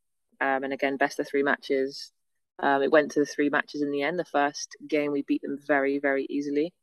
um, 0.41 0.63
and 0.63 0.73
again, 0.73 0.97
best 0.97 1.19
of 1.19 1.27
three 1.27 1.43
matches. 1.43 2.11
Um, 2.59 2.81
it 2.81 2.91
went 2.91 3.11
to 3.11 3.19
the 3.19 3.25
three 3.25 3.49
matches 3.49 3.81
in 3.81 3.91
the 3.91 4.01
end. 4.01 4.19
The 4.19 4.25
first 4.25 4.75
game, 4.87 5.11
we 5.11 5.21
beat 5.21 5.41
them 5.43 5.57
very, 5.65 5.99
very 5.99 6.25
easily. 6.29 6.73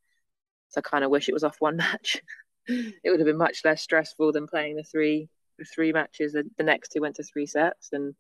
So 0.69 0.79
I 0.79 0.89
kind 0.89 1.05
of 1.05 1.11
wish 1.11 1.29
it 1.29 1.35
was 1.35 1.45
off 1.45 1.57
one 1.59 1.77
match. 1.77 2.23
it 2.67 3.11
would 3.11 3.21
have 3.21 3.27
been 3.27 3.37
much 3.37 3.65
less 3.65 3.83
stressful 3.83 4.33
than 4.33 4.47
playing 4.47 4.77
the 4.77 4.85
three 4.85 5.29
the 5.59 5.65
three 5.65 5.93
matches. 5.93 6.33
The, 6.33 6.45
the 6.57 6.63
next 6.63 6.91
two 6.91 7.01
went 7.01 7.17
to 7.17 7.25
three 7.25 7.47
sets, 7.47 7.89
and 7.93 8.15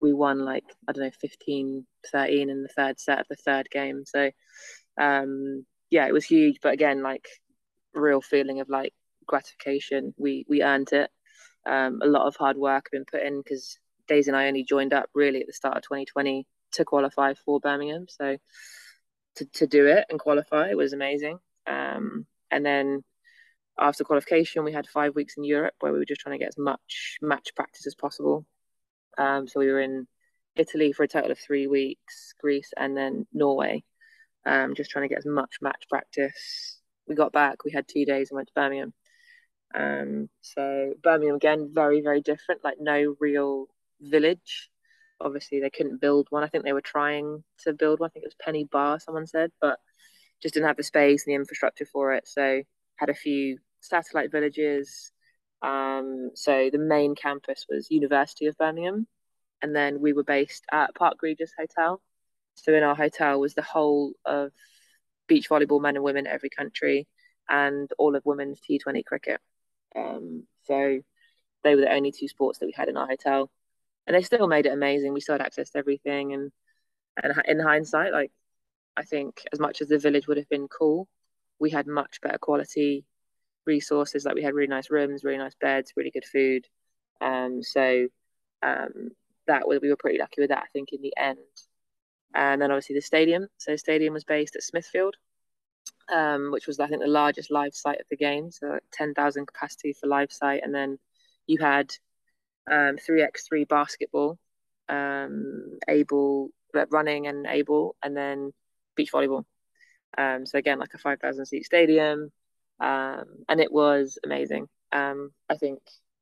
we 0.00 0.12
won 0.12 0.38
like 0.38 0.64
I 0.88 0.92
don't 0.92 1.04
know 1.04 1.10
15 1.20 1.86
13 2.12 2.50
in 2.50 2.62
the 2.62 2.68
third 2.68 3.00
set 3.00 3.20
of 3.20 3.26
the 3.28 3.36
third 3.36 3.68
game. 3.70 4.04
So 4.06 4.30
um, 5.00 5.66
yeah, 5.90 6.06
it 6.06 6.12
was 6.12 6.24
huge. 6.24 6.58
But 6.62 6.74
again, 6.74 7.02
like 7.02 7.26
real 7.92 8.20
feeling 8.20 8.60
of 8.60 8.68
like 8.68 8.92
gratification. 9.26 10.14
We 10.16 10.46
we 10.48 10.62
earned 10.62 10.92
it. 10.92 11.10
Um, 11.66 12.00
a 12.02 12.06
lot 12.06 12.26
of 12.26 12.36
hard 12.36 12.56
work 12.56 12.90
been 12.92 13.04
put 13.04 13.22
in 13.22 13.38
because 13.38 13.78
Daisy 14.06 14.30
and 14.30 14.36
I 14.36 14.48
only 14.48 14.64
joined 14.64 14.92
up 14.92 15.08
really 15.14 15.40
at 15.40 15.46
the 15.46 15.52
start 15.52 15.76
of 15.76 15.82
2020 15.82 16.46
to 16.72 16.84
qualify 16.84 17.34
for 17.34 17.60
Birmingham. 17.60 18.06
So 18.08 18.36
to, 19.36 19.44
to 19.44 19.66
do 19.66 19.86
it 19.86 20.06
and 20.08 20.18
qualify 20.18 20.72
was 20.74 20.92
amazing. 20.92 21.38
Um, 21.66 22.26
and 22.50 22.64
then 22.64 23.02
after 23.78 24.04
qualification, 24.04 24.64
we 24.64 24.72
had 24.72 24.86
five 24.86 25.14
weeks 25.14 25.34
in 25.36 25.44
Europe 25.44 25.74
where 25.80 25.92
we 25.92 25.98
were 25.98 26.04
just 26.04 26.20
trying 26.20 26.38
to 26.38 26.42
get 26.42 26.48
as 26.48 26.58
much 26.58 27.18
match 27.20 27.54
practice 27.54 27.86
as 27.86 27.94
possible. 27.94 28.46
Um, 29.18 29.46
so 29.46 29.60
we 29.60 29.68
were 29.68 29.80
in 29.80 30.06
Italy 30.54 30.92
for 30.92 31.02
a 31.02 31.08
total 31.08 31.30
of 31.30 31.38
three 31.38 31.66
weeks, 31.66 32.34
Greece, 32.40 32.72
and 32.76 32.96
then 32.96 33.26
Norway, 33.32 33.84
um, 34.46 34.74
just 34.74 34.90
trying 34.90 35.04
to 35.04 35.08
get 35.08 35.18
as 35.18 35.26
much 35.26 35.56
match 35.60 35.84
practice. 35.90 36.80
We 37.06 37.14
got 37.14 37.32
back, 37.32 37.64
we 37.64 37.72
had 37.72 37.86
two 37.86 38.04
days 38.04 38.30
and 38.30 38.36
went 38.36 38.48
to 38.48 38.54
Birmingham. 38.54 38.94
Um, 39.74 40.28
so 40.40 40.94
Birmingham 41.02 41.36
again, 41.36 41.70
very, 41.72 42.00
very 42.00 42.22
different, 42.22 42.64
like 42.64 42.76
no 42.80 43.16
real 43.20 43.66
village. 44.00 44.70
Obviously, 45.20 45.60
they 45.60 45.70
couldn't 45.70 46.00
build 46.00 46.26
one. 46.30 46.44
I 46.44 46.48
think 46.48 46.64
they 46.64 46.72
were 46.72 46.80
trying 46.80 47.42
to 47.64 47.72
build 47.72 48.00
one. 48.00 48.08
I 48.08 48.12
think 48.12 48.24
it 48.24 48.28
was 48.28 48.36
Perry 48.40 48.68
Barr, 48.70 49.00
someone 49.00 49.26
said, 49.26 49.50
but 49.60 49.78
just 50.42 50.54
didn't 50.54 50.66
have 50.66 50.76
the 50.76 50.82
space 50.82 51.24
and 51.26 51.32
the 51.32 51.36
infrastructure 51.36 51.86
for 51.86 52.12
it. 52.12 52.28
So 52.28 52.62
had 52.96 53.08
a 53.08 53.14
few 53.14 53.58
satellite 53.80 54.30
villages. 54.30 55.12
Um, 55.62 56.30
so 56.34 56.68
the 56.70 56.78
main 56.78 57.14
campus 57.14 57.66
was 57.68 57.90
University 57.90 58.46
of 58.46 58.58
Birmingham, 58.58 59.06
and 59.62 59.74
then 59.74 60.00
we 60.00 60.12
were 60.12 60.24
based 60.24 60.64
at 60.70 60.94
Park 60.94 61.14
Regis 61.22 61.52
Hotel. 61.58 62.00
So 62.54 62.74
in 62.74 62.82
our 62.82 62.94
hotel 62.94 63.40
was 63.40 63.54
the 63.54 63.62
whole 63.62 64.12
of 64.24 64.52
beach 65.26 65.48
volleyball, 65.48 65.80
men 65.80 65.96
and 65.96 66.04
women, 66.04 66.26
every 66.26 66.50
country, 66.50 67.08
and 67.48 67.90
all 67.98 68.16
of 68.16 68.24
women's 68.24 68.60
T20 68.60 69.04
cricket. 69.04 69.40
Um, 69.94 70.44
so 70.64 71.00
they 71.64 71.74
were 71.74 71.80
the 71.80 71.92
only 71.92 72.12
two 72.12 72.28
sports 72.28 72.58
that 72.58 72.66
we 72.66 72.74
had 72.76 72.88
in 72.88 72.96
our 72.96 73.06
hotel 73.06 73.50
and 74.06 74.14
they 74.14 74.22
still 74.22 74.46
made 74.46 74.66
it 74.66 74.72
amazing. 74.72 75.12
We 75.12 75.20
still 75.20 75.34
had 75.34 75.42
access 75.42 75.70
to 75.70 75.78
everything, 75.78 76.32
and 76.32 76.52
and 77.22 77.34
in 77.46 77.60
hindsight, 77.60 78.12
like 78.12 78.30
I 78.96 79.02
think 79.02 79.42
as 79.52 79.60
much 79.60 79.80
as 79.82 79.88
the 79.88 79.98
village 79.98 80.26
would 80.26 80.36
have 80.36 80.48
been 80.48 80.68
cool, 80.68 81.08
we 81.58 81.70
had 81.70 81.86
much 81.86 82.20
better 82.20 82.38
quality 82.38 83.04
resources. 83.66 84.24
Like 84.24 84.34
we 84.34 84.42
had 84.42 84.54
really 84.54 84.68
nice 84.68 84.90
rooms, 84.90 85.24
really 85.24 85.38
nice 85.38 85.56
beds, 85.60 85.92
really 85.96 86.10
good 86.10 86.24
food. 86.24 86.66
Um, 87.20 87.62
so 87.62 88.08
um, 88.62 89.10
that 89.46 89.66
was, 89.66 89.80
we 89.80 89.88
were 89.88 89.96
pretty 89.96 90.18
lucky 90.18 90.40
with 90.40 90.50
that, 90.50 90.62
I 90.62 90.68
think, 90.72 90.92
in 90.92 91.02
the 91.02 91.14
end. 91.16 91.38
And 92.34 92.60
then 92.60 92.70
obviously 92.70 92.96
the 92.96 93.02
stadium. 93.02 93.48
So 93.58 93.76
stadium 93.76 94.14
was 94.14 94.24
based 94.24 94.56
at 94.56 94.62
Smithfield, 94.62 95.16
um, 96.12 96.50
which 96.52 96.66
was 96.66 96.78
I 96.80 96.86
think 96.86 97.02
the 97.02 97.08
largest 97.08 97.50
live 97.50 97.74
site 97.74 98.00
of 98.00 98.06
the 98.10 98.16
game. 98.16 98.50
So 98.50 98.78
ten 98.92 99.14
thousand 99.14 99.46
capacity 99.46 99.94
for 99.94 100.06
live 100.06 100.32
site, 100.32 100.62
and 100.62 100.74
then 100.74 100.98
you 101.46 101.58
had 101.58 101.94
um, 102.70 102.96
three 102.96 103.22
x 103.22 103.46
three 103.46 103.64
basketball, 103.64 104.38
um, 104.88 105.78
able 105.88 106.50
running 106.90 107.26
and 107.26 107.46
able, 107.46 107.96
and 108.02 108.16
then 108.16 108.52
beach 108.96 109.12
volleyball. 109.12 109.44
Um, 110.18 110.46
so 110.46 110.58
again, 110.58 110.78
like 110.78 110.94
a 110.94 110.98
five 110.98 111.20
thousand 111.20 111.46
seat 111.46 111.64
stadium, 111.64 112.30
um, 112.80 113.24
and 113.48 113.60
it 113.60 113.72
was 113.72 114.18
amazing. 114.24 114.68
Um, 114.92 115.30
I 115.48 115.56
think 115.56 115.80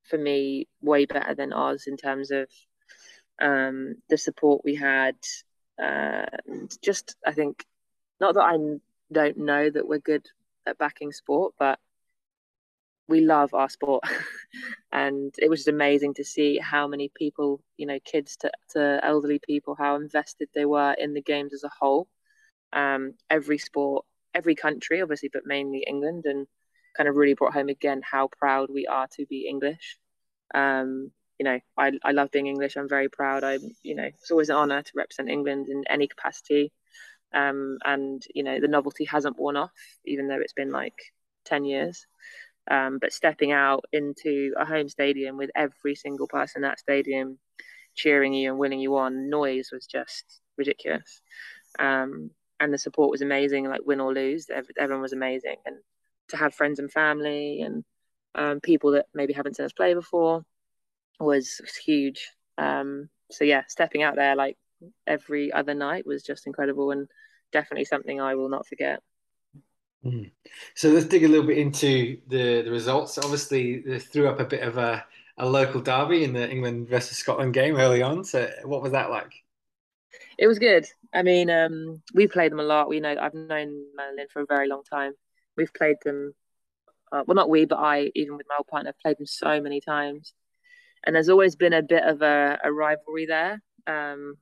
for 0.09 0.19
me, 0.19 0.69
way 0.83 1.07
better 1.07 1.35
than 1.35 1.53
ours 1.53 1.85
in 1.87 1.97
terms 1.97 2.31
of 2.31 2.49
um, 3.41 3.97
the 4.09 4.19
support 4.19 4.63
we 4.65 4.75
had. 4.75 5.17
Uh, 5.83 6.27
just, 6.83 7.17
I 7.27 7.33
think, 7.33 7.65
not 8.21 8.35
that 8.35 8.43
I 8.43 8.57
don't 9.13 9.39
know 9.39 9.71
that 9.71 9.89
we're 9.89 9.99
good 9.99 10.27
at 10.67 10.79
backing 10.79 11.13
sport, 11.13 11.55
but 11.59 11.79
we 13.09 13.21
love 13.21 13.55
our 13.55 13.69
sport. 13.69 14.05
and 14.93 15.35
it 15.39 15.51
was 15.51 15.61
just 15.61 15.69
amazing 15.69 16.15
to 16.15 16.25
see 16.25 16.59
how 16.59 16.87
many 16.87 17.11
people, 17.15 17.61
you 17.77 17.87
know, 17.87 17.99
kids 18.05 18.37
to, 18.39 18.51
to 18.71 19.01
elderly 19.03 19.39
people, 19.39 19.77
how 19.79 19.97
invested 19.97 20.49
they 20.55 20.65
were 20.65 20.95
in 20.99 21.15
the 21.15 21.23
games 21.23 21.53
as 21.53 21.65
a 21.65 21.71
whole. 21.81 22.09
Um, 22.73 23.15
every 23.31 23.59
sport, 23.59 24.05
every 24.35 24.55
country, 24.55 25.03
obviously, 25.03 25.31
but 25.33 25.47
mainly 25.47 25.85
England. 25.87 26.25
And 26.27 26.47
kind 26.97 27.09
of 27.09 27.17
really 27.17 27.35
brought 27.35 27.53
home 27.53 27.69
again 27.69 28.01
how 28.09 28.29
proud 28.29 28.71
we 28.73 28.87
are 28.87 29.09
to 29.17 29.27
be 29.27 29.47
English. 29.49 29.99
Um, 30.55 31.11
you 31.39 31.45
know, 31.45 31.59
I, 31.77 31.93
I 32.05 32.13
love 32.13 32.31
being 32.31 32.47
English. 32.47 32.77
I'm 32.77 32.89
very 32.89 33.09
proud. 33.09 33.43
I, 33.43 33.59
you 33.83 33.97
know, 33.97 34.05
it's 34.05 34.31
always 34.31 34.49
an 34.49 34.57
honour 34.57 34.83
to 34.83 34.93
represent 34.95 35.29
England 35.29 35.69
in 35.69 35.85
any 35.91 36.07
capacity. 36.07 36.73
Um, 37.33 37.79
and 37.85 38.23
you 38.33 38.45
know, 38.45 38.61
the 38.61 38.69
novelty 38.69 39.05
hasn't 39.05 39.39
worn 39.39 39.57
off, 39.57 39.73
even 40.05 40.29
though 40.29 40.39
it's 40.41 40.53
been 40.53 40.71
like 40.71 40.95
ten 41.45 41.65
years. 41.65 42.07
Um, 42.71 42.99
but 43.01 43.13
stepping 43.13 43.53
out 43.53 43.85
into 43.93 44.55
a 44.59 44.65
home 44.65 44.89
stadium 44.89 45.37
with 45.37 45.51
every 45.55 45.95
single 45.95 46.27
person 46.27 46.61
in 46.61 46.69
that 46.69 46.79
stadium 46.79 47.39
cheering 47.95 48.33
you 48.33 48.51
and 48.51 48.59
winning 48.59 48.81
you 48.81 48.97
on, 48.97 49.29
noise 49.29 49.71
was 49.73 49.87
just 49.87 50.41
ridiculous. 50.57 51.21
Um, 51.79 52.31
and 52.61 52.73
the 52.73 52.79
support 52.79 53.11
was 53.11 53.23
amazing, 53.23 53.69
like 53.69 53.83
win 53.85 54.01
or 54.01 54.15
lose, 54.15 54.47
everyone 54.79 55.03
was 55.03 55.13
amazing. 55.13 55.57
And 55.67 55.77
to 56.29 56.37
have 56.37 56.55
friends 56.55 56.79
and 56.79 56.91
family 56.91 57.61
and 57.61 57.85
um, 58.35 58.61
people 58.61 58.93
that 58.93 59.07
maybe 59.15 59.33
haven't 59.33 59.57
seen 59.57 59.67
us 59.67 59.73
play 59.73 59.95
before 59.95 60.43
was, 61.21 61.61
was 61.61 61.77
huge. 61.77 62.31
Um, 62.57 63.09
so 63.31 63.45
yeah, 63.45 63.63
stepping 63.69 64.03
out 64.03 64.17
there 64.17 64.37
like 64.37 64.57
every 65.07 65.53
other 65.53 65.75
night 65.75 66.07
was 66.07 66.23
just 66.23 66.47
incredible 66.47 66.91
and 66.91 67.09
definitely 67.53 67.85
something 67.85 68.21
I 68.21 68.35
will 68.35 68.49
not 68.49 68.67
forget. 68.67 69.01
Mm. 70.05 70.31
So 70.75 70.91
let's 70.91 71.07
dig 71.07 71.25
a 71.25 71.29
little 71.29 71.47
bit 71.47 71.59
into 71.59 72.19
the, 72.29 72.63
the 72.63 72.71
results. 72.71 73.19
Obviously, 73.19 73.81
they 73.81 73.99
threw 73.99 74.29
up 74.29 74.41
a 74.41 74.45
bit 74.45 74.63
of 74.63 74.77
a, 74.77 75.05
a 75.39 75.47
local 75.49 75.81
derby 75.81 76.25
in 76.25 76.33
the 76.33 76.51
England 76.51 76.89
versus 76.89 77.17
Scotland 77.19 77.55
game 77.55 77.77
early 77.77 78.03
on. 78.03 78.25
So 78.25 78.51
what 78.65 78.83
was 78.83 78.93
that 78.93 79.11
like? 79.11 79.33
It 80.39 80.47
was 80.47 80.59
good. 80.59 80.87
I 81.13 81.23
mean, 81.23 81.49
um, 81.49 82.03
we 82.13 82.27
played 82.27 82.53
them 82.53 82.61
a 82.61 82.65
lot. 82.65 82.89
We 82.89 83.01
know 83.01 83.17
I've 83.19 83.35
known 83.35 83.85
Manolin 83.99 84.31
for 84.31 84.43
a 84.43 84.47
very 84.47 84.69
long 84.69 84.83
time. 84.83 85.13
We've 85.57 85.73
played 85.73 85.97
them 86.05 86.35
uh, 87.15 87.23
well, 87.27 87.37
not 87.37 87.51
we, 87.51 87.65
but 87.65 87.79
I, 87.79 88.11
even 88.15 88.37
with 88.37 88.47
my 88.49 88.57
old 88.59 88.67
partner, 88.67 88.93
played 89.01 89.19
them 89.19 89.27
so 89.27 89.61
many 89.61 89.81
times. 89.81 90.33
And 91.07 91.15
there's 91.15 91.29
always 91.29 91.55
been 91.55 91.73
a 91.73 91.83
bit 91.83 92.03
of 92.03 92.23
a, 92.23 92.59
a 92.65 92.73
rivalry 92.73 93.27
there. 93.27 93.63
Um, 93.87 94.37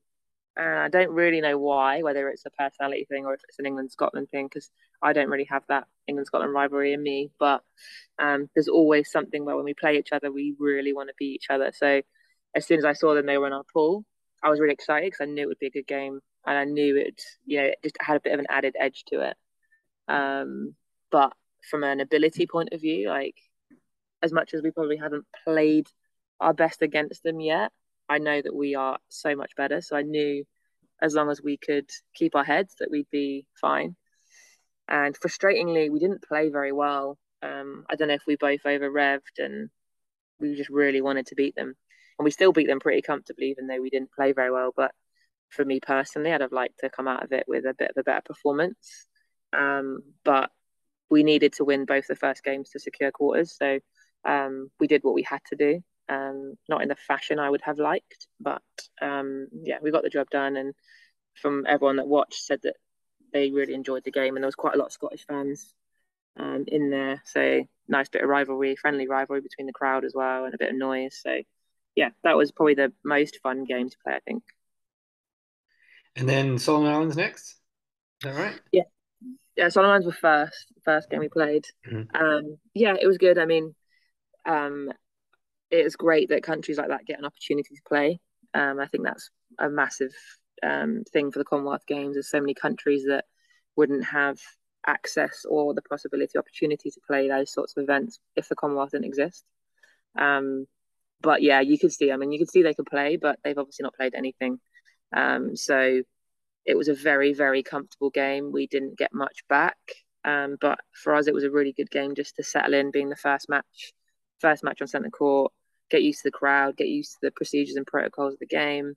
and 0.57 0.79
I 0.79 0.89
don't 0.89 1.11
really 1.11 1.41
know 1.41 1.59
why, 1.59 2.03
whether 2.03 2.29
it's 2.29 2.45
a 2.47 2.51
personality 2.51 3.07
thing 3.09 3.25
or 3.25 3.35
if 3.35 3.41
it's 3.49 3.59
an 3.59 3.67
England 3.67 3.91
Scotland 3.93 4.29
thing, 4.31 4.47
because 4.47 4.71
I 5.03 5.13
don't 5.13 5.29
really 5.29 5.49
have 5.51 5.63
that 5.69 5.87
England 6.07 6.27
Scotland 6.27 6.53
rivalry 6.53 6.93
in 6.93 7.03
me. 7.03 7.31
But 7.39 7.63
um, 8.19 8.49
there's 8.55 8.69
always 8.69 9.11
something 9.11 9.45
where 9.45 9.57
when 9.57 9.65
we 9.65 9.75
play 9.75 9.99
each 9.99 10.13
other, 10.13 10.31
we 10.31 10.55
really 10.59 10.93
want 10.93 11.09
to 11.09 11.15
beat 11.19 11.37
each 11.37 11.51
other. 11.51 11.73
So 11.75 12.03
as 12.55 12.67
soon 12.67 12.79
as 12.79 12.85
I 12.85 12.93
saw 12.93 13.15
them, 13.15 13.27
they 13.27 13.39
were 13.39 13.47
in 13.47 13.53
our 13.53 13.65
pool, 13.73 14.05
I 14.43 14.51
was 14.51 14.61
really 14.61 14.75
excited 14.75 15.07
because 15.07 15.25
I 15.27 15.31
knew 15.31 15.43
it 15.43 15.49
would 15.49 15.59
be 15.59 15.69
a 15.69 15.71
good 15.71 15.87
game, 15.87 16.21
and 16.47 16.59
I 16.59 16.65
knew 16.65 16.97
it, 16.97 17.23
you 17.47 17.61
know, 17.61 17.67
it 17.67 17.79
just 17.83 17.97
had 18.01 18.17
a 18.17 18.21
bit 18.21 18.35
of 18.35 18.41
an 18.41 18.47
added 18.51 18.77
edge 18.79 19.05
to 19.09 19.29
it. 19.31 19.37
Um, 20.09 20.75
but 21.11 21.33
from 21.69 21.85
an 21.85 22.01
ability 22.01 22.47
point 22.47 22.71
of 22.73 22.81
view. 22.81 23.09
Like, 23.09 23.37
as 24.23 24.33
much 24.33 24.55
as 24.55 24.63
we 24.63 24.71
probably 24.71 24.97
haven't 24.97 25.27
played 25.45 25.87
our 26.41 26.55
best 26.55 26.83
against 26.83 27.23
them 27.23 27.41
yet, 27.41 27.73
I 28.09 28.19
know 28.19 28.41
that 28.41 28.55
we 28.55 28.75
are 28.75 28.99
so 29.09 29.35
much 29.35 29.53
better. 29.57 29.81
So 29.81 29.97
I 29.97 30.03
knew 30.03 30.45
as 31.01 31.15
long 31.15 31.31
as 31.31 31.43
we 31.43 31.57
could 31.57 31.91
keep 32.15 32.35
our 32.35 32.45
heads 32.45 32.75
that 32.79 32.91
we'd 32.91 33.11
be 33.11 33.47
fine. 33.61 33.97
And 34.89 35.19
frustratingly, 35.19 35.91
we 35.91 35.99
didn't 35.99 36.23
play 36.23 36.51
very 36.51 36.73
well. 36.73 37.19
Um, 37.43 37.85
I 37.91 37.97
don't 37.97 38.09
know 38.09 38.15
if 38.15 38.27
we 38.27 38.37
both 38.37 38.65
over 38.67 38.91
revved 38.91 39.39
and 39.39 39.71
we 40.41 40.55
just 40.55 40.71
really 40.71 41.01
wanted 41.01 41.27
to 41.27 41.35
beat 41.35 41.55
them. 41.55 41.75
And 42.19 42.25
we 42.25 42.31
still 42.31 42.53
beat 42.53 42.67
them 42.67 42.81
pretty 42.81 43.03
comfortably, 43.03 43.51
even 43.51 43.67
though 43.67 43.81
we 43.81 43.91
didn't 43.91 44.13
play 44.13 44.33
very 44.33 44.51
well. 44.51 44.73
But 44.77 44.93
for 45.49 45.65
me 45.65 45.81
personally, 45.81 46.33
I'd 46.33 46.41
have 46.41 46.53
liked 46.53 46.81
to 46.81 46.91
come 46.91 47.09
out 47.09 47.25
of 47.25 47.33
it 47.33 47.45
with 47.49 47.65
a 47.65 47.75
bit 47.75 47.91
of 47.91 47.97
a 47.97 48.05
better 48.05 48.23
performance. 48.25 49.07
Um, 49.53 50.03
but 50.25 50.51
we 51.11 51.23
needed 51.23 51.55
to 51.55 51.65
win 51.65 51.85
both 51.85 52.07
the 52.07 52.17
first 52.17 52.43
games 52.45 52.71
to 52.71 52.79
secure 52.79 53.11
quarters. 53.11 53.57
So 53.57 53.81
um, 54.25 54.71
we 54.79 54.87
did 54.87 55.03
what 55.05 55.15
we 55.15 55.23
had 55.23 55.41
to 55.49 55.57
do. 55.57 55.81
Um, 56.09 56.55
not 56.69 56.83
in 56.83 56.89
the 56.89 56.97
fashion 56.97 57.39
I 57.39 57.49
would 57.49 57.63
have 57.63 57.79
liked, 57.79 58.27
but 58.41 58.63
um, 59.01 59.49
yeah, 59.53 59.79
we 59.81 59.91
got 59.91 60.03
the 60.03 60.11
job 60.11 60.29
done. 60.31 60.57
And 60.57 60.75
from 61.41 61.65
everyone 61.67 61.97
that 61.97 62.07
watched, 62.07 62.43
said 62.43 62.61
that 62.63 62.77
they 63.33 63.51
really 63.51 63.75
enjoyed 63.75 64.05
the 64.05 64.11
game, 64.11 64.37
and 64.37 64.43
there 64.43 64.49
was 64.49 64.55
quite 64.55 64.75
a 64.75 64.79
lot 64.79 64.87
of 64.87 64.93
Scottish 64.93 65.25
fans 65.27 65.73
um, 66.37 66.65
in 66.67 66.91
there. 66.91 67.23
So 67.25 67.65
nice 67.89 68.09
bit 68.09 68.23
of 68.23 68.29
rivalry, 68.29 68.77
friendly 68.77 69.09
rivalry 69.09 69.41
between 69.41 69.67
the 69.67 69.73
crowd 69.73 70.05
as 70.05 70.13
well, 70.15 70.45
and 70.45 70.55
a 70.55 70.59
bit 70.59 70.71
of 70.71 70.77
noise. 70.77 71.19
So 71.23 71.39
yeah, 71.95 72.11
that 72.25 72.37
was 72.37 72.53
probably 72.53 72.75
the 72.75 72.93
most 73.05 73.39
fun 73.43 73.65
game 73.65 73.89
to 73.89 73.97
play, 74.05 74.15
I 74.15 74.21
think. 74.21 74.43
And 76.17 76.29
then 76.29 76.59
Solomon 76.59 76.93
Islands 76.93 77.17
next. 77.17 77.43
Is 77.43 77.57
that 78.25 78.35
right? 78.35 78.61
Yeah, 78.71 78.83
yeah, 79.57 79.69
Solomons 79.69 80.05
were 80.05 80.13
first, 80.13 80.67
first 80.85 81.11
game 81.11 81.21
we 81.21 81.29
played. 81.29 81.65
Mm-hmm. 81.91 82.17
Um, 82.17 82.59
yeah, 82.75 82.95
it 83.01 83.07
was 83.07 83.19
good. 83.19 83.39
I 83.39 83.47
mean, 83.47 83.75
um, 84.45 84.93
it's 85.73 85.97
great 85.97 86.29
that 86.29 86.43
countries 86.43 86.79
like 86.79 86.89
that 86.89 87.07
get 87.07 87.19
an 87.19 87.25
opportunity 87.25 87.75
to 87.75 87.83
play. 87.89 88.21
Um, 88.55 88.79
I 88.79 88.87
think 88.87 89.05
that's 89.05 89.31
a 89.59 89.71
massive 89.71 90.13
um, 90.63 91.03
thing 91.13 91.33
for 91.33 91.39
the 91.39 91.45
Commonwealth 91.45 91.87
Games. 91.87 92.15
There's 92.15 92.31
so 92.31 92.41
many 92.41 92.55
countries 92.55 93.05
that 93.09 93.25
wouldn't 93.75 94.05
have 94.05 94.39
access 94.87 95.45
or 95.49 95.73
the 95.75 95.83
possibility, 95.83 96.39
opportunity 96.39 96.91
to 96.91 97.01
play 97.07 97.29
those 97.29 97.53
sorts 97.53 97.75
of 97.77 97.83
events 97.83 98.21
if 98.37 98.49
the 98.49 98.55
Commonwealth 98.55 98.91
didn't 98.91 99.07
exist. 99.07 99.45
Um, 100.19 100.67
but 101.23 101.41
yeah, 101.43 101.61
you 101.61 101.79
could 101.79 101.93
see. 101.93 102.13
I 102.13 102.17
mean, 102.17 102.33
you 102.33 102.39
could 102.39 102.51
see 102.51 102.63
they 102.63 102.75
could 102.75 102.87
play, 102.87 103.17
but 103.17 103.39
they've 103.43 103.57
obviously 103.57 103.85
not 103.85 103.95
played 103.95 104.15
anything. 104.15 104.59
Um, 105.17 105.57
so 105.57 106.03
it 106.67 106.77
was 106.77 106.89
a 106.89 106.95
very, 106.95 107.33
very 107.33 107.63
comfortable 107.63 108.11
game. 108.11 108.53
We 108.53 108.67
didn't 108.67 108.99
get 108.99 109.15
much 109.15 109.45
back. 109.49 109.79
Um, 110.25 110.57
but 110.61 110.79
for 110.93 111.15
us, 111.15 111.27
it 111.27 111.35
was 111.35 111.45
a 111.45 111.51
really 111.51 111.73
good 111.73 111.91
game 111.91 112.15
just 112.15 112.37
to 112.37 112.45
settle 112.45 112.75
in, 112.75 112.91
being 112.91 113.09
the 113.09 113.17
first 113.17 113.49
match, 113.49 113.93
first 114.41 114.63
match 114.63 114.81
on 114.81 114.87
centre 114.87 115.11
court, 115.11 115.53
get 115.93 116.03
used 116.03 116.23
to 116.23 116.29
the 116.29 116.33
crowd, 116.33 116.77
get 116.77 116.89
used 116.89 117.13
to 117.13 117.19
the 117.23 117.31
procedures 117.31 117.77
and 117.77 117.87
protocols 117.87 118.35
of 118.35 118.41
the 118.41 118.47
game. 118.47 118.95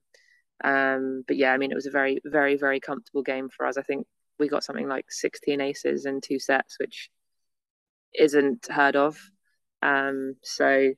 Um, 0.63 1.23
but 1.27 1.37
yeah, 1.37 1.53
I 1.53 1.57
mean, 1.57 1.71
it 1.71 1.75
was 1.75 1.85
a 1.85 1.91
very, 1.91 2.19
very, 2.25 2.57
very 2.57 2.79
comfortable 2.79 3.21
game 3.21 3.49
for 3.49 3.67
us. 3.67 3.77
I 3.77 3.83
think 3.83 4.07
we 4.39 4.47
got 4.47 4.63
something 4.63 4.87
like 4.87 5.11
16 5.11 5.61
aces 5.61 6.07
in 6.07 6.21
two 6.21 6.39
sets, 6.39 6.77
which 6.79 7.11
isn't 8.17 8.67
heard 8.67 8.95
of. 8.95 9.19
Um, 9.83 10.37
so 10.41 10.93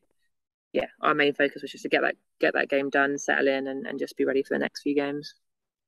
yeah, 0.72 0.86
our 1.02 1.14
main 1.14 1.34
focus 1.34 1.62
was 1.62 1.72
just 1.72 1.84
to 1.84 1.90
get 1.90 2.04
that 2.04 2.16
get 2.40 2.54
that 2.54 2.70
game 2.70 2.90
done, 2.90 3.18
settle 3.18 3.48
in, 3.48 3.68
and, 3.68 3.86
and 3.86 4.00
just 4.00 4.16
be 4.16 4.26
ready 4.26 4.44
for 4.44 4.54
the 4.54 4.60
next 4.60 4.84
few 4.84 4.96
games. 4.96 5.34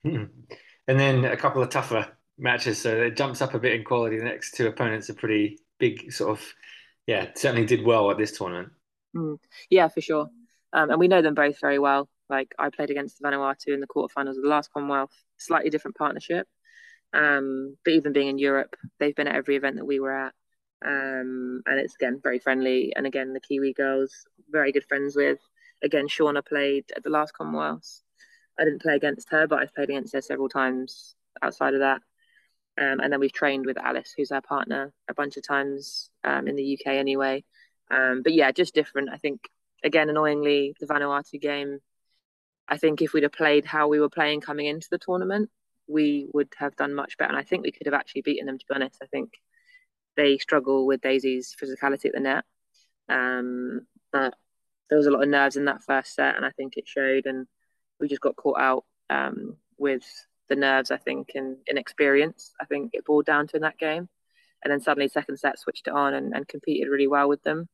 Hmm 0.04 0.26
and 0.90 1.00
then 1.00 1.24
a 1.24 1.38
couple 1.38 1.62
of 1.62 1.70
tougher 1.70 2.08
matches. 2.40 2.82
So 2.82 2.90
it 2.90 3.16
jumps 3.16 3.44
up 3.44 3.54
a 3.54 3.60
bit 3.60 3.74
in 3.74 3.84
quality. 3.84 4.18
The 4.18 4.24
next 4.24 4.56
two 4.56 4.66
opponents 4.66 5.08
are 5.12 5.14
pretty 5.14 5.60
big, 5.78 6.12
sort 6.12 6.32
of, 6.32 6.54
yeah, 7.06 7.28
certainly 7.36 7.66
did 7.66 7.86
well 7.86 8.10
at 8.10 8.18
this 8.18 8.36
tournament. 8.36 8.70
Mm, 9.16 9.38
yeah, 9.70 9.88
for 9.88 10.02
sure. 10.02 10.30
Um, 10.74 10.92
and 10.92 11.00
we 11.00 11.08
know 11.08 11.22
them 11.22 11.34
both 11.34 11.60
very 11.60 11.80
well. 11.80 12.10
Like 12.30 12.54
I 12.60 12.70
played 12.70 12.92
against 12.92 13.22
Vanuatu 13.22 13.70
in 13.74 13.80
the 13.80 13.88
quarterfinals 13.88 14.38
of 14.38 14.44
the 14.44 14.50
last 14.50 14.72
Commonwealth, 14.72 15.14
slightly 15.38 15.70
different 15.70 15.98
partnership. 15.98 16.48
Um, 17.14 17.76
but 17.84 17.94
even 17.94 18.14
being 18.14 18.28
in 18.28 18.38
Europe, 18.38 18.76
they've 19.00 19.16
been 19.16 19.28
at 19.28 19.36
every 19.36 19.56
event 19.56 19.78
that 19.78 19.86
we 19.86 20.00
were 20.00 20.14
at. 20.14 20.34
Um, 20.86 21.62
and 21.66 21.80
it's 21.80 21.96
again 21.96 22.20
very 22.22 22.40
friendly. 22.40 22.94
And 22.96 23.08
again, 23.08 23.34
the 23.34 23.40
Kiwi 23.40 23.74
girls, 23.74 24.14
very 24.50 24.72
good 24.72 24.86
friends 24.86 25.16
with. 25.16 25.40
Again, 25.84 26.08
Shaunna 26.08 26.46
played 26.46 26.86
at 26.96 27.04
the 27.04 27.10
last 27.10 27.34
Commonwealth. 27.34 28.02
I 28.60 28.66
didn't 28.66 28.82
play 28.82 28.96
against 28.96 29.30
her, 29.32 29.48
but 29.48 29.60
I've 29.60 29.74
played 29.74 29.90
against 29.90 30.14
her 30.14 30.22
several 30.22 30.50
times 30.50 31.16
outside 31.42 31.74
of 31.74 31.80
that. 31.80 32.02
Um, 32.78 33.00
and 33.00 33.12
then 33.12 33.20
we've 33.20 33.34
trained 33.34 33.66
with 33.66 33.78
Alice, 33.78 34.14
who's 34.16 34.32
our 34.32 34.42
partner, 34.42 34.94
a 35.10 35.14
bunch 35.14 35.38
of 35.38 35.48
times 35.48 36.10
um, 36.24 36.48
in 36.48 36.56
the 36.56 36.74
UK 36.80 36.94
anyway. 36.94 37.44
Um, 37.92 38.22
but 38.24 38.34
yeah, 38.34 38.52
just 38.52 38.76
different. 38.76 39.10
I 39.10 39.18
think 39.18 39.50
again, 39.84 40.10
annoyingly, 40.10 40.76
the 40.80 40.86
Vanuatu 40.86 41.40
game. 41.40 41.80
I 42.68 42.78
think 42.78 43.02
if 43.02 43.14
we'd 43.14 43.24
have 43.24 43.32
played 43.32 43.66
how 43.66 43.88
we 43.88 44.00
were 44.00 44.10
playing 44.10 44.42
coming 44.42 44.68
into 44.68 44.88
the 44.92 45.00
tournament, 45.00 45.50
we 45.88 46.28
would 46.34 46.54
have 46.58 46.76
done 46.76 46.94
much 46.94 47.18
better. 47.18 47.30
And 47.30 47.40
I 47.40 47.44
think 47.44 47.64
we 47.64 47.72
could 47.72 47.88
have 47.88 47.96
actually 47.96 48.22
beaten 48.22 48.46
them. 48.46 48.60
To 48.60 48.66
be 48.68 48.76
honest, 48.76 49.00
I 49.02 49.08
think 49.08 49.34
they 50.16 50.38
struggle 50.38 50.86
with 50.86 51.02
Daisy's 51.02 51.56
physicality 51.60 52.06
at 52.06 52.14
the 52.14 52.20
net. 52.20 52.46
Um, 53.08 53.88
but 54.12 54.36
there 54.90 54.98
was 54.98 55.08
a 55.08 55.12
lot 55.12 55.24
of 55.24 55.30
nerves 55.30 55.56
in 55.56 55.66
that 55.66 55.84
first 55.84 56.14
set, 56.14 56.36
and 56.36 56.46
I 56.46 56.52
think 56.52 56.78
it 56.78 56.88
showed. 56.88 57.26
And 57.26 57.48
we 58.00 58.08
just 58.08 58.22
got 58.22 58.36
caught 58.36 58.60
out 58.60 58.86
um, 59.10 59.56
with 59.78 60.04
the 60.48 60.56
nerves, 60.56 60.92
I 60.92 60.98
think, 60.98 61.32
and 61.36 61.58
inexperience. 61.68 62.54
I 62.62 62.66
think 62.66 62.92
it 62.94 63.06
boiled 63.06 63.26
down 63.26 63.48
to 63.48 63.56
in 63.56 63.64
that 63.64 63.80
game. 63.80 64.10
And 64.64 64.72
then 64.72 64.82
suddenly, 64.82 65.08
second 65.08 65.38
set 65.38 65.58
switched 65.58 65.88
it 65.88 65.94
on 65.94 66.14
and, 66.14 66.36
and 66.36 66.48
competed 66.48 66.90
really 66.90 67.08
well 67.08 67.30
with 67.30 67.42
them. 67.44 67.68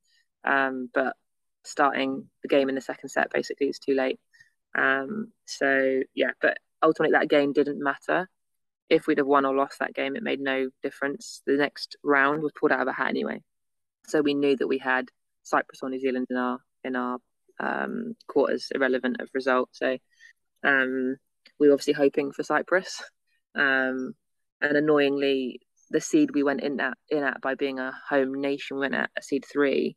Um, 0.46 0.90
but 0.94 1.16
starting 1.64 2.30
the 2.42 2.48
game 2.48 2.70
in 2.70 2.76
the 2.76 2.82
second 2.82 3.10
set 3.10 3.32
basically 3.32 3.68
is 3.68 3.80
too 3.80 3.96
late. 3.96 4.20
Um, 4.78 5.32
so 5.46 6.02
yeah, 6.14 6.32
but 6.42 6.58
ultimately 6.84 7.18
that 7.18 7.30
game 7.30 7.54
didn't 7.54 7.84
matter. 7.84 8.30
If 8.90 9.08
we'd 9.08 9.18
have 9.18 9.28
won 9.28 9.46
or 9.46 9.56
lost 9.56 9.80
that 9.80 9.96
game, 9.96 10.16
it 10.16 10.22
made 10.22 10.40
no 10.40 10.70
difference. 10.84 11.42
The 11.48 11.54
next 11.54 11.96
round 12.04 12.44
was 12.44 12.52
pulled 12.60 12.72
out 12.72 12.82
of 12.82 12.88
a 12.88 12.94
hat 12.94 13.10
anyway. 13.10 13.42
So 14.08 14.22
we 14.22 14.36
knew 14.36 14.56
that 14.58 14.68
we 14.68 14.78
had 14.78 15.10
Cyprus 15.44 15.80
or 15.82 15.90
New 15.90 16.00
Zealand 16.00 16.28
in 16.30 16.38
our 16.38 16.60
in 16.84 16.96
our 16.96 17.18
um, 17.60 18.16
quarters, 18.28 18.72
irrelevant 18.74 19.18
of 19.20 19.30
result. 19.34 19.70
So 19.72 19.98
um, 20.64 21.18
we 21.60 21.68
were 21.68 21.74
obviously 21.74 21.94
hoping 21.94 22.32
for 22.32 22.44
Cyprus. 22.44 23.02
Um, 23.56 24.14
and 24.62 24.78
annoyingly, 24.78 25.62
the 25.90 26.02
seed 26.02 26.32
we 26.34 26.44
went 26.44 26.62
in 26.62 26.80
at, 26.80 26.98
in 27.10 27.24
at 27.24 27.42
by 27.42 27.56
being 27.56 27.80
a 27.80 27.94
home 28.10 28.34
nation, 28.34 28.78
we 28.78 28.82
went 28.82 28.96
at 28.96 29.10
a 29.18 29.22
seed 29.22 29.46
three, 29.52 29.96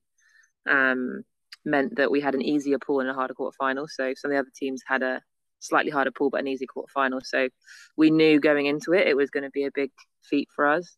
um, 0.69 1.23
meant 1.65 1.97
that 1.97 2.11
we 2.11 2.21
had 2.21 2.35
an 2.35 2.43
easier 2.43 2.79
pool 2.79 3.01
and 3.01 3.09
a 3.09 3.15
harder 3.15 3.35
quarter 3.35 3.57
final. 3.59 3.87
So 3.89 4.13
some 4.17 4.31
of 4.31 4.35
the 4.35 4.41
other 4.41 4.53
teams 4.55 4.83
had 4.87 5.03
a 5.03 5.21
slightly 5.61 5.91
harder 5.91 6.13
pool 6.13 6.31
but 6.31 6.41
an 6.41 6.49
easy 6.49 6.67
quarter 6.67 6.91
final. 6.93 7.21
So 7.23 7.49
we 7.97 8.11
knew 8.11 8.41
going 8.41 8.67
into 8.67 8.93
it, 8.93 9.07
it 9.09 9.17
was 9.17 9.31
going 9.31 9.45
to 9.45 9.51
be 9.51 9.65
a 9.65 9.71
big 9.73 9.91
feat 10.23 10.49
for 10.55 10.67
us. 10.67 10.97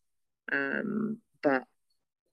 Um, 0.51 1.17
but 1.41 1.63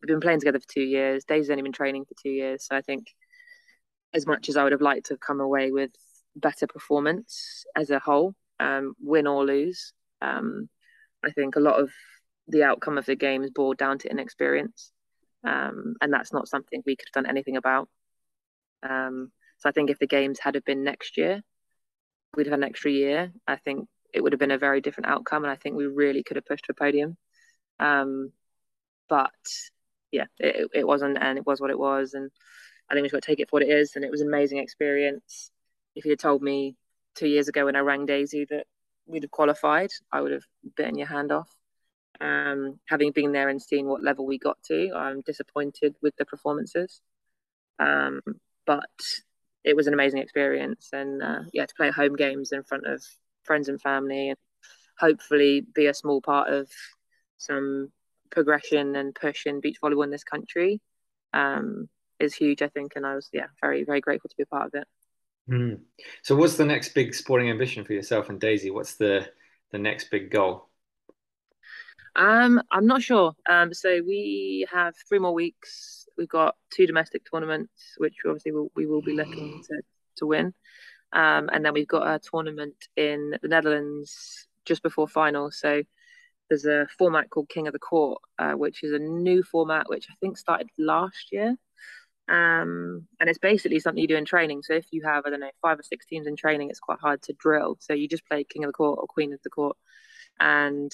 we've 0.01 0.09
been 0.09 0.20
playing 0.20 0.41
together 0.41 0.61
for 0.61 0.72
two 0.72 0.82
years. 0.82 1.24
Daisy's 1.24 1.51
only 1.51 1.62
been 1.62 1.72
training 1.72 2.05
for 2.05 2.14
two 2.22 2.30
years. 2.30 2.66
So 2.66 2.76
I 2.76 2.82
think 2.82 3.07
as 4.14 4.26
much 4.26 4.49
as 4.49 4.57
I 4.57 4.62
would 4.62 4.72
have 4.72 4.80
liked 4.80 5.07
to 5.07 5.14
have 5.14 5.20
come 5.20 5.41
away 5.41 5.70
with 5.70 5.91
better 6.36 6.66
performance 6.66 7.64
as 7.76 7.91
a 7.91 7.99
whole, 7.99 8.34
um, 8.61 8.95
win 9.01 9.26
or 9.26 9.45
lose. 9.45 9.93
Um, 10.22 10.68
I 11.24 11.30
think 11.30 11.57
a 11.57 11.61
lot 11.61 11.80
of 11.80 11.91
the 12.47 12.62
outcome 12.62 12.97
of 12.99 13.07
the 13.07 13.16
game 13.16 13.43
is 13.43 13.51
boiled 13.51 13.76
down 13.76 13.99
to 13.99 14.11
inexperience, 14.11 14.93
um, 15.49 15.94
and 16.01 16.12
that's 16.12 16.32
not 16.32 16.49
something 16.49 16.82
we 16.84 16.96
could 16.96 17.09
have 17.09 17.24
done 17.24 17.30
anything 17.30 17.57
about. 17.57 17.88
Um, 18.88 19.32
so 19.59 19.68
I 19.68 19.72
think 19.72 19.90
if 19.90 19.99
the 19.99 20.07
games 20.07 20.38
had 20.38 20.55
have 20.55 20.64
been 20.64 20.84
next 20.84 21.16
year, 21.16 21.42
we'd 22.36 22.46
have 22.46 22.53
had 22.53 22.61
an 22.61 22.68
extra 22.68 22.90
year. 22.90 23.32
I 23.46 23.57
think 23.57 23.88
it 24.12 24.22
would 24.22 24.32
have 24.32 24.40
been 24.40 24.51
a 24.51 24.59
very 24.59 24.80
different 24.80 25.09
outcome, 25.09 25.44
and 25.44 25.51
I 25.51 25.57
think 25.57 25.76
we 25.76 25.86
really 25.86 26.22
could 26.22 26.36
have 26.36 26.46
pushed 26.46 26.66
for 26.66 26.74
podium. 26.74 27.16
Um, 27.80 28.32
but 29.09 29.30
yeah, 30.12 30.26
it, 30.38 30.68
it 30.74 30.86
wasn't, 30.86 31.18
and 31.20 31.38
it 31.38 31.46
was 31.46 31.61
what 31.61 31.70
it 31.70 31.78
was, 31.78 32.14
and 32.14 32.30
I 32.90 32.94
think 32.94 33.03
we've 33.03 33.12
got 33.12 33.22
to 33.22 33.26
take 33.26 33.40
it 33.40 33.49
for 33.49 33.57
what 33.57 33.62
it 33.62 33.70
is. 33.70 33.92
And 33.94 34.05
it 34.05 34.11
was 34.11 34.20
an 34.20 34.28
amazing 34.28 34.59
experience 34.59 35.51
if 35.94 36.05
you 36.05 36.12
had 36.12 36.18
told 36.18 36.42
me 36.42 36.76
two 37.16 37.28
years 37.28 37.49
ago 37.49 37.64
when 37.64 37.76
I 37.76 37.80
rang 37.80 38.07
Daisy 38.07 38.46
that 38.51 38.66
we'd 39.07 39.24
have 39.24 39.30
qualified, 39.30 39.90
I 40.12 40.20
would 40.20 40.32
have 40.32 40.44
bitten 40.76 40.96
your 40.96 41.09
hand 41.09 41.32
off. 41.32 41.57
Um, 42.21 42.81
having 42.89 43.12
been 43.12 43.33
there 43.33 43.49
and 43.49 43.62
seen 43.62 43.87
what 43.87 44.03
level 44.03 44.27
we 44.27 44.39
got 44.39 44.61
to, 44.64 44.93
I'm 44.95 45.21
disappointed 45.21 45.95
with 46.03 46.16
the 46.16 46.25
performances. 46.25 47.01
Um, 47.79 48.21
but 48.66 48.91
it 49.64 49.77
was 49.77 49.87
an 49.87 49.95
amazing 49.95 50.21
experience, 50.21 50.89
and 50.93 51.23
uh, 51.23 51.41
yeah, 51.53 51.66
to 51.66 51.75
play 51.75 51.91
home 51.91 52.16
games 52.16 52.53
in 52.53 52.64
front 52.64 52.87
of 52.87 53.03
friends 53.45 53.69
and 53.69 53.81
family, 53.81 54.31
and 54.31 54.39
hopefully 54.99 55.64
be 55.75 55.87
a 55.87 55.95
small 55.95 56.21
part 56.21 56.53
of 56.53 56.69
some 57.39 57.93
progression 58.31 58.97
and 58.97 59.14
push 59.14 59.47
in 59.47 59.61
beach 59.61 59.79
volleyball 59.83 60.05
in 60.05 60.11
this 60.11 60.25
country 60.25 60.81
um, 61.33 61.89
is 62.19 62.35
huge, 62.35 62.62
I 62.62 62.69
think. 62.69 62.93
And 62.97 63.07
I 63.07 63.14
was 63.14 63.29
yeah 63.33 63.47
very 63.61 63.85
very 63.85 64.01
grateful 64.01 64.29
to 64.29 64.37
be 64.37 64.43
a 64.43 64.47
part 64.47 64.66
of 64.66 64.75
it. 64.75 64.89
Mm. 65.51 65.81
So, 66.23 66.37
what's 66.37 66.57
the 66.57 66.66
next 66.66 66.95
big 66.95 67.14
sporting 67.14 67.51
ambition 67.51 67.85
for 67.85 67.95
yourself 67.95 68.29
and 68.29 68.41
Daisy? 68.41 68.71
What's 68.71 68.97
the 68.97 69.29
the 69.71 69.79
next 69.79 70.11
big 70.11 70.31
goal? 70.31 70.68
Um, 72.19 72.61
I'm 72.73 72.87
not 72.87 73.01
sure. 73.01 73.33
Um, 73.49 73.73
so 73.73 74.01
we 74.05 74.66
have 74.73 74.95
three 75.09 75.21
more 75.21 75.33
weeks. 75.33 76.07
We've 76.19 76.29
got 76.29 76.57
two 76.71 76.87
domestic 76.87 77.23
tournaments, 77.31 77.95
which 77.97 78.16
obviously 78.27 78.51
we'll, 78.51 78.73
we 78.75 78.87
will 78.87 79.03
be 79.03 79.14
looking 79.14 79.62
to 79.69 79.81
to 80.16 80.27
win, 80.27 80.53
um, 81.12 81.49
and 81.53 81.64
then 81.64 81.73
we've 81.73 81.87
got 81.87 82.12
a 82.12 82.19
tournament 82.19 82.75
in 82.97 83.37
the 83.41 83.47
Netherlands 83.47 84.49
just 84.64 84.83
before 84.83 85.07
final. 85.07 85.53
So 85.53 85.85
there's 86.49 86.64
a 86.64 86.89
format 86.99 87.31
called 87.31 87.49
King 87.49 87.69
of 87.69 87.73
the 87.73 87.79
Court, 87.79 88.21
uh, 88.37 88.55
which 88.55 88.83
is 88.83 88.93
a 88.93 88.99
new 88.99 89.45
format 89.45 89.89
which 89.89 90.09
I 90.11 90.14
think 90.21 90.39
started 90.39 90.69
last 90.77 91.31
year. 91.31 91.55
Um, 92.29 93.07
and 93.21 93.31
it's 93.31 93.39
basically 93.39 93.79
something 93.79 94.03
you 94.03 94.09
do 94.09 94.16
in 94.16 94.25
training. 94.25 94.62
So 94.62 94.75
if 94.75 94.87
you 94.91 95.03
have, 95.05 95.25
I 95.25 95.31
don't 95.31 95.41
know, 95.41 95.51
five 95.62 95.79
or 95.79 95.85
six 95.85 96.05
teams 96.05 96.27
in 96.27 96.35
training, 96.35 96.69
it's 96.69 96.81
quite 96.81 96.99
hard 96.99 97.23
to 97.23 97.33
drill. 97.33 97.77
So 97.79 97.95
you 97.95 98.09
just 98.09 98.27
play 98.27 98.43
king 98.43 98.64
of 98.64 98.69
the 98.69 98.73
court 98.73 98.99
or 99.01 99.07
queen 99.07 99.33
of 99.33 99.41
the 99.45 99.51
court, 99.51 99.77
and 100.41 100.91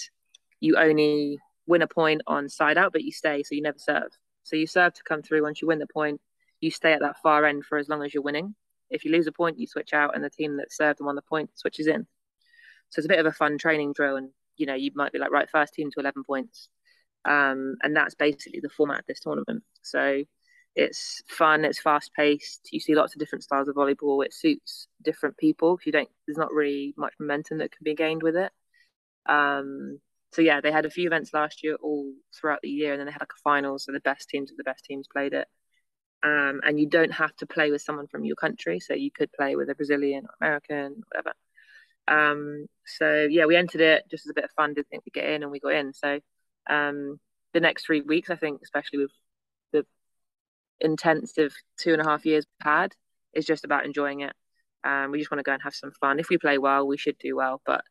you 0.65 0.77
only 0.79 1.39
win 1.67 1.83
a 1.83 1.87
point 1.87 2.23
on 2.27 2.49
side 2.49 2.79
out, 2.79 2.93
but 2.93 3.05
you 3.05 3.13
stay, 3.13 3.43
so 3.43 3.55
you 3.55 3.61
never 3.61 3.79
serve. 3.79 4.09
So 4.45 4.57
you 4.57 4.67
serve 4.67 4.95
to 4.95 5.03
come 5.07 5.21
through. 5.21 5.43
Once 5.43 5.61
you 5.61 5.69
win 5.69 5.79
the 5.79 5.87
point, 5.87 6.23
you 6.61 6.71
stay 6.71 6.95
at 6.95 7.01
that 7.01 7.17
far 7.23 7.45
end 7.45 7.67
for 7.67 7.77
as 7.77 7.89
long 7.89 8.03
as 8.03 8.15
you're 8.15 8.23
winning. 8.23 8.55
If 8.89 9.05
you 9.05 9.13
lose 9.13 9.27
a 9.27 9.33
point, 9.33 9.59
you 9.59 9.67
switch 9.67 9.93
out, 9.93 10.15
and 10.15 10.25
the 10.25 10.31
team 10.31 10.57
that 10.57 10.73
served 10.73 10.99
them 10.99 11.09
on 11.09 11.17
the 11.17 11.23
point 11.23 11.51
switches 11.55 11.87
in. 11.87 12.07
So 12.89 13.01
it's 13.01 13.07
a 13.07 13.09
bit 13.09 13.19
of 13.19 13.27
a 13.27 13.33
fun 13.33 13.59
training 13.59 13.93
drill, 13.93 14.17
and 14.17 14.31
you 14.57 14.65
know 14.65 14.75
you 14.75 14.91
might 14.95 15.13
be 15.13 15.19
like, 15.19 15.31
right, 15.31 15.51
first 15.51 15.75
team 15.75 15.91
to 15.91 16.01
eleven 16.01 16.25
points, 16.25 16.71
um, 17.27 17.77
and 17.83 17.95
that's 17.95 18.15
basically 18.15 18.61
the 18.61 18.71
format 18.71 19.01
of 19.01 19.07
this 19.07 19.21
tournament. 19.21 19.65
So 19.83 20.23
it's 20.75 21.23
fun, 21.29 21.67
it's 21.67 21.81
fast 21.81 22.11
paced. 22.17 22.69
You 22.73 22.81
see 22.81 22.95
lots 22.95 23.15
of 23.15 23.19
different 23.19 23.45
styles 23.45 23.69
of 23.69 23.75
volleyball. 23.75 24.25
It 24.25 24.33
suits 24.33 24.89
different 25.03 25.37
people. 25.37 25.79
You 25.85 25.93
don't. 25.93 26.09
There's 26.27 26.39
not 26.39 26.55
really 26.55 26.95
much 26.97 27.13
momentum 27.21 27.59
that 27.59 27.73
can 27.73 27.85
be 27.85 27.95
gained 27.95 28.23
with 28.23 28.37
it. 28.37 28.51
Um, 29.27 30.01
so 30.35 30.43
yeah, 30.43 30.61
they 30.61 30.73
had 30.73 30.85
a 30.85 30.91
few 30.91 31.07
events 31.07 31.33
last 31.33 31.63
year, 31.63 31.77
all 31.81 32.13
throughout 32.35 32.59
the 32.61 32.69
year, 32.69 32.93
and 32.93 32.99
then 32.99 33.07
they 33.07 33.13
had 33.13 33.23
like 33.23 33.33
a 33.39 33.43
final. 33.45 33.79
So 33.79 33.93
the 33.93 34.01
best 34.01 34.29
teams 34.29 34.51
of 34.51 34.57
the 34.57 34.65
best 34.65 34.85
teams 34.85 35.07
played 35.07 35.33
it. 35.33 35.47
Um, 36.25 36.61
and 36.65 36.81
you 36.81 36.89
don't 36.89 37.13
have 37.13 37.37
to 37.37 37.47
play 37.47 37.71
with 37.71 37.83
someone 37.83 38.09
from 38.09 38.25
your 38.25 38.35
country. 38.35 38.81
So 38.81 38.95
you 38.95 39.13
could 39.13 39.31
play 39.33 39.55
with 39.55 39.71
a 39.71 39.77
Brazilian, 39.77 40.25
or 40.25 40.35
American, 40.41 41.03
whatever. 41.07 41.35
Um, 42.09 42.67
so 42.85 43.29
yeah, 43.31 43.47
we 43.47 43.55
entered 43.55 43.81
it 43.81 44.05
just 44.11 44.27
as 44.27 44.31
a 44.31 44.35
bit 44.35 44.43
of 44.45 44.51
fun. 44.57 44.75
Didn't 44.75 44.89
think 44.89 45.05
we 45.07 45.13
get 45.13 45.31
in, 45.31 45.45
and 45.45 45.53
we 45.53 45.61
got 45.61 45.75
in. 45.75 45.93
So 45.93 46.19
um, 46.69 47.21
the 47.53 47.61
next 47.61 47.87
three 47.87 48.01
weeks, 48.01 48.29
I 48.29 48.35
think, 48.35 48.61
especially 48.65 48.99
with 48.99 49.13
the 49.73 49.87
intensive 50.81 51.55
two 51.79 51.93
and 51.93 52.03
a 52.03 52.05
half 52.05 52.27
years 52.27 52.45
we've 52.59 52.73
had 52.73 52.93
is 53.35 53.47
just 53.47 53.65
about 53.65 53.87
enjoying 53.87 54.23
it. 54.23 54.33
Um, 54.83 55.13
we 55.13 55.19
just 55.19 55.31
want 55.31 55.39
to 55.39 55.45
go 55.45 55.53
and 55.53 55.63
have 55.63 55.75
some 55.75 55.93
fun. 56.01 56.19
If 56.19 56.29
we 56.29 56.39
play 56.39 56.59
well, 56.59 56.89
we 56.89 56.97
should 56.97 57.19
do 57.19 57.37
well, 57.37 57.63
but 57.65 57.85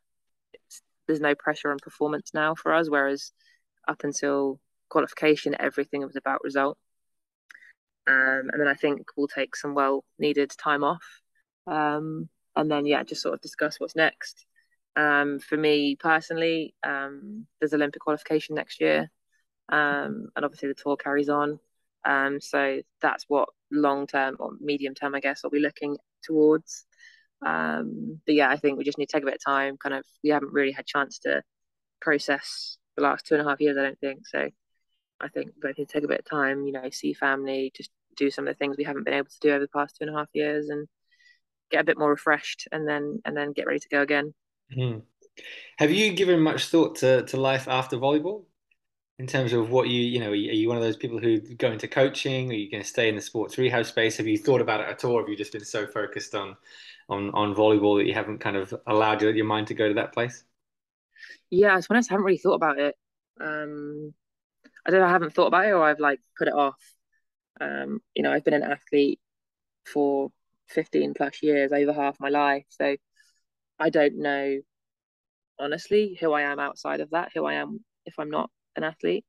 there's 1.06 1.20
no 1.20 1.34
pressure 1.34 1.70
on 1.70 1.78
performance 1.78 2.30
now 2.34 2.54
for 2.54 2.72
us. 2.72 2.88
Whereas 2.88 3.32
up 3.86 4.04
until 4.04 4.60
qualification, 4.88 5.56
everything 5.58 6.04
was 6.04 6.16
about 6.16 6.44
result. 6.44 6.78
Um, 8.06 8.50
and 8.52 8.60
then 8.60 8.68
I 8.68 8.74
think 8.74 9.06
we'll 9.16 9.28
take 9.28 9.56
some 9.56 9.74
well 9.74 10.04
needed 10.18 10.50
time 10.50 10.84
off. 10.84 11.04
Um, 11.66 12.28
and 12.56 12.70
then, 12.70 12.86
yeah, 12.86 13.02
just 13.02 13.22
sort 13.22 13.34
of 13.34 13.40
discuss 13.40 13.80
what's 13.80 13.96
next. 13.96 14.46
Um, 14.96 15.40
for 15.40 15.56
me 15.56 15.96
personally, 15.96 16.74
um, 16.86 17.46
there's 17.58 17.74
Olympic 17.74 18.02
qualification 18.02 18.54
next 18.54 18.80
year. 18.80 19.10
Um, 19.70 20.28
and 20.36 20.44
obviously 20.44 20.68
the 20.68 20.74
tour 20.74 20.96
carries 20.96 21.28
on. 21.28 21.58
Um, 22.04 22.40
so 22.40 22.82
that's 23.00 23.24
what 23.28 23.48
long 23.72 24.06
term 24.06 24.36
or 24.38 24.52
medium 24.60 24.94
term, 24.94 25.14
I 25.14 25.20
guess, 25.20 25.40
I'll 25.42 25.50
be 25.50 25.58
looking 25.58 25.96
towards. 26.22 26.86
Um, 27.44 28.20
but 28.26 28.34
yeah, 28.34 28.48
I 28.48 28.56
think 28.56 28.78
we 28.78 28.84
just 28.84 28.98
need 28.98 29.06
to 29.06 29.12
take 29.12 29.22
a 29.22 29.26
bit 29.26 29.34
of 29.36 29.44
time. 29.44 29.76
Kind 29.76 29.94
of, 29.94 30.04
we 30.22 30.30
haven't 30.30 30.52
really 30.52 30.72
had 30.72 30.86
chance 30.86 31.18
to 31.20 31.42
process 32.00 32.78
the 32.96 33.02
last 33.02 33.26
two 33.26 33.34
and 33.34 33.46
a 33.46 33.48
half 33.48 33.60
years. 33.60 33.76
I 33.76 33.82
don't 33.82 33.98
think 33.98 34.26
so. 34.26 34.48
I 35.20 35.28
think 35.28 35.46
we 35.46 35.68
both 35.68 35.78
need 35.78 35.88
to 35.88 35.92
take 35.92 36.04
a 36.04 36.08
bit 36.08 36.20
of 36.20 36.24
time. 36.24 36.66
You 36.66 36.72
know, 36.72 36.88
see 36.90 37.12
family, 37.12 37.72
just 37.76 37.90
do 38.16 38.30
some 38.30 38.46
of 38.46 38.54
the 38.54 38.58
things 38.58 38.76
we 38.76 38.84
haven't 38.84 39.04
been 39.04 39.14
able 39.14 39.28
to 39.28 39.40
do 39.40 39.50
over 39.50 39.60
the 39.60 39.68
past 39.68 39.96
two 39.96 40.06
and 40.06 40.14
a 40.14 40.18
half 40.18 40.28
years, 40.32 40.68
and 40.68 40.86
get 41.70 41.80
a 41.80 41.84
bit 41.84 41.98
more 41.98 42.10
refreshed, 42.10 42.68
and 42.72 42.88
then 42.88 43.20
and 43.24 43.36
then 43.36 43.52
get 43.52 43.66
ready 43.66 43.80
to 43.80 43.88
go 43.88 44.02
again. 44.02 44.34
Mm. 44.76 45.02
Have 45.78 45.90
you 45.90 46.12
given 46.12 46.40
much 46.40 46.68
thought 46.68 46.96
to, 46.96 47.24
to 47.24 47.36
life 47.36 47.66
after 47.68 47.96
volleyball? 47.96 48.44
in 49.18 49.26
terms 49.26 49.52
of 49.52 49.70
what 49.70 49.88
you 49.88 50.00
you 50.00 50.18
know 50.18 50.30
are 50.30 50.34
you 50.34 50.68
one 50.68 50.76
of 50.76 50.82
those 50.82 50.96
people 50.96 51.18
who 51.18 51.38
go 51.56 51.70
into 51.70 51.86
coaching 51.86 52.50
are 52.50 52.54
you 52.54 52.70
going 52.70 52.82
to 52.82 52.88
stay 52.88 53.08
in 53.08 53.14
the 53.14 53.20
sports 53.20 53.56
rehab 53.58 53.86
space 53.86 54.16
have 54.16 54.26
you 54.26 54.36
thought 54.36 54.60
about 54.60 54.80
it 54.80 54.88
at 54.88 55.04
all 55.04 55.18
have 55.18 55.28
you 55.28 55.36
just 55.36 55.52
been 55.52 55.64
so 55.64 55.86
focused 55.86 56.34
on 56.34 56.56
on 57.08 57.30
on 57.30 57.54
volleyball 57.54 57.98
that 57.98 58.06
you 58.06 58.14
haven't 58.14 58.38
kind 58.38 58.56
of 58.56 58.74
allowed 58.86 59.22
your, 59.22 59.34
your 59.34 59.44
mind 59.44 59.66
to 59.66 59.74
go 59.74 59.88
to 59.88 59.94
that 59.94 60.12
place 60.12 60.44
yeah 61.50 61.74
to 61.74 61.80
be 61.80 61.86
honest 61.90 62.10
i 62.10 62.14
haven't 62.14 62.24
really 62.24 62.38
thought 62.38 62.54
about 62.54 62.78
it 62.78 62.94
um 63.40 64.12
i 64.86 64.90
don't 64.90 65.00
know 65.00 65.06
i 65.06 65.10
haven't 65.10 65.34
thought 65.34 65.46
about 65.46 65.66
it 65.66 65.72
or 65.72 65.84
i've 65.84 66.00
like 66.00 66.20
put 66.38 66.48
it 66.48 66.54
off 66.54 66.78
um 67.60 68.00
you 68.14 68.22
know 68.22 68.32
i've 68.32 68.44
been 68.44 68.54
an 68.54 68.62
athlete 68.62 69.20
for 69.86 70.30
15 70.68 71.14
plus 71.14 71.42
years, 71.42 71.72
over 71.72 71.92
half 71.92 72.16
my 72.20 72.28
life. 72.28 72.64
So 72.68 72.96
I 73.78 73.90
don't 73.90 74.18
know 74.18 74.60
honestly 75.58 76.16
who 76.20 76.32
I 76.32 76.42
am 76.42 76.58
outside 76.58 77.00
of 77.00 77.10
that, 77.10 77.30
who 77.34 77.44
I 77.44 77.54
am 77.54 77.84
if 78.06 78.18
I'm 78.18 78.30
not 78.30 78.50
an 78.76 78.84
athlete, 78.84 79.24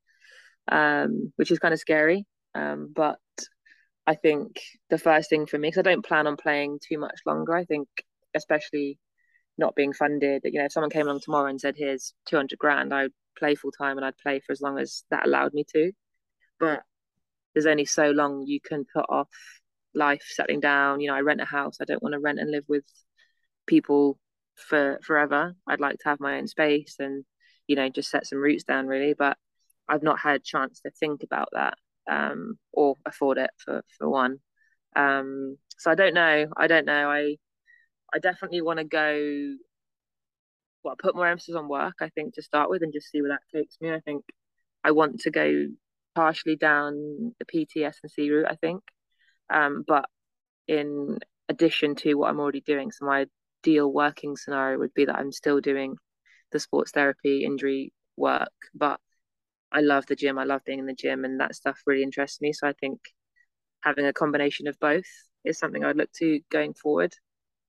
um, 0.72 1.32
which 1.36 1.52
is 1.52 1.60
kind 1.60 1.74
of 1.74 1.80
scary. 1.80 2.26
Um, 2.54 2.92
but 2.94 3.20
I 4.08 4.16
think 4.16 4.62
the 4.90 4.98
first 4.98 5.30
thing 5.30 5.46
for 5.48 5.58
me, 5.58 5.70
because 5.70 5.80
I 5.80 5.90
don't 5.90 6.06
plan 6.06 6.28
on 6.28 6.38
playing 6.38 6.80
too 6.88 7.00
much 7.00 7.20
longer, 7.26 7.56
I 7.56 7.66
think, 7.66 7.88
especially 8.36 9.00
not 9.58 9.76
being 9.76 9.94
funded, 9.94 10.42
you 10.46 10.60
know, 10.60 10.66
if 10.66 10.74
someone 10.74 10.90
came 10.90 11.08
along 11.08 11.22
tomorrow 11.22 11.50
and 11.50 11.60
said, 11.60 11.76
here's 11.78 12.14
200 12.28 12.60
grand, 12.60 12.94
I'd 12.94 13.12
play 13.38 13.56
full 13.56 13.72
time 13.72 13.98
and 13.98 14.06
I'd 14.06 14.18
play 14.18 14.40
for 14.40 14.52
as 14.52 14.62
long 14.62 14.78
as 14.78 15.04
that 15.10 15.26
allowed 15.26 15.54
me 15.54 15.66
to. 15.74 15.92
But 16.60 16.84
there's 17.54 17.66
only 17.66 17.86
so 17.86 18.12
long 18.12 18.44
you 18.46 18.60
can 18.62 18.86
put 18.94 19.06
off 19.10 19.30
life 19.94 20.24
settling 20.28 20.60
down. 20.60 21.00
You 21.00 21.10
know, 21.10 21.16
I 21.16 21.22
rent 21.22 21.42
a 21.42 21.46
house. 21.46 21.78
I 21.82 21.86
don't 21.86 22.04
want 22.04 22.14
to 22.14 22.20
rent 22.20 22.40
and 22.40 22.52
live 22.52 22.66
with 22.68 22.84
people 23.66 24.20
for 24.56 25.00
forever. 25.04 25.56
I'd 25.68 25.80
like 25.80 25.98
to 26.00 26.10
have 26.10 26.20
my 26.20 26.38
own 26.38 26.48
space 26.48 26.98
and, 27.00 27.26
you 27.68 27.76
know, 27.76 27.90
just 27.90 28.10
set 28.10 28.28
some 28.28 28.40
roots 28.40 28.66
down 28.66 28.88
really. 28.88 29.14
But 29.18 29.38
I've 29.88 30.04
not 30.04 30.20
had 30.20 30.36
a 30.36 30.44
chance 30.44 30.82
to 30.82 30.92
think 30.92 31.24
about 31.24 31.50
that 31.54 31.78
um, 32.10 32.58
or 32.74 32.96
afford 33.06 33.38
it 33.38 33.50
for, 33.58 33.82
for 33.98 34.10
one. 34.10 34.38
Um, 34.96 35.58
so 35.78 35.92
I 35.92 35.96
don't 35.96 36.14
know. 36.14 36.48
I 36.58 36.68
don't 36.68 36.86
know. 36.86 37.10
I 37.10 37.36
I 38.14 38.20
definitely 38.20 38.62
want 38.62 38.80
to 38.80 38.86
go 38.86 39.56
well, 40.84 40.96
put 40.98 41.16
more 41.16 41.28
emphasis 41.28 41.56
on 41.56 41.68
work, 41.68 41.96
I 42.00 42.10
think, 42.10 42.36
to 42.36 42.42
start 42.44 42.70
with 42.70 42.84
and 42.84 42.94
just 42.94 43.10
see 43.10 43.22
where 43.22 43.32
that 43.32 43.58
takes 43.58 43.76
me. 43.82 43.92
I 43.92 44.00
think 44.02 44.24
I 44.84 44.92
want 44.92 45.20
to 45.22 45.32
go 45.32 45.66
partially 46.14 46.56
down 46.56 47.34
the 47.40 47.46
PTS 47.46 47.96
and 48.04 48.12
C 48.12 48.30
route, 48.30 48.46
I 48.48 48.56
think. 48.56 48.84
Um, 49.50 49.84
but 49.86 50.06
in 50.68 51.18
addition 51.50 51.96
to 51.96 52.14
what 52.14 52.30
I'm 52.30 52.40
already 52.40 52.62
doing, 52.62 52.92
so 52.92 53.06
my 53.06 53.26
ideal 53.64 53.92
working 53.92 54.38
scenario 54.38 54.78
would 54.78 54.94
be 54.94 55.06
that 55.06 55.18
I'm 55.18 55.32
still 55.32 55.60
doing 55.60 55.98
the 56.52 56.60
sports 56.60 56.92
therapy 56.92 57.44
injury 57.44 57.92
work, 58.16 58.54
but 58.76 59.00
I 59.76 59.82
love 59.82 60.06
the 60.06 60.16
gym. 60.16 60.40
I 60.40 60.46
love 60.46 60.62
being 60.66 60.80
in 60.80 60.86
the 60.86 60.94
gym, 60.94 61.26
and 61.26 61.42
that 61.42 61.54
stuff 61.54 61.82
really 61.86 62.02
interests 62.02 62.40
me. 62.40 62.54
So 62.54 62.66
I 62.66 62.74
think 62.74 63.02
having 63.84 64.06
a 64.06 64.14
combination 64.14 64.68
of 64.68 64.80
both 64.80 65.06
is 65.44 65.60
something 65.60 65.84
I'd 65.84 65.98
look 65.98 66.12
to 66.20 66.40
going 66.50 66.74
forward. 66.74 67.14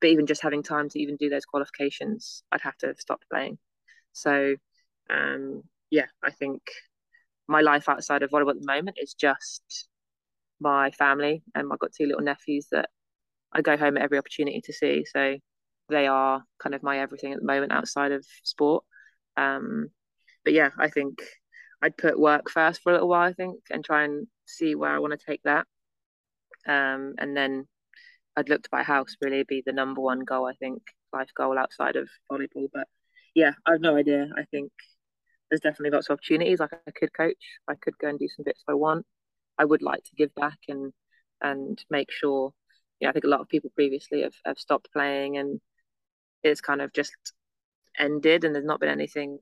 But 0.00 0.10
even 0.10 0.26
just 0.26 0.42
having 0.42 0.62
time 0.62 0.88
to 0.90 1.00
even 1.00 1.16
do 1.16 1.28
those 1.28 1.44
qualifications, 1.44 2.44
I'd 2.52 2.60
have 2.60 2.76
to 2.78 2.86
have 2.86 3.00
stopped 3.00 3.24
playing. 3.28 3.58
So, 4.12 4.54
um, 5.10 5.62
yeah, 5.90 6.06
I 6.22 6.30
think 6.30 6.62
my 7.48 7.60
life 7.60 7.88
outside 7.88 8.22
of 8.22 8.30
volleyball 8.30 8.50
at 8.50 8.60
the 8.60 8.72
moment 8.72 8.98
is 9.00 9.14
just 9.14 9.88
my 10.60 10.92
family, 10.92 11.42
and 11.56 11.72
I've 11.72 11.78
got 11.80 11.92
two 11.92 12.06
little 12.06 12.22
nephews 12.22 12.68
that 12.70 12.88
I 13.52 13.62
go 13.62 13.76
home 13.76 13.96
at 13.96 14.04
every 14.04 14.18
opportunity 14.18 14.60
to 14.60 14.72
see. 14.72 15.04
So 15.12 15.38
they 15.88 16.06
are 16.06 16.44
kind 16.60 16.74
of 16.76 16.84
my 16.84 17.00
everything 17.00 17.32
at 17.32 17.40
the 17.40 17.46
moment 17.46 17.72
outside 17.72 18.12
of 18.12 18.24
sport. 18.44 18.84
Um, 19.36 19.88
but 20.44 20.52
yeah, 20.52 20.70
I 20.78 20.88
think 20.88 21.20
I'd 21.82 21.96
put 21.96 22.18
work 22.18 22.50
first 22.50 22.82
for 22.82 22.90
a 22.90 22.92
little 22.94 23.08
while, 23.08 23.28
I 23.28 23.32
think, 23.32 23.60
and 23.70 23.84
try 23.84 24.04
and 24.04 24.26
see 24.46 24.74
where 24.74 24.90
I 24.90 24.98
want 24.98 25.18
to 25.18 25.26
take 25.26 25.42
that. 25.44 25.66
Um, 26.66 27.14
and 27.18 27.36
then 27.36 27.66
I'd 28.36 28.48
look 28.48 28.62
to 28.62 28.70
buy 28.70 28.80
a 28.80 28.84
house, 28.84 29.16
really 29.20 29.44
be 29.44 29.62
the 29.64 29.72
number 29.72 30.00
one 30.00 30.20
goal, 30.20 30.46
I 30.46 30.54
think, 30.54 30.82
life 31.12 31.30
goal 31.36 31.58
outside 31.58 31.96
of 31.96 32.08
volleyball. 32.30 32.68
But 32.72 32.88
yeah, 33.34 33.52
I've 33.64 33.80
no 33.80 33.96
idea. 33.96 34.28
I 34.36 34.44
think 34.50 34.72
there's 35.50 35.60
definitely 35.60 35.90
lots 35.90 36.08
of 36.08 36.14
opportunities. 36.14 36.60
Like 36.60 36.72
I 36.86 36.90
could 36.90 37.12
coach, 37.12 37.36
I 37.68 37.74
could 37.74 37.98
go 37.98 38.08
and 38.08 38.18
do 38.18 38.28
some 38.28 38.44
bits 38.44 38.62
if 38.62 38.68
I 38.68 38.74
want. 38.74 39.06
I 39.58 39.64
would 39.64 39.82
like 39.82 40.04
to 40.04 40.16
give 40.16 40.34
back 40.34 40.58
and 40.68 40.92
and 41.40 41.82
make 41.90 42.10
sure. 42.10 42.52
Yeah, 43.00 43.10
I 43.10 43.12
think 43.12 43.26
a 43.26 43.28
lot 43.28 43.40
of 43.40 43.48
people 43.48 43.70
previously 43.74 44.22
have, 44.22 44.32
have 44.46 44.58
stopped 44.58 44.90
playing 44.90 45.36
and 45.36 45.60
it's 46.42 46.62
kind 46.62 46.80
of 46.80 46.94
just 46.94 47.14
ended, 47.98 48.44
and 48.44 48.54
there's 48.54 48.64
not 48.64 48.80
been 48.80 48.88
anything 48.88 49.38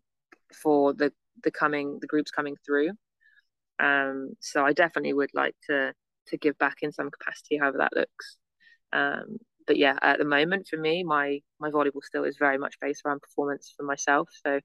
for 0.52 0.92
the 0.92 1.12
the 1.42 1.50
coming 1.50 1.98
the 2.00 2.06
groups 2.06 2.30
coming 2.30 2.56
through. 2.64 2.90
Um, 3.78 4.30
so 4.40 4.64
I 4.64 4.72
definitely 4.72 5.14
would 5.14 5.30
like 5.34 5.54
to 5.68 5.92
to 6.28 6.38
give 6.38 6.56
back 6.58 6.78
in 6.82 6.92
some 6.92 7.10
capacity, 7.10 7.58
however 7.58 7.78
that 7.78 7.96
looks. 7.96 8.38
Um, 8.92 9.38
but 9.66 9.76
yeah, 9.76 9.98
at 10.02 10.18
the 10.18 10.24
moment 10.24 10.68
for 10.68 10.76
me, 10.76 11.04
my 11.04 11.40
my 11.58 11.70
volleyball 11.70 12.02
still 12.02 12.24
is 12.24 12.36
very 12.38 12.58
much 12.58 12.76
based 12.80 13.02
around 13.04 13.22
performance 13.22 13.72
for 13.76 13.84
myself. 13.84 14.28
So 14.44 14.60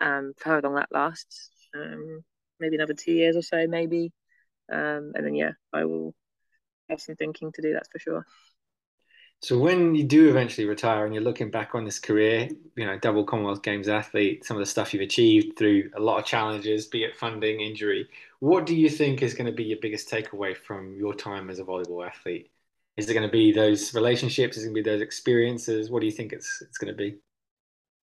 um, 0.00 0.32
for 0.38 0.50
how 0.50 0.60
long 0.60 0.74
that 0.74 0.88
lasts, 0.92 1.50
um, 1.74 2.22
maybe 2.60 2.76
another 2.76 2.94
two 2.94 3.12
years 3.12 3.36
or 3.36 3.42
so, 3.42 3.66
maybe. 3.66 4.12
Um, 4.72 5.12
and 5.14 5.24
then 5.24 5.34
yeah, 5.34 5.52
I 5.72 5.84
will 5.84 6.14
have 6.90 7.00
some 7.00 7.16
thinking 7.16 7.52
to 7.52 7.62
do. 7.62 7.72
That's 7.72 7.88
for 7.90 7.98
sure. 7.98 8.26
So 9.42 9.58
when 9.58 9.94
you 9.94 10.02
do 10.02 10.28
eventually 10.28 10.66
retire 10.66 11.04
and 11.04 11.14
you're 11.14 11.22
looking 11.22 11.50
back 11.50 11.74
on 11.74 11.84
this 11.84 11.98
career, 11.98 12.48
you 12.74 12.86
know, 12.86 12.98
double 12.98 13.22
Commonwealth 13.22 13.62
Games 13.62 13.88
athlete, 13.88 14.44
some 14.44 14.56
of 14.56 14.60
the 14.60 14.66
stuff 14.66 14.92
you've 14.92 15.02
achieved 15.02 15.56
through 15.58 15.90
a 15.94 16.00
lot 16.00 16.18
of 16.18 16.24
challenges, 16.24 16.86
be 16.86 17.04
it 17.04 17.16
funding, 17.16 17.60
injury, 17.60 18.08
what 18.40 18.66
do 18.66 18.74
you 18.74 18.88
think 18.88 19.22
is 19.22 19.34
going 19.34 19.46
to 19.46 19.52
be 19.52 19.64
your 19.64 19.78
biggest 19.80 20.10
takeaway 20.10 20.56
from 20.56 20.96
your 20.96 21.14
time 21.14 21.50
as 21.50 21.58
a 21.58 21.64
volleyball 21.64 22.06
athlete? 22.06 22.50
Is 22.96 23.10
it 23.10 23.14
going 23.14 23.26
to 23.26 23.32
be 23.32 23.52
those 23.52 23.94
relationships? 23.94 24.56
Is 24.56 24.64
it 24.64 24.68
going 24.68 24.76
to 24.76 24.82
be 24.82 24.90
those 24.90 25.02
experiences? 25.02 25.90
What 25.90 26.00
do 26.00 26.06
you 26.06 26.12
think 26.12 26.32
it's 26.32 26.62
it's 26.62 26.78
going 26.78 26.92
to 26.92 26.96
be? 26.96 27.16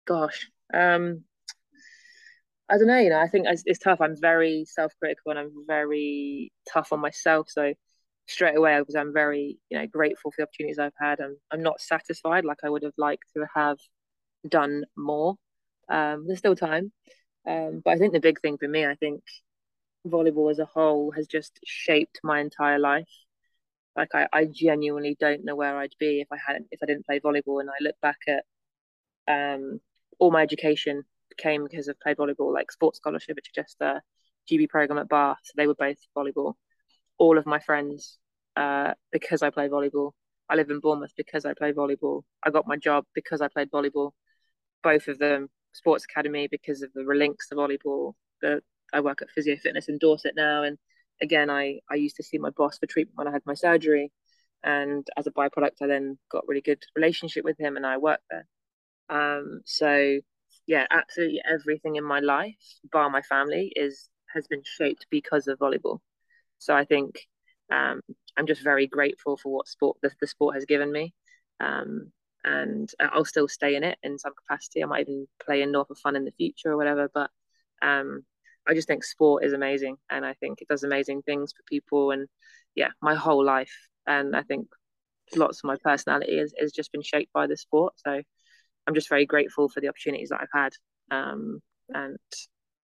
Gosh, 0.07 0.49
um, 0.74 1.24
I 2.67 2.78
don't 2.78 2.88
know. 2.88 2.97
You 2.97 3.11
know, 3.11 3.19
I 3.19 3.28
think 3.28 3.45
it's, 3.47 3.63
it's 3.67 3.80
tough. 3.80 4.01
I'm 4.01 4.19
very 4.19 4.65
self-critical 4.65 5.30
and 5.32 5.39
I'm 5.39 5.51
very 5.67 6.51
tough 6.74 6.91
on 6.91 6.99
myself. 6.99 7.47
So 7.49 7.74
straight 8.28 8.55
away 8.55 8.80
because 8.80 8.95
I'm 8.95 9.13
very, 9.13 9.57
you 9.69 9.80
know, 9.80 9.88
grateful 9.88 10.32
for 10.32 10.36
the 10.39 10.43
opportunities 10.43 10.80
I've 10.80 10.93
had. 10.99 11.19
I'm 11.19 11.38
I'm 11.51 11.63
not 11.63 11.82
satisfied 11.82 12.45
like 12.45 12.59
I 12.63 12.69
would 12.69 12.84
have 12.84 12.93
liked 12.97 13.26
to 13.36 13.45
have 13.55 13.78
done 14.47 14.84
more. 14.97 15.36
Um, 15.89 16.26
there's 16.28 16.39
still 16.39 16.55
time. 16.55 16.91
Um, 17.47 17.82
but 17.84 17.91
I 17.91 17.97
think 17.97 18.13
the 18.13 18.19
big 18.19 18.39
thing 18.41 18.57
for 18.57 18.67
me, 18.67 18.86
I 18.86 18.95
think 18.95 19.24
volleyball 20.07 20.51
as 20.51 20.59
a 20.59 20.65
whole 20.65 21.11
has 21.11 21.28
just 21.28 21.59
shaped 21.65 22.19
my 22.24 22.39
entire 22.39 22.80
life. 22.80 23.09
Like 23.95 24.15
I, 24.15 24.28
I 24.32 24.45
genuinely 24.45 25.17
don't 25.19 25.43
know 25.43 25.55
where 25.55 25.78
I'd 25.78 25.95
be 25.99 26.22
if 26.22 26.28
I 26.32 26.38
hadn't 26.45 26.67
if 26.72 26.80
I 26.82 26.86
didn't 26.86 27.05
play 27.05 27.19
volleyball. 27.19 27.59
And 27.59 27.69
I 27.69 27.84
look 27.84 27.95
back 28.01 28.19
at 28.28 28.43
um, 29.28 29.80
all 30.19 30.32
my 30.32 30.43
education 30.43 31.03
came 31.38 31.63
because 31.63 31.88
of 31.88 31.99
played 31.99 32.17
volleyball, 32.17 32.53
like 32.53 32.72
sports 32.72 32.97
scholarship 32.97 33.38
at 33.38 33.43
Chichester, 33.43 34.01
GB 34.49 34.69
program 34.69 34.99
at 34.99 35.09
Bath. 35.09 35.39
They 35.55 35.67
were 35.67 35.76
both 35.76 35.97
volleyball. 36.17 36.53
All 37.22 37.38
of 37.38 37.45
my 37.45 37.59
friends, 37.59 38.17
uh, 38.55 38.93
because 39.11 39.43
I 39.43 39.51
play 39.51 39.67
volleyball. 39.69 40.11
I 40.49 40.55
live 40.55 40.72
in 40.72 40.80
Bournemouth 40.80 41.13
because 41.15 41.45
I 41.45 41.53
play 41.53 41.72
volleyball. 41.72 42.24
I 42.43 42.49
got 42.49 42.67
my 42.67 42.78
job 42.78 43.05
because 43.13 43.41
I 43.41 43.47
played 43.47 43.69
volleyball. 43.69 44.11
Bournemouth, 44.84 45.49
Sports 45.72 46.05
Academy 46.09 46.47
because 46.49 46.82
of 46.82 46.89
the 46.93 47.03
links 47.03 47.47
to 47.49 47.55
volleyball. 47.55 48.13
The, 48.41 48.61
I 48.91 49.01
work 49.01 49.22
at 49.22 49.30
Physio 49.30 49.55
Fitness 49.55 49.88
in 49.88 49.99
Dorset 49.99 50.34
now, 50.36 50.63
and 50.63 50.80
again, 51.22 51.49
I 51.51 51.80
I 51.93 51.95
used 52.05 52.17
to 52.17 52.24
see 52.24 52.39
my 52.39 52.49
boss 52.49 52.80
for 52.80 52.88
treatment 52.88 53.17
when 53.19 53.28
I 53.28 53.32
had 53.38 53.45
my 53.45 53.53
surgery, 53.53 54.11
and 54.63 55.07
as 55.15 55.28
a 55.28 55.32
byproduct, 55.32 55.82
I 55.84 55.88
then 55.88 56.17
got 56.32 56.47
really 56.47 56.61
good 56.69 56.84
relationship 56.95 57.45
with 57.45 57.59
him, 57.59 57.78
and 57.78 57.86
I 57.86 57.97
worked 57.97 58.26
there. 58.32 58.47
Um, 59.09 59.61
so 59.65 60.19
yeah, 60.65 60.88
absolutely 60.89 61.41
everything 61.45 61.97
in 61.97 62.03
my 62.03 62.19
life, 62.19 62.55
bar 62.91 63.09
my 63.11 63.22
family, 63.22 63.72
is 63.76 64.09
has 64.34 64.47
been 64.47 64.63
shaped 64.65 65.05
because 65.11 65.47
of 65.47 65.59
volleyball. 65.59 65.99
So 66.62 66.76
I 66.76 66.86
think 66.86 67.20
um, 67.72 68.01
I'm 68.38 68.45
just 68.45 68.64
very 68.64 68.88
grateful 68.88 69.36
for 69.36 69.51
what 69.51 69.68
sport 69.68 69.97
the, 70.01 70.12
the 70.22 70.28
sport 70.28 70.55
has 70.55 70.66
given 70.66 70.91
me. 70.91 71.14
Um, 71.59 72.12
and 72.43 72.89
I'll 72.99 73.26
still 73.26 73.47
stay 73.47 73.76
in 73.76 73.84
it 73.84 73.97
in 74.03 74.18
some 74.18 74.34
capacity. 74.36 74.84
I 74.84 74.88
might 74.88 75.01
even 75.01 75.28
play 75.43 75.62
in 75.62 75.72
Norfolk 75.72 75.97
Fun 75.97 76.16
in 76.16 76.26
the 76.26 76.32
future 76.32 76.72
or 76.72 76.78
whatever. 76.78 77.09
But 77.14 77.30
um, 77.82 78.24
I 78.68 78.74
just 78.74 78.88
think 78.88 79.03
sport 79.03 79.43
is 79.43 79.53
amazing, 79.53 79.97
and 80.09 80.26
I 80.26 80.34
think 80.34 80.62
it 80.62 80.68
does 80.68 80.84
amazing 80.84 81.24
things 81.24 81.51
for 81.51 81.64
people. 81.68 82.12
And 82.12 82.28
yeah, 82.76 82.89
my 83.01 83.16
whole 83.16 83.43
life, 83.43 83.76
and 84.07 84.36
I 84.36 84.43
think 84.43 84.68
lots 85.36 85.59
of 85.59 85.66
my 85.66 85.78
personality 85.84 86.38
has, 86.39 86.53
has 86.59 86.72
just 86.72 86.91
been 86.91 87.01
shaped 87.01 87.34
by 87.34 87.47
the 87.47 87.57
sport. 87.57 87.93
So 87.97 88.22
I'm 88.88 88.93
just 88.93 89.09
very 89.09 89.26
grateful 89.26 89.70
for 89.70 89.82
the 89.82 89.89
opportunities 89.89 90.30
that 90.30 90.41
I've 90.41 90.62
had. 90.62 90.74
Um, 91.12 91.59
and 91.89 92.18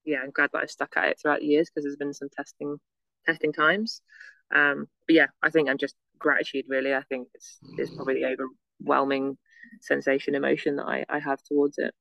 yeah, 0.06 0.20
I'm 0.24 0.32
glad 0.32 0.50
that 0.54 0.64
I've 0.64 0.72
stuck 0.72 0.98
at 0.98 1.10
it 1.10 1.20
throughout 1.22 1.40
the 1.40 1.48
years 1.48 1.70
because 1.70 1.84
there's 1.84 1.96
been 1.98 2.14
some 2.14 2.30
testing 2.36 2.78
testing 3.26 3.54
times. 3.54 4.02
Um, 4.54 4.88
but 5.08 5.16
yeah, 5.16 5.28
I 5.44 5.50
think 5.50 5.70
I'm 5.70 5.78
just 5.78 5.96
gratitude 6.20 6.66
really. 6.68 6.94
I 6.94 7.04
think 7.04 7.28
it's 7.34 7.60
it's 7.78 7.92
probably 7.92 8.22
the 8.22 8.36
overwhelming 8.82 9.38
sensation, 9.82 10.36
emotion 10.36 10.78
that 10.78 10.86
I, 10.86 11.06
I 11.10 11.20
have 11.20 11.42
towards 11.44 11.78
it. 11.78 11.94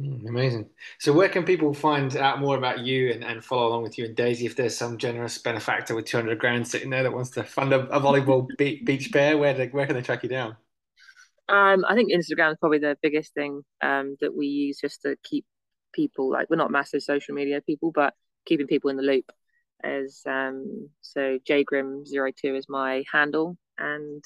Mm, 0.00 0.28
amazing. 0.28 0.70
So 0.98 1.12
where 1.12 1.28
can 1.28 1.44
people 1.44 1.74
find 1.74 2.16
out 2.16 2.40
more 2.40 2.56
about 2.56 2.80
you 2.80 3.12
and, 3.12 3.22
and 3.22 3.44
follow 3.44 3.68
along 3.68 3.82
with 3.82 3.98
you 3.98 4.06
and 4.06 4.16
Daisy 4.16 4.46
if 4.46 4.56
there's 4.56 4.76
some 4.76 4.96
generous 4.98 5.38
benefactor 5.38 5.94
with 5.94 6.06
200 6.06 6.38
grand 6.38 6.66
sitting 6.66 6.90
there 6.90 7.02
that 7.02 7.12
wants 7.12 7.30
to 7.30 7.44
fund 7.44 7.72
a, 7.72 7.80
a 7.88 8.00
volleyball 8.00 8.46
beach 8.58 9.12
pair, 9.12 9.36
where, 9.36 9.54
they, 9.54 9.68
where 9.68 9.86
can 9.86 9.94
they 9.94 10.02
track 10.02 10.22
you 10.22 10.28
down? 10.28 10.56
Um, 11.48 11.84
I 11.86 11.94
think 11.94 12.10
Instagram 12.10 12.52
is 12.52 12.58
probably 12.58 12.78
the 12.78 12.96
biggest 13.02 13.34
thing 13.34 13.62
um, 13.82 14.16
that 14.20 14.34
we 14.34 14.46
use 14.46 14.78
just 14.80 15.02
to 15.02 15.16
keep 15.22 15.44
people 15.92 16.30
like 16.30 16.48
we're 16.48 16.56
not 16.56 16.70
massive 16.70 17.02
social 17.02 17.34
media 17.34 17.60
people, 17.60 17.92
but 17.92 18.14
keeping 18.46 18.66
people 18.66 18.90
in 18.90 18.96
the 18.96 19.02
loop 19.02 19.30
is 19.84 20.22
um, 20.26 20.88
so 21.00 21.38
jgrim02 21.48 22.56
is 22.56 22.66
my 22.68 23.04
handle 23.12 23.56
and 23.78 24.24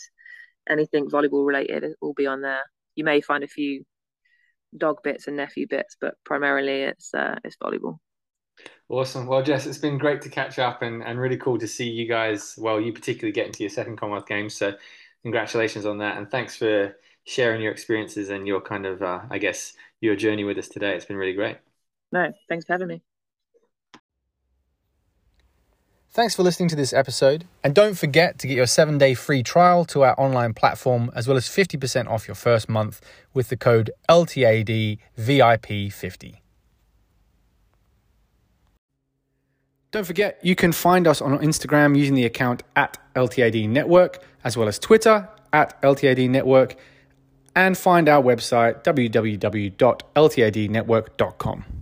anything 0.68 1.08
volleyball 1.08 1.46
related 1.46 1.84
will 2.00 2.14
be 2.14 2.26
on 2.26 2.40
there. 2.40 2.62
You 2.94 3.04
may 3.04 3.20
find 3.20 3.44
a 3.44 3.48
few 3.48 3.84
dog 4.76 5.02
bits 5.02 5.26
and 5.26 5.36
nephew 5.36 5.66
bits, 5.68 5.96
but 6.00 6.14
primarily 6.24 6.82
it's 6.82 7.12
uh, 7.14 7.36
it's 7.44 7.56
volleyball. 7.56 7.98
Awesome. 8.88 9.26
Well, 9.26 9.42
Jess, 9.42 9.66
it's 9.66 9.78
been 9.78 9.98
great 9.98 10.22
to 10.22 10.28
catch 10.28 10.58
up 10.58 10.82
and, 10.82 11.02
and 11.02 11.18
really 11.18 11.36
cool 11.36 11.58
to 11.58 11.66
see 11.66 11.88
you 11.88 12.06
guys. 12.06 12.54
Well, 12.56 12.80
you 12.80 12.92
particularly 12.92 13.32
get 13.32 13.46
into 13.46 13.62
your 13.62 13.70
second 13.70 13.96
Commonwealth 13.96 14.26
Games. 14.26 14.54
So, 14.54 14.74
congratulations 15.22 15.86
on 15.86 15.98
that. 15.98 16.16
And 16.16 16.30
thanks 16.30 16.56
for 16.56 16.96
sharing 17.24 17.60
your 17.60 17.72
experiences 17.72 18.30
and 18.30 18.46
your 18.46 18.60
kind 18.60 18.86
of, 18.86 19.02
uh, 19.02 19.22
I 19.28 19.38
guess, 19.38 19.72
your 20.00 20.14
journey 20.14 20.44
with 20.44 20.56
us 20.58 20.68
today. 20.68 20.94
It's 20.94 21.04
been 21.04 21.16
really 21.16 21.32
great. 21.32 21.58
No, 22.12 22.32
thanks 22.48 22.64
for 22.64 22.74
having 22.74 22.88
me. 22.88 23.02
Thanks 26.16 26.34
for 26.34 26.42
listening 26.42 26.68
to 26.70 26.76
this 26.76 26.94
episode. 26.94 27.44
And 27.62 27.74
don't 27.74 27.92
forget 27.92 28.38
to 28.38 28.46
get 28.46 28.56
your 28.56 28.66
seven 28.66 28.96
day 28.96 29.12
free 29.12 29.42
trial 29.42 29.84
to 29.84 30.02
our 30.02 30.18
online 30.18 30.54
platform, 30.54 31.12
as 31.14 31.28
well 31.28 31.36
as 31.36 31.46
50% 31.46 32.08
off 32.08 32.26
your 32.26 32.34
first 32.34 32.70
month 32.70 33.02
with 33.34 33.50
the 33.50 33.56
code 33.58 33.90
LTADVIP50. 34.08 36.36
Don't 39.90 40.06
forget, 40.06 40.38
you 40.42 40.56
can 40.56 40.72
find 40.72 41.06
us 41.06 41.20
on 41.20 41.38
Instagram 41.40 41.98
using 41.98 42.14
the 42.14 42.24
account 42.24 42.62
at 42.74 42.96
LTAD 43.14 43.68
Network, 43.68 44.24
as 44.42 44.56
well 44.56 44.68
as 44.68 44.78
Twitter 44.78 45.28
at 45.52 45.78
LTAD 45.82 46.30
Network, 46.30 46.76
and 47.54 47.76
find 47.76 48.08
our 48.08 48.22
website 48.22 48.82
www.ltadnetwork.com. 48.84 51.75